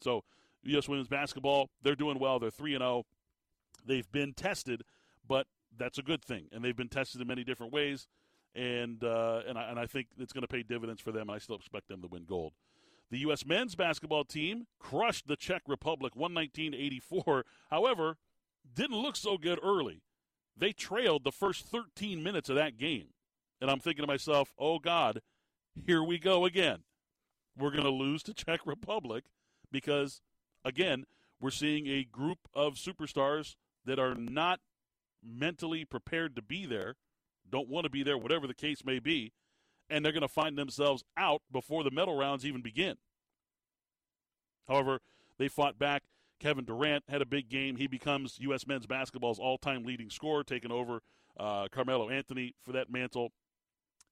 So 0.00 0.24
U.S. 0.64 0.88
women's 0.88 1.08
basketball, 1.08 1.70
they're 1.82 1.94
doing 1.94 2.18
well. 2.18 2.38
They're 2.38 2.50
three 2.50 2.74
and 2.74 2.82
zero. 2.82 2.90
Oh. 2.90 3.06
They've 3.86 4.10
been 4.10 4.34
tested, 4.34 4.82
but 5.26 5.46
that's 5.78 5.98
a 5.98 6.02
good 6.02 6.22
thing, 6.22 6.48
and 6.52 6.62
they've 6.62 6.76
been 6.76 6.88
tested 6.88 7.20
in 7.20 7.26
many 7.26 7.44
different 7.44 7.72
ways. 7.72 8.06
And 8.54 9.02
uh, 9.04 9.42
and 9.48 9.56
I, 9.56 9.70
and 9.70 9.78
I 9.78 9.86
think 9.86 10.08
it's 10.18 10.32
going 10.32 10.42
to 10.42 10.48
pay 10.48 10.62
dividends 10.62 11.00
for 11.00 11.12
them. 11.12 11.22
And 11.22 11.30
I 11.30 11.38
still 11.38 11.56
expect 11.56 11.88
them 11.88 12.02
to 12.02 12.08
win 12.08 12.24
gold. 12.24 12.52
The 13.10 13.18
U.S. 13.18 13.44
men's 13.44 13.74
basketball 13.74 14.24
team 14.24 14.66
crushed 14.78 15.26
the 15.26 15.36
Czech 15.36 15.62
Republic 15.66 16.14
119 16.14 16.74
84. 16.74 17.44
However, 17.70 18.16
didn't 18.72 19.02
look 19.02 19.16
so 19.16 19.36
good 19.36 19.58
early. 19.62 20.02
They 20.56 20.72
trailed 20.72 21.24
the 21.24 21.32
first 21.32 21.66
13 21.66 22.22
minutes 22.22 22.48
of 22.48 22.56
that 22.56 22.76
game. 22.76 23.08
And 23.60 23.70
I'm 23.70 23.80
thinking 23.80 24.02
to 24.02 24.06
myself, 24.06 24.52
oh, 24.58 24.78
God, 24.78 25.20
here 25.86 26.02
we 26.02 26.18
go 26.18 26.44
again. 26.44 26.80
We're 27.58 27.70
going 27.70 27.84
to 27.84 27.90
lose 27.90 28.22
to 28.24 28.34
Czech 28.34 28.60
Republic 28.64 29.24
because, 29.72 30.20
again, 30.64 31.04
we're 31.40 31.50
seeing 31.50 31.86
a 31.86 32.04
group 32.04 32.38
of 32.54 32.74
superstars 32.74 33.56
that 33.84 33.98
are 33.98 34.14
not 34.14 34.60
mentally 35.22 35.84
prepared 35.84 36.36
to 36.36 36.42
be 36.42 36.66
there, 36.66 36.94
don't 37.50 37.68
want 37.68 37.84
to 37.84 37.90
be 37.90 38.02
there, 38.02 38.16
whatever 38.16 38.46
the 38.46 38.54
case 38.54 38.84
may 38.84 38.98
be, 38.98 39.32
and 39.90 40.04
they're 40.04 40.12
going 40.12 40.22
to 40.22 40.28
find 40.28 40.56
themselves 40.56 41.04
out 41.16 41.42
before 41.52 41.84
the 41.84 41.90
medal 41.90 42.16
rounds 42.16 42.46
even 42.46 42.62
begin. 42.62 42.96
However, 44.68 45.00
they 45.38 45.48
fought 45.48 45.78
back. 45.78 46.04
Kevin 46.38 46.64
Durant 46.64 47.04
had 47.08 47.20
a 47.20 47.26
big 47.26 47.50
game. 47.50 47.76
He 47.76 47.86
becomes 47.86 48.38
U.S. 48.40 48.66
men's 48.66 48.86
basketball's 48.86 49.38
all 49.38 49.58
time 49.58 49.84
leading 49.84 50.08
scorer, 50.08 50.44
taking 50.44 50.72
over 50.72 51.00
uh, 51.38 51.68
Carmelo 51.70 52.08
Anthony 52.08 52.54
for 52.64 52.72
that 52.72 52.90
mantle. 52.90 53.32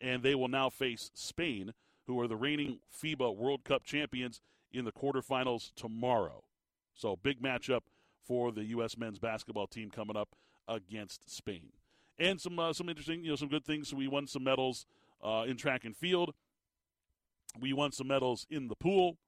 And 0.01 0.23
they 0.23 0.35
will 0.35 0.49
now 0.49 0.69
face 0.69 1.11
Spain, 1.15 1.73
who 2.07 2.21
are 2.21 2.29
the 2.29 2.37
reigning 2.37 2.81
FIBA 3.03 3.35
World 3.35 3.65
Cup 3.65 3.85
champions, 3.85 4.41
in 4.73 4.85
the 4.85 4.93
quarterfinals 4.93 5.73
tomorrow. 5.75 6.45
So, 6.95 7.17
big 7.17 7.41
matchup 7.41 7.81
for 8.27 8.53
the 8.53 8.65
U.S. 8.65 8.99
men's 8.99 9.19
basketball 9.19 9.67
team 9.67 9.91
coming 9.91 10.17
up 10.17 10.37
against 10.67 11.31
Spain. 11.31 11.71
And 12.19 12.41
some 12.41 12.59
uh, 12.59 12.73
some 12.73 12.89
interesting, 12.89 13.25
you 13.25 13.31
know, 13.31 13.37
some 13.37 13.49
good 13.49 13.65
things. 13.65 13.95
We 13.95 14.09
won 14.09 14.27
some 14.27 14.45
medals 14.45 14.85
uh, 15.23 15.45
in 15.47 15.57
track 15.57 15.85
and 15.85 15.97
field. 15.97 16.35
We 17.59 17.73
won 17.73 17.93
some 17.93 18.09
medals 18.09 18.47
in 18.51 18.69
the 18.69 18.77
pool. 18.77 19.19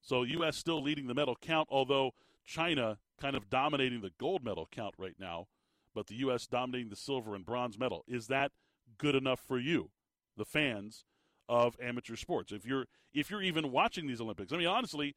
So 0.00 0.22
U.S. 0.22 0.56
still 0.56 0.82
leading 0.82 1.08
the 1.08 1.14
medal 1.14 1.36
count, 1.40 1.68
although 1.70 2.12
China 2.44 2.98
kind 3.20 3.34
of 3.34 3.50
dominating 3.50 4.00
the 4.00 4.12
gold 4.18 4.44
medal 4.44 4.68
count 4.70 4.94
right 4.98 5.16
now, 5.18 5.48
but 5.94 6.06
the 6.06 6.14
U.S. 6.16 6.46
dominating 6.46 6.90
the 6.90 6.96
silver 6.96 7.34
and 7.34 7.44
bronze 7.44 7.78
medal. 7.78 8.04
Is 8.06 8.28
that 8.28 8.52
good 8.98 9.14
enough 9.14 9.40
for 9.40 9.58
you, 9.58 9.90
the 10.36 10.44
fans 10.44 11.04
of 11.48 11.76
amateur 11.82 12.16
sports? 12.16 12.52
If 12.52 12.64
you're 12.64 12.86
if 13.12 13.30
you're 13.30 13.42
even 13.42 13.72
watching 13.72 14.06
these 14.06 14.20
Olympics, 14.20 14.52
I 14.52 14.58
mean, 14.58 14.66
honestly, 14.66 15.16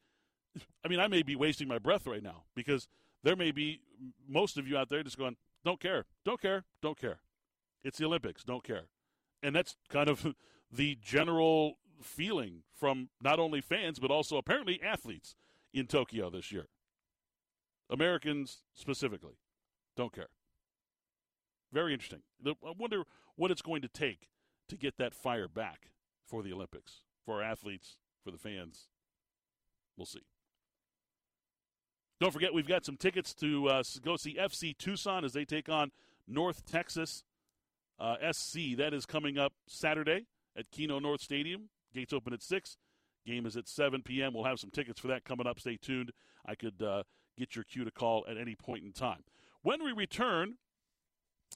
I 0.84 0.88
mean, 0.88 1.00
I 1.00 1.08
may 1.08 1.22
be 1.22 1.36
wasting 1.36 1.68
my 1.68 1.78
breath 1.78 2.08
right 2.08 2.24
now 2.24 2.44
because 2.56 2.88
there 3.24 3.36
may 3.36 3.52
be 3.52 3.82
most 4.28 4.58
of 4.58 4.68
you 4.68 4.78
out 4.78 4.90
there 4.90 5.04
just 5.04 5.18
going, 5.18 5.36
"Don't 5.64 5.80
care, 5.80 6.06
don't 6.26 6.42
care, 6.42 6.66
don't 6.82 6.98
care." 6.98 7.20
It's 7.84 7.98
the 7.98 8.06
Olympics, 8.06 8.44
don't 8.44 8.64
care, 8.64 8.86
and 9.42 9.56
that's 9.56 9.76
kind 9.90 10.10
of 10.10 10.36
the 10.72 10.98
general 11.02 11.78
feeling 12.02 12.64
from 12.74 13.10
not 13.22 13.40
only 13.40 13.62
fans 13.62 14.00
but 14.00 14.12
also 14.12 14.38
apparently 14.38 14.82
athletes 14.82 15.36
in 15.74 15.86
Tokyo 15.86 16.30
this 16.30 16.52
year. 16.52 16.68
Americans 17.90 18.60
specifically 18.74 19.38
don't 19.98 20.14
care. 20.14 20.30
Very 21.72 21.94
interesting. 21.94 22.22
I 22.46 22.54
wonder 22.78 23.04
what 23.36 23.52
it's 23.52 23.62
going 23.62 23.82
to 23.82 23.88
take 23.88 24.30
to 24.70 24.76
get 24.76 24.98
that 24.98 25.14
fire 25.14 25.48
back 25.48 25.92
for 26.26 26.44
the 26.44 26.54
Olympics, 26.54 27.02
for 27.26 27.36
our 27.36 27.44
athletes, 27.44 27.98
for 28.24 28.32
the 28.32 28.38
fans. 28.38 28.88
We'll 29.98 30.06
see. 30.06 30.24
Don't 32.20 32.32
forget, 32.32 32.54
we've 32.54 32.68
got 32.68 32.86
some 32.86 32.98
tickets 32.98 33.34
to 33.36 33.70
uh, 33.70 33.84
go 34.04 34.18
see 34.18 34.36
FC 34.36 34.78
Tucson 34.78 35.24
as 35.24 35.34
they 35.34 35.46
take 35.46 35.70
on 35.70 35.92
North 36.28 36.66
Texas 36.66 37.24
uh, 38.00 38.16
SC. 38.32 38.78
That 38.78 38.94
is 38.94 39.06
coming 39.06 39.38
up 39.38 39.54
Saturday 39.68 40.26
at 40.58 40.72
Kino 40.72 41.00
North 41.00 41.22
Stadium. 41.22 41.70
Gates 41.94 42.14
open 42.14 42.34
at 42.34 42.42
6. 42.42 42.78
Game 43.26 43.46
is 43.46 43.58
at 43.58 43.68
7 43.68 44.02
p.m. 44.02 44.34
We'll 44.34 44.46
have 44.46 44.60
some 44.60 44.72
tickets 44.72 45.00
for 45.00 45.08
that 45.08 45.26
coming 45.26 45.48
up. 45.48 45.60
Stay 45.60 45.78
tuned. 45.78 46.12
I 46.46 46.56
could 46.56 46.82
uh, 46.82 47.04
get 47.38 47.56
your 47.56 47.64
cue 47.64 47.84
to 47.84 47.92
call 47.92 48.26
at 48.30 48.38
any 48.38 48.56
point 48.56 48.84
in 48.84 48.94
time. 48.94 49.24
When 49.62 49.84
we 49.84 49.92
return, 49.92 50.56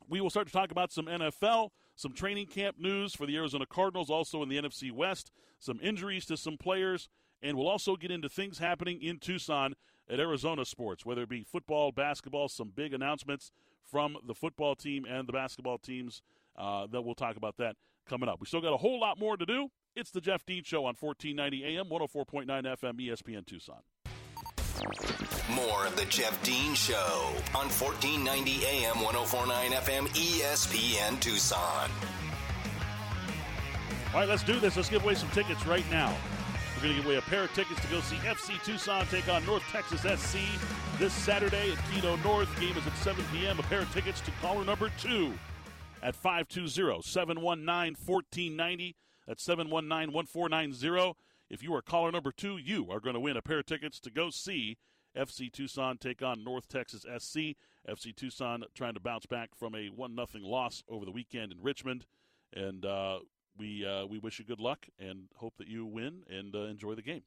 we 0.09 0.21
will 0.21 0.29
start 0.29 0.47
to 0.47 0.53
talk 0.53 0.71
about 0.71 0.91
some 0.91 1.05
NFL, 1.05 1.69
some 1.95 2.13
training 2.13 2.47
camp 2.47 2.77
news 2.79 3.15
for 3.15 3.25
the 3.25 3.35
Arizona 3.37 3.65
Cardinals, 3.65 4.09
also 4.09 4.43
in 4.43 4.49
the 4.49 4.57
NFC 4.57 4.91
West, 4.91 5.31
some 5.59 5.79
injuries 5.81 6.25
to 6.25 6.37
some 6.37 6.57
players, 6.57 7.07
and 7.41 7.57
we'll 7.57 7.67
also 7.67 7.95
get 7.95 8.11
into 8.11 8.27
things 8.27 8.59
happening 8.59 9.01
in 9.01 9.19
Tucson 9.19 9.73
at 10.09 10.19
Arizona 10.19 10.65
Sports, 10.65 11.05
whether 11.05 11.23
it 11.23 11.29
be 11.29 11.43
football, 11.43 11.91
basketball, 11.91 12.49
some 12.49 12.71
big 12.75 12.93
announcements 12.93 13.51
from 13.89 14.17
the 14.25 14.34
football 14.34 14.75
team 14.75 15.05
and 15.05 15.27
the 15.27 15.34
basketball 15.34 15.77
teams. 15.77 16.21
Uh, 16.55 16.86
that 16.88 17.01
we'll 17.01 17.15
talk 17.15 17.36
about 17.36 17.57
that 17.57 17.75
coming 18.07 18.29
up. 18.29 18.39
We 18.39 18.45
still 18.45 18.61
got 18.61 18.73
a 18.73 18.77
whole 18.77 18.99
lot 18.99 19.19
more 19.19 19.38
to 19.38 19.45
do. 19.45 19.69
It's 19.95 20.11
the 20.11 20.21
Jeff 20.21 20.45
Dean 20.45 20.63
Show 20.63 20.86
on 20.86 20.95
1490 20.99 21.77
AM, 21.77 21.86
104.9 21.86 22.45
FM, 22.47 22.99
ESPN 22.99 23.45
Tucson. 23.45 23.79
More 25.55 25.86
of 25.86 25.95
the 25.95 26.05
Jeff 26.05 26.41
Dean 26.43 26.73
Show 26.73 27.29
on 27.55 27.69
1490 27.69 28.65
AM, 28.65 29.01
1049 29.01 29.71
FM, 29.71 30.07
ESPN 30.09 31.19
Tucson. 31.19 31.89
All 34.13 34.19
right, 34.19 34.29
let's 34.29 34.43
do 34.43 34.59
this. 34.59 34.75
Let's 34.75 34.89
give 34.89 35.03
away 35.03 35.15
some 35.15 35.29
tickets 35.29 35.65
right 35.65 35.86
now. 35.89 36.15
We're 36.75 36.84
going 36.84 36.95
to 36.95 37.01
give 37.01 37.05
away 37.05 37.17
a 37.17 37.21
pair 37.21 37.43
of 37.43 37.53
tickets 37.53 37.81
to 37.81 37.88
go 37.88 37.99
see 38.01 38.15
FC 38.17 38.63
Tucson 38.63 39.05
take 39.07 39.27
on 39.27 39.45
North 39.45 39.63
Texas 39.71 40.01
SC 40.01 40.38
this 41.04 41.12
Saturday 41.12 41.70
at 41.70 41.91
Kino 41.91 42.16
North. 42.24 42.47
Game 42.62 42.78
is 42.78 42.88
at 42.88 42.95
7 42.99 43.26
p.m. 43.34 43.60
A 43.60 43.64
pair 43.64 43.82
of 43.82 43.91
tickets 43.91 44.22
to 44.22 44.32
caller 44.41 44.64
number 44.64 44.89
two 44.97 45.34
at 46.01 46.16
520 46.16 47.01
719 47.01 47.97
1490. 48.06 48.95
That's 49.28 49.43
719 49.43 50.14
1490. 50.14 51.20
If 51.49 51.62
you 51.62 51.76
are 51.76 51.82
caller 51.82 52.10
number 52.10 52.32
two, 52.32 52.56
you 52.56 52.89
are 52.89 53.01
going 53.01 53.16
to 53.16 53.20
win 53.20 53.36
a 53.36 53.41
pair 53.41 53.60
of 53.60 53.66
tickets 53.66 53.99
to 53.99 54.12
go 54.12 54.30
see 54.30 54.78
FC 55.14 55.51
Tucson 55.51 55.97
take 55.97 56.22
on 56.22 56.41
North 56.41 56.70
Texas 56.70 57.01
SC. 57.01 57.58
FC 57.86 58.16
Tucson 58.16 58.64
trying 58.74 58.93
to 58.93 59.01
bounce 59.01 59.26
back 59.26 59.49
from 59.58 59.76
a 59.76 59.88
1 59.88 60.16
0 60.16 60.28
loss 60.36 60.86
over 60.88 61.04
the 61.04 61.12
weekend 61.12 61.51
in 61.51 61.62
Richmond. 61.62 62.06
And 62.54 62.86
uh, 62.86 63.20
we, 63.58 63.86
uh, 63.86 64.06
we 64.06 64.20
wish 64.20 64.39
you 64.39 64.45
good 64.45 64.62
luck 64.62 64.88
and 64.97 65.24
hope 65.36 65.58
that 65.58 65.68
you 65.68 65.86
win 65.86 66.24
and 66.30 66.56
uh, 66.56 66.60
enjoy 66.60 66.95
the 66.95 67.01
game. 67.01 67.24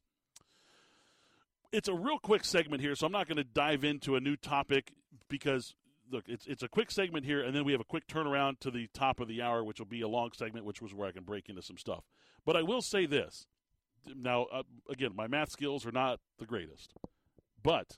It's 1.71 1.87
a 1.87 1.93
real 1.93 2.19
quick 2.19 2.45
segment 2.45 2.81
here, 2.81 2.95
so 2.95 3.05
I'm 3.05 3.11
not 3.11 3.27
going 3.27 3.37
to 3.37 3.43
dive 3.43 3.83
into 3.83 4.15
a 4.15 4.19
new 4.19 4.35
topic 4.35 4.93
because 5.29 5.75
look, 6.11 6.25
it's 6.27 6.45
it's 6.47 6.63
a 6.63 6.67
quick 6.67 6.91
segment 6.91 7.25
here, 7.25 7.41
and 7.41 7.55
then 7.55 7.65
we 7.65 7.71
have 7.71 7.81
a 7.81 7.85
quick 7.85 8.07
turnaround 8.07 8.59
to 8.61 8.71
the 8.71 8.87
top 8.93 9.19
of 9.19 9.27
the 9.27 9.41
hour, 9.41 9.63
which 9.63 9.79
will 9.79 9.85
be 9.85 10.01
a 10.01 10.07
long 10.07 10.31
segment, 10.33 10.65
which 10.65 10.81
was 10.81 10.93
where 10.93 11.07
I 11.07 11.11
can 11.11 11.23
break 11.23 11.49
into 11.49 11.61
some 11.61 11.77
stuff. 11.77 12.03
But 12.45 12.55
I 12.55 12.61
will 12.61 12.81
say 12.81 13.05
this: 13.05 13.47
now, 14.15 14.43
uh, 14.43 14.63
again, 14.89 15.11
my 15.15 15.27
math 15.27 15.51
skills 15.51 15.85
are 15.85 15.91
not 15.91 16.19
the 16.39 16.45
greatest, 16.45 16.93
but 17.61 17.97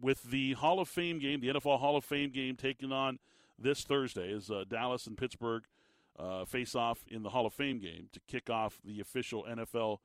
with 0.00 0.24
the 0.24 0.52
Hall 0.54 0.80
of 0.80 0.88
Fame 0.88 1.18
game, 1.18 1.40
the 1.40 1.48
NFL 1.48 1.80
Hall 1.80 1.96
of 1.96 2.04
Fame 2.04 2.30
game 2.30 2.56
taking 2.56 2.92
on 2.92 3.18
this 3.58 3.82
Thursday, 3.84 4.32
as 4.32 4.50
uh, 4.50 4.64
Dallas 4.68 5.06
and 5.06 5.16
Pittsburgh 5.16 5.64
uh, 6.18 6.44
face 6.44 6.74
off 6.74 7.04
in 7.08 7.22
the 7.22 7.30
Hall 7.30 7.46
of 7.46 7.54
Fame 7.54 7.78
game 7.78 8.08
to 8.12 8.20
kick 8.28 8.50
off 8.50 8.78
the 8.84 9.00
official 9.00 9.46
NFL 9.48 9.98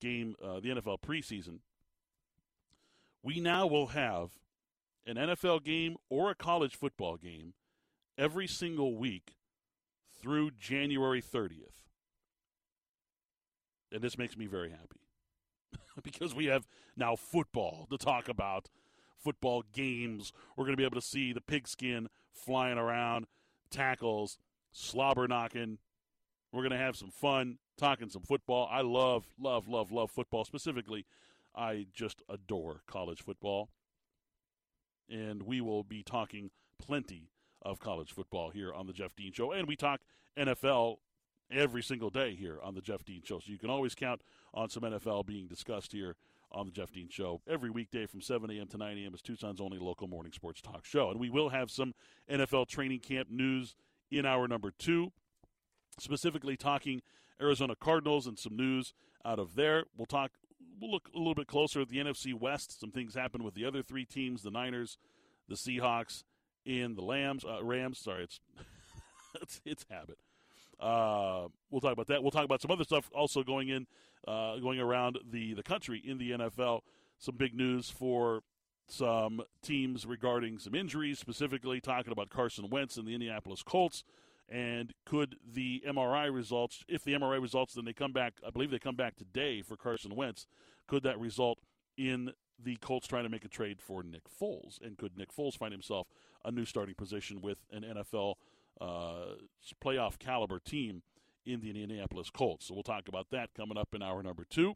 game, 0.00 0.34
uh, 0.42 0.60
the 0.60 0.70
NFL 0.70 1.00
preseason. 1.00 1.58
We 3.26 3.40
now 3.40 3.66
will 3.66 3.88
have 3.88 4.30
an 5.04 5.16
NFL 5.16 5.64
game 5.64 5.96
or 6.08 6.30
a 6.30 6.34
college 6.36 6.76
football 6.76 7.16
game 7.16 7.54
every 8.16 8.46
single 8.46 8.96
week 8.96 9.34
through 10.22 10.52
January 10.52 11.20
30th. 11.20 11.88
And 13.90 14.00
this 14.00 14.16
makes 14.16 14.36
me 14.36 14.46
very 14.46 14.70
happy 14.70 15.00
because 16.04 16.36
we 16.36 16.44
have 16.44 16.68
now 16.96 17.16
football 17.16 17.88
to 17.90 17.98
talk 17.98 18.28
about, 18.28 18.68
football 19.18 19.64
games. 19.72 20.32
We're 20.56 20.66
going 20.66 20.76
to 20.76 20.80
be 20.80 20.86
able 20.86 21.00
to 21.00 21.04
see 21.04 21.32
the 21.32 21.40
pigskin 21.40 22.08
flying 22.32 22.78
around, 22.78 23.26
tackles, 23.72 24.38
slobber 24.70 25.26
knocking. 25.26 25.78
We're 26.52 26.62
going 26.62 26.70
to 26.70 26.78
have 26.78 26.94
some 26.94 27.10
fun 27.10 27.58
talking 27.76 28.08
some 28.08 28.22
football. 28.22 28.68
I 28.70 28.82
love, 28.82 29.24
love, 29.36 29.66
love, 29.66 29.90
love 29.90 30.12
football. 30.12 30.44
Specifically, 30.44 31.06
I 31.56 31.86
just 31.92 32.22
adore 32.28 32.82
college 32.86 33.22
football 33.22 33.70
and 35.08 35.42
we 35.42 35.60
will 35.60 35.84
be 35.84 36.02
talking 36.02 36.50
plenty 36.78 37.30
of 37.62 37.80
college 37.80 38.12
football 38.12 38.50
here 38.50 38.72
on 38.72 38.86
the 38.86 38.92
Jeff 38.92 39.14
Dean 39.16 39.32
Show. 39.32 39.52
And 39.52 39.66
we 39.66 39.76
talk 39.76 40.00
NFL 40.38 40.96
every 41.50 41.82
single 41.82 42.10
day 42.10 42.34
here 42.34 42.58
on 42.62 42.74
the 42.74 42.80
Jeff 42.80 43.04
Dean 43.04 43.22
Show. 43.24 43.38
So 43.38 43.50
you 43.50 43.58
can 43.58 43.70
always 43.70 43.94
count 43.94 44.22
on 44.52 44.68
some 44.68 44.82
NFL 44.82 45.26
being 45.26 45.46
discussed 45.46 45.92
here 45.92 46.16
on 46.52 46.66
the 46.66 46.72
Jeff 46.72 46.92
Dean 46.92 47.08
Show 47.08 47.40
every 47.48 47.70
weekday 47.70 48.06
from 48.06 48.20
7 48.20 48.50
a.m. 48.50 48.66
to 48.68 48.76
9 48.76 48.98
a.m. 48.98 49.14
is 49.14 49.22
Tucson's 49.22 49.60
only 49.60 49.78
local 49.78 50.06
morning 50.06 50.32
sports 50.32 50.60
talk 50.60 50.84
show. 50.84 51.10
And 51.10 51.18
we 51.18 51.30
will 51.30 51.50
have 51.50 51.70
some 51.70 51.94
NFL 52.30 52.68
training 52.68 53.00
camp 53.00 53.28
news 53.30 53.74
in 54.10 54.24
our 54.24 54.46
number 54.46 54.70
two, 54.70 55.12
specifically 55.98 56.56
talking 56.56 57.02
Arizona 57.40 57.74
Cardinals 57.74 58.26
and 58.26 58.38
some 58.38 58.56
news 58.56 58.94
out 59.24 59.38
of 59.38 59.56
there. 59.56 59.84
We'll 59.96 60.06
talk 60.06 60.32
we'll 60.80 60.90
look 60.90 61.10
a 61.14 61.18
little 61.18 61.34
bit 61.34 61.46
closer 61.46 61.80
at 61.80 61.88
the 61.88 61.98
NFC 61.98 62.34
West. 62.34 62.80
Some 62.80 62.90
things 62.90 63.14
happen 63.14 63.42
with 63.42 63.54
the 63.54 63.64
other 63.64 63.82
three 63.82 64.04
teams: 64.04 64.42
the 64.42 64.50
Niners, 64.50 64.98
the 65.48 65.54
Seahawks, 65.54 66.24
and 66.66 66.96
the 66.96 67.02
Lambs. 67.02 67.44
Uh, 67.44 67.62
Rams. 67.62 67.98
Sorry, 67.98 68.24
it's 68.24 68.40
it's, 69.42 69.60
it's 69.64 69.86
habit. 69.90 70.18
Uh, 70.78 71.48
we'll 71.70 71.80
talk 71.80 71.92
about 71.92 72.08
that. 72.08 72.22
We'll 72.22 72.30
talk 72.30 72.44
about 72.44 72.60
some 72.60 72.70
other 72.70 72.84
stuff 72.84 73.10
also 73.14 73.42
going 73.42 73.68
in, 73.68 73.86
uh, 74.28 74.56
going 74.56 74.78
around 74.78 75.18
the 75.30 75.54
the 75.54 75.62
country 75.62 76.02
in 76.04 76.18
the 76.18 76.32
NFL. 76.32 76.80
Some 77.18 77.36
big 77.36 77.54
news 77.54 77.88
for 77.88 78.42
some 78.88 79.42
teams 79.62 80.06
regarding 80.06 80.58
some 80.58 80.74
injuries, 80.74 81.18
specifically 81.18 81.80
talking 81.80 82.12
about 82.12 82.30
Carson 82.30 82.68
Wentz 82.70 82.96
and 82.96 83.06
the 83.06 83.14
Indianapolis 83.14 83.62
Colts. 83.62 84.04
And 84.48 84.92
could 85.04 85.36
the 85.44 85.82
MRI 85.86 86.32
results, 86.32 86.84
if 86.88 87.02
the 87.02 87.14
MRI 87.14 87.40
results, 87.40 87.74
then 87.74 87.84
they 87.84 87.92
come 87.92 88.12
back, 88.12 88.34
I 88.46 88.50
believe 88.50 88.70
they 88.70 88.78
come 88.78 88.94
back 88.94 89.16
today 89.16 89.60
for 89.62 89.76
Carson 89.76 90.14
Wentz, 90.14 90.46
could 90.86 91.02
that 91.02 91.18
result 91.18 91.58
in 91.96 92.32
the 92.62 92.76
Colts 92.76 93.06
trying 93.06 93.24
to 93.24 93.28
make 93.28 93.44
a 93.44 93.48
trade 93.48 93.80
for 93.80 94.02
Nick 94.02 94.22
Foles? 94.40 94.80
And 94.80 94.96
could 94.96 95.18
Nick 95.18 95.34
Foles 95.34 95.56
find 95.56 95.72
himself 95.72 96.06
a 96.44 96.50
new 96.50 96.64
starting 96.64 96.94
position 96.94 97.40
with 97.40 97.58
an 97.72 97.82
NFL 97.82 98.34
uh, 98.80 99.34
playoff 99.82 100.18
caliber 100.18 100.60
team 100.60 101.02
in 101.44 101.60
the 101.60 101.70
Indianapolis 101.70 102.30
Colts? 102.30 102.66
So 102.66 102.74
we'll 102.74 102.84
talk 102.84 103.08
about 103.08 103.30
that 103.30 103.50
coming 103.54 103.76
up 103.76 103.94
in 103.94 104.02
hour 104.02 104.22
number 104.22 104.44
two. 104.48 104.74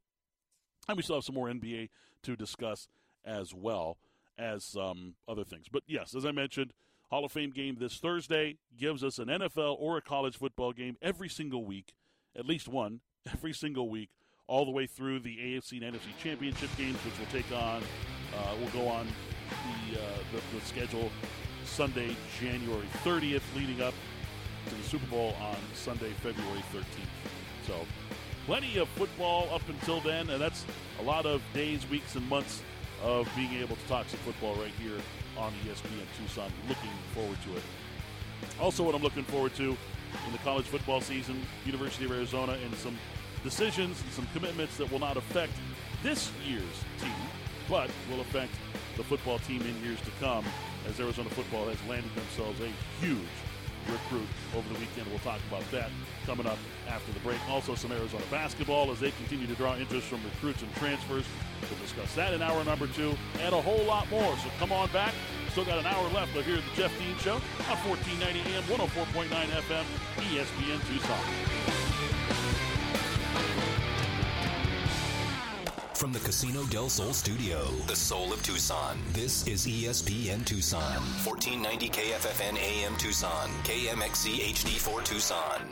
And 0.89 0.97
we 0.97 1.03
still 1.03 1.17
have 1.17 1.25
some 1.25 1.37
more 1.37 1.49
NBA 1.49 1.91
to 2.25 2.37
discuss 2.37 2.89
as 3.25 3.55
well 3.55 3.99
as 4.37 4.65
some 4.65 5.15
other 5.29 5.45
things. 5.45 5.67
But 5.71 5.83
yes, 5.87 6.15
as 6.15 6.25
I 6.25 6.33
mentioned, 6.33 6.73
Hall 7.11 7.25
of 7.25 7.33
Fame 7.33 7.51
game 7.51 7.77
this 7.81 7.99
Thursday 7.99 8.57
gives 8.79 9.03
us 9.03 9.19
an 9.19 9.27
NFL 9.27 9.77
or 9.81 9.97
a 9.97 10.01
college 10.01 10.37
football 10.37 10.73
game 10.73 10.97
every 11.03 11.29
single 11.29 11.65
week, 11.65 11.93
at 12.39 12.47
least 12.47 12.69
one 12.69 13.01
every 13.33 13.53
single 13.53 13.89
week, 13.89 14.11
all 14.47 14.65
the 14.65 14.71
way 14.71 14.87
through 14.87 15.19
the 15.19 15.37
AFC 15.37 15.83
and 15.83 15.97
NFC 15.97 16.17
championship 16.23 16.71
games, 16.77 16.97
which 17.05 17.19
will 17.19 17.27
take 17.33 17.51
on, 17.51 17.83
uh, 18.37 18.55
will 18.61 18.69
go 18.69 18.87
on 18.87 19.09
the, 19.09 20.01
uh, 20.01 20.05
the, 20.33 20.57
the 20.57 20.65
schedule 20.65 21.11
Sunday, 21.65 22.17
January 22.41 22.87
30th, 23.03 23.43
leading 23.57 23.83
up 23.83 23.95
to 24.69 24.75
the 24.77 24.83
Super 24.85 25.07
Bowl 25.07 25.35
on 25.41 25.57
Sunday, 25.75 26.11
February 26.23 26.63
13th. 26.73 27.67
So, 27.67 27.75
plenty 28.47 28.79
of 28.79 28.89
football 28.91 29.49
up 29.53 29.69
until 29.69 30.01
then, 30.01 30.31
and 30.31 30.41
that's 30.41 30.65
a 31.01 31.03
lot 31.03 31.27
of 31.27 31.43
days, 31.55 31.89
weeks, 31.91 32.15
and 32.15 32.29
months 32.29 32.63
of 33.03 33.29
being 33.35 33.55
able 33.55 33.75
to 33.75 33.87
talk 33.89 34.09
some 34.09 34.21
football 34.21 34.55
right 34.55 34.73
here 34.81 34.99
on 35.41 35.53
ESPN 35.65 36.07
Tucson. 36.19 36.51
Looking 36.69 36.91
forward 37.15 37.39
to 37.45 37.57
it. 37.57 37.63
Also, 38.61 38.83
what 38.83 38.95
I'm 38.95 39.03
looking 39.03 39.25
forward 39.25 39.55
to 39.57 39.65
in 40.27 40.33
the 40.33 40.39
college 40.39 40.67
football 40.67 41.01
season, 41.01 41.41
University 41.65 42.05
of 42.05 42.13
Arizona, 42.13 42.57
and 42.65 42.75
some 42.75 42.97
decisions 43.43 44.01
and 44.03 44.13
some 44.13 44.27
commitments 44.35 44.77
that 44.77 44.91
will 44.93 44.99
not 44.99 45.17
affect 45.17 45.53
this 46.03 46.31
year's 46.47 46.63
team, 47.01 47.13
but 47.69 47.91
will 48.11 48.21
affect 48.21 48.53
the 48.97 49.05
football 49.05 49.39
team 49.41 49.63
in 49.63 49.85
years 49.85 50.01
to 50.03 50.11
come 50.21 50.45
as 50.89 50.99
Arizona 51.01 51.31
football 51.31 51.67
has 51.67 51.79
landed 51.89 52.15
themselves 52.15 52.61
a 52.61 52.71
huge 53.05 53.19
recruit 53.89 54.29
over 54.55 54.69
the 54.75 54.79
weekend. 54.79 55.07
We'll 55.09 55.21
talk 55.21 55.41
about 55.49 55.69
that 55.71 55.91
coming 56.27 56.47
up 56.47 56.59
after 56.89 57.13
the 57.13 57.21
break. 57.21 57.39
Also, 57.49 57.75
some 57.75 57.93
Arizona 57.93 58.25
basketball 58.31 58.91
as 58.91 59.01
they 59.01 59.11
continue 59.13 59.47
to 59.47 59.55
draw 59.55 59.77
interest 59.77 60.07
from 60.09 60.21
recruits 60.25 60.63
and 60.63 60.75
transfers. 60.77 61.25
We'll 61.69 61.81
discuss 61.81 62.15
that 62.15 62.33
in 62.33 62.43
hour 62.43 62.65
number 62.65 62.87
two 62.89 63.15
and 63.41 63.55
a 63.55 63.61
whole 63.61 63.85
lot 63.85 64.11
more. 64.11 64.37
So 64.39 64.51
come 64.59 64.73
on 64.73 64.89
back. 64.91 65.15
Still 65.51 65.65
got 65.65 65.79
an 65.79 65.87
hour 65.87 66.09
left 66.11 66.37
of 66.37 66.47
here 66.47 66.59
at 66.59 66.65
the 66.65 66.83
Jeff 66.83 66.97
Dean 66.99 67.17
Show 67.19 67.35
on 67.35 67.77
1490 67.85 68.41
AM, 68.55 68.63
104.9 68.65 69.29
FM, 69.29 69.85
ESPN 70.31 70.81
Tucson. 70.89 71.91
From 76.01 76.13
the 76.15 76.19
Casino 76.21 76.65
del 76.65 76.89
Sol 76.89 77.13
studio, 77.13 77.67
the 77.87 77.95
soul 77.95 78.33
of 78.33 78.43
Tucson, 78.43 78.97
this 79.13 79.47
is 79.47 79.67
ESPN 79.67 80.47
Tucson. 80.47 80.81
1490 81.27 81.91
KFFN 81.91 82.57
AM 82.57 82.97
Tucson, 82.97 83.51
KMXC 83.65 84.39
HD4 84.55 85.05
Tucson. 85.05 85.61